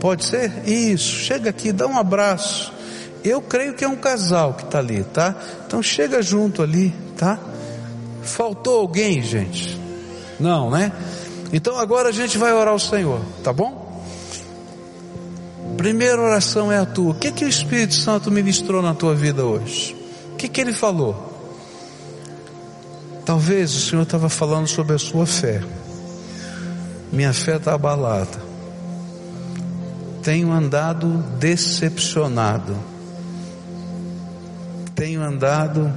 Pode 0.00 0.24
ser? 0.24 0.50
Isso. 0.66 1.20
Chega 1.20 1.50
aqui, 1.50 1.70
dá 1.70 1.86
um 1.86 1.96
abraço. 1.96 2.72
Eu 3.22 3.40
creio 3.40 3.74
que 3.74 3.84
é 3.84 3.88
um 3.88 3.94
casal 3.94 4.54
que 4.54 4.64
está 4.64 4.80
ali, 4.80 5.04
tá? 5.04 5.32
Então 5.64 5.80
chega 5.80 6.20
junto 6.20 6.64
ali, 6.64 6.92
tá? 7.16 7.38
Faltou 8.24 8.80
alguém, 8.80 9.22
gente? 9.22 9.78
Não, 10.40 10.68
né? 10.68 10.90
Então 11.52 11.78
agora 11.78 12.08
a 12.08 12.12
gente 12.12 12.36
vai 12.36 12.52
orar 12.52 12.72
ao 12.72 12.78
Senhor, 12.80 13.20
tá 13.44 13.52
bom? 13.52 13.88
Primeira 15.76 16.20
oração 16.20 16.70
é 16.70 16.78
a 16.78 16.86
tua. 16.86 17.12
O 17.12 17.14
que 17.14 17.32
que 17.32 17.44
o 17.44 17.48
Espírito 17.48 17.94
Santo 17.94 18.30
ministrou 18.30 18.82
na 18.82 18.94
tua 18.94 19.14
vida 19.14 19.44
hoje? 19.44 19.96
O 20.32 20.36
que 20.36 20.48
que 20.48 20.60
ele 20.60 20.72
falou? 20.72 21.28
Talvez 23.24 23.74
o 23.74 23.80
Senhor 23.80 24.02
estava 24.02 24.28
falando 24.28 24.66
sobre 24.66 24.94
a 24.94 24.98
sua 24.98 25.26
fé. 25.26 25.62
Minha 27.12 27.32
fé 27.32 27.56
está 27.56 27.74
abalada 27.74 28.50
tenho 30.22 30.52
andado 30.52 31.06
decepcionado, 31.38 32.76
tenho 34.94 35.22
andado 35.22 35.92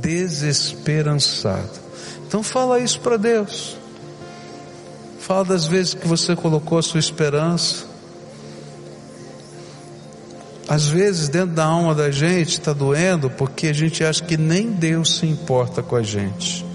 desesperançado. 0.00 1.70
Então 2.26 2.42
fala 2.42 2.80
isso 2.80 3.00
para 3.00 3.16
Deus. 3.16 3.76
Fala 5.20 5.44
das 5.44 5.66
vezes 5.66 5.94
que 5.94 6.06
você 6.06 6.34
colocou 6.34 6.78
a 6.78 6.82
sua 6.82 7.00
esperança. 7.00 7.86
Às 10.68 10.86
vezes 10.86 11.30
dentro 11.30 11.54
da 11.54 11.64
alma 11.64 11.94
da 11.94 12.10
gente 12.10 12.50
está 12.50 12.74
doendo 12.74 13.30
porque 13.30 13.68
a 13.68 13.72
gente 13.72 14.04
acha 14.04 14.22
que 14.22 14.36
nem 14.36 14.70
Deus 14.70 15.16
se 15.16 15.26
importa 15.26 15.82
com 15.82 15.96
a 15.96 16.02
gente. 16.02 16.66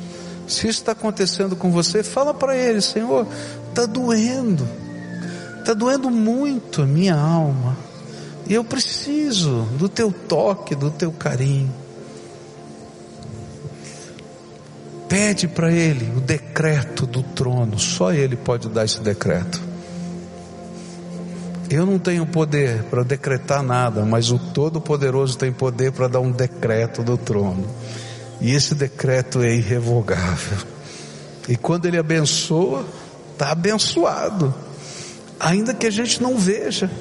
Se 0.48 0.68
isso 0.68 0.80
está 0.80 0.94
acontecendo 0.94 1.56
com 1.56 1.72
você, 1.72 2.02
fala 2.02 2.34
para 2.34 2.58
Ele: 2.58 2.82
Senhor, 2.82 3.28
está 3.70 3.86
doendo, 3.86 4.68
está 5.60 5.74
doendo 5.74 6.10
muito 6.10 6.82
a 6.82 6.86
minha 6.86 7.16
alma, 7.16 7.78
e 8.48 8.54
eu 8.54 8.64
preciso 8.64 9.68
do 9.78 9.88
Teu 9.88 10.12
toque, 10.12 10.76
do 10.76 10.90
Teu 10.90 11.12
carinho. 11.12 11.72
Pede 15.08 15.48
para 15.48 15.72
Ele 15.72 16.12
o 16.18 16.20
decreto 16.20 17.06
do 17.06 17.22
trono, 17.22 17.78
só 17.78 18.12
Ele 18.12 18.36
pode 18.36 18.68
dar 18.70 18.86
esse 18.86 19.00
decreto. 19.00 19.73
Eu 21.74 21.88
não 21.88 21.98
tenho 21.98 22.24
poder 22.24 22.84
para 22.84 23.02
decretar 23.02 23.64
nada, 23.64 24.06
mas 24.06 24.30
o 24.30 24.38
Todo-Poderoso 24.38 25.36
tem 25.36 25.52
poder 25.52 25.92
para 25.92 26.08
dar 26.08 26.20
um 26.20 26.32
decreto 26.32 27.02
do 27.02 27.18
trono. 27.18 27.66
E 28.40 28.52
esse 28.52 28.76
decreto 28.76 29.42
é 29.42 29.56
irrevogável. 29.56 30.60
E 31.50 31.58
quando 31.58 31.88
ele 31.88 31.98
abençoa, 31.98 32.86
está 33.32 33.50
abençoado, 33.50 34.54
ainda 35.40 35.74
que 35.74 35.88
a 35.88 35.90
gente 35.90 36.22
não 36.22 36.38
veja. 36.38 36.92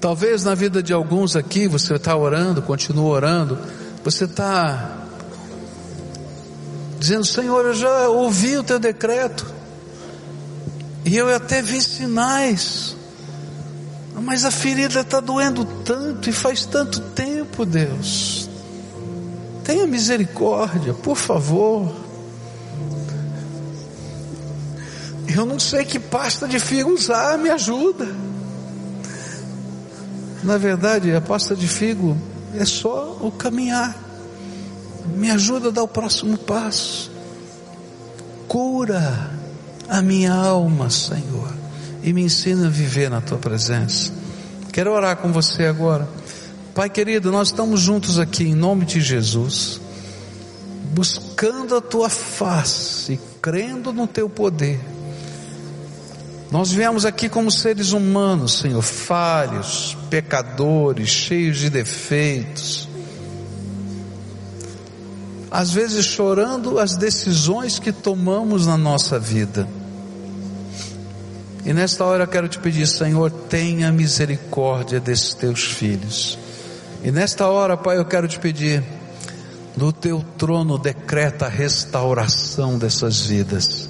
Talvez 0.00 0.42
na 0.42 0.56
vida 0.56 0.82
de 0.82 0.92
alguns 0.92 1.36
aqui, 1.36 1.68
você 1.68 1.94
está 1.94 2.16
orando, 2.16 2.60
continua 2.62 3.10
orando, 3.10 3.56
você 4.02 4.24
está 4.24 5.06
dizendo: 6.98 7.24
Senhor, 7.24 7.64
eu 7.64 7.74
já 7.74 8.08
ouvi 8.08 8.56
o 8.56 8.64
teu 8.64 8.80
decreto, 8.80 9.53
e 11.04 11.16
eu 11.16 11.34
até 11.34 11.60
vi 11.60 11.82
sinais, 11.82 12.96
mas 14.22 14.44
a 14.44 14.50
ferida 14.50 15.00
está 15.00 15.20
doendo 15.20 15.64
tanto 15.84 16.30
e 16.30 16.32
faz 16.32 16.64
tanto 16.64 16.98
tempo, 17.00 17.66
Deus. 17.66 18.48
Tenha 19.64 19.86
misericórdia, 19.86 20.94
por 20.94 21.16
favor. 21.16 21.94
Eu 25.28 25.44
não 25.44 25.58
sei 25.58 25.84
que 25.84 25.98
pasta 25.98 26.48
de 26.48 26.58
figo 26.58 26.90
usar, 26.90 27.36
me 27.36 27.50
ajuda. 27.50 28.06
Na 30.42 30.56
verdade, 30.56 31.14
a 31.14 31.20
pasta 31.20 31.54
de 31.54 31.68
figo 31.68 32.16
é 32.54 32.64
só 32.64 33.18
o 33.20 33.30
caminhar. 33.30 33.94
Me 35.16 35.30
ajuda 35.30 35.68
a 35.68 35.72
dar 35.72 35.82
o 35.82 35.88
próximo 35.88 36.38
passo. 36.38 37.10
Cura 38.46 39.33
a 39.94 40.02
minha 40.02 40.32
alma, 40.34 40.90
Senhor, 40.90 41.54
e 42.02 42.12
me 42.12 42.22
ensina 42.22 42.66
a 42.66 42.68
viver 42.68 43.08
na 43.08 43.20
tua 43.20 43.38
presença. 43.38 44.12
Quero 44.72 44.90
orar 44.90 45.18
com 45.18 45.30
você 45.32 45.66
agora. 45.66 46.08
Pai 46.74 46.90
querido, 46.90 47.30
nós 47.30 47.48
estamos 47.48 47.80
juntos 47.80 48.18
aqui 48.18 48.42
em 48.42 48.56
nome 48.56 48.84
de 48.84 49.00
Jesus, 49.00 49.80
buscando 50.92 51.76
a 51.76 51.80
tua 51.80 52.08
face, 52.08 53.20
crendo 53.40 53.92
no 53.92 54.08
teu 54.08 54.28
poder. 54.28 54.80
Nós 56.50 56.72
viemos 56.72 57.06
aqui 57.06 57.28
como 57.28 57.48
seres 57.48 57.92
humanos, 57.92 58.58
Senhor, 58.58 58.82
falhos, 58.82 59.96
pecadores, 60.10 61.08
cheios 61.08 61.58
de 61.58 61.70
defeitos. 61.70 62.88
Às 65.52 65.70
vezes 65.70 66.04
chorando 66.04 66.80
as 66.80 66.96
decisões 66.96 67.78
que 67.78 67.92
tomamos 67.92 68.66
na 68.66 68.76
nossa 68.76 69.20
vida. 69.20 69.68
E 71.64 71.72
nesta 71.72 72.04
hora 72.04 72.24
eu 72.24 72.28
quero 72.28 72.46
te 72.46 72.58
pedir, 72.58 72.86
Senhor, 72.86 73.30
tenha 73.30 73.90
misericórdia 73.90 75.00
desses 75.00 75.32
teus 75.32 75.64
filhos. 75.64 76.38
E 77.02 77.10
nesta 77.10 77.48
hora, 77.48 77.74
Pai, 77.74 77.96
eu 77.96 78.04
quero 78.04 78.28
te 78.28 78.38
pedir, 78.38 78.84
no 79.74 79.90
teu 79.90 80.22
trono 80.36 80.76
decreta 80.78 81.46
a 81.46 81.48
restauração 81.48 82.76
dessas 82.76 83.24
vidas, 83.24 83.88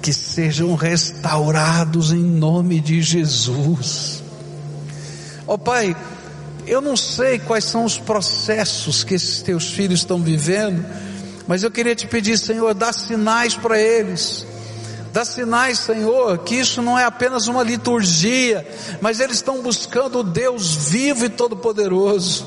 que 0.00 0.12
sejam 0.12 0.76
restaurados 0.76 2.12
em 2.12 2.22
nome 2.22 2.80
de 2.80 3.02
Jesus. 3.02 4.22
Ó 5.44 5.54
oh, 5.54 5.58
Pai, 5.58 5.96
eu 6.68 6.80
não 6.80 6.96
sei 6.96 7.40
quais 7.40 7.64
são 7.64 7.84
os 7.84 7.98
processos 7.98 9.02
que 9.02 9.14
esses 9.14 9.42
teus 9.42 9.72
filhos 9.72 10.00
estão 10.00 10.22
vivendo, 10.22 10.84
mas 11.48 11.64
eu 11.64 11.70
queria 11.70 11.96
te 11.96 12.06
pedir, 12.06 12.38
Senhor, 12.38 12.74
dá 12.74 12.92
sinais 12.92 13.56
para 13.56 13.80
eles 13.80 14.46
Dá 15.18 15.24
sinais, 15.24 15.80
Senhor, 15.80 16.38
que 16.38 16.54
isso 16.54 16.80
não 16.80 16.96
é 16.96 17.04
apenas 17.04 17.48
uma 17.48 17.64
liturgia, 17.64 18.64
mas 19.00 19.18
eles 19.18 19.38
estão 19.38 19.60
buscando 19.60 20.20
o 20.20 20.22
Deus 20.22 20.76
vivo 20.76 21.24
e 21.24 21.28
todo-poderoso. 21.28 22.46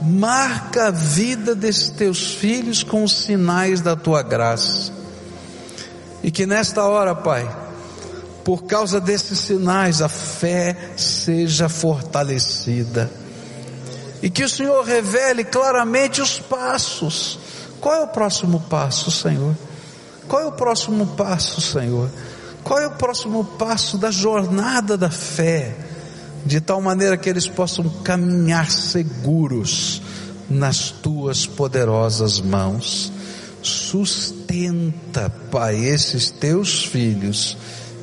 Marca 0.00 0.86
a 0.86 0.90
vida 0.90 1.54
desses 1.54 1.90
teus 1.90 2.32
filhos 2.32 2.82
com 2.82 3.04
os 3.04 3.12
sinais 3.12 3.82
da 3.82 3.94
tua 3.94 4.22
graça. 4.22 4.90
E 6.22 6.30
que 6.30 6.46
nesta 6.46 6.82
hora, 6.84 7.14
Pai, 7.14 7.46
por 8.42 8.64
causa 8.64 8.98
desses 8.98 9.38
sinais, 9.38 10.00
a 10.00 10.08
fé 10.08 10.94
seja 10.96 11.68
fortalecida. 11.68 13.10
E 14.22 14.30
que 14.30 14.44
o 14.44 14.48
Senhor 14.48 14.82
revele 14.82 15.44
claramente 15.44 16.22
os 16.22 16.38
passos. 16.38 17.38
Qual 17.82 17.94
é 17.94 18.00
o 18.00 18.08
próximo 18.08 18.60
passo, 18.60 19.10
Senhor? 19.10 19.54
Qual 20.28 20.42
é 20.42 20.46
o 20.46 20.52
próximo 20.52 21.06
passo, 21.08 21.60
Senhor? 21.60 22.10
Qual 22.64 22.80
é 22.80 22.86
o 22.86 22.92
próximo 22.92 23.44
passo 23.44 23.96
da 23.96 24.10
jornada 24.10 24.96
da 24.96 25.10
fé? 25.10 25.76
De 26.44 26.60
tal 26.60 26.80
maneira 26.80 27.16
que 27.16 27.28
eles 27.28 27.48
possam 27.48 27.88
caminhar 28.02 28.70
seguros 28.70 30.02
nas 30.48 30.90
tuas 30.90 31.46
poderosas 31.46 32.40
mãos. 32.40 33.12
Sustenta, 33.62 35.30
Pai, 35.50 35.76
esses 35.76 36.30
teus 36.30 36.84
filhos. 36.84 37.56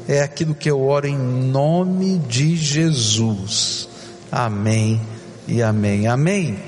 É 0.07 0.21
aquilo 0.21 0.53
que 0.53 0.69
eu 0.69 0.81
oro 0.81 1.07
em 1.07 1.17
nome 1.17 2.17
de 2.19 2.55
Jesus. 2.57 3.87
Amém 4.31 4.99
e 5.47 5.61
amém. 5.61 6.07
Amém. 6.07 6.59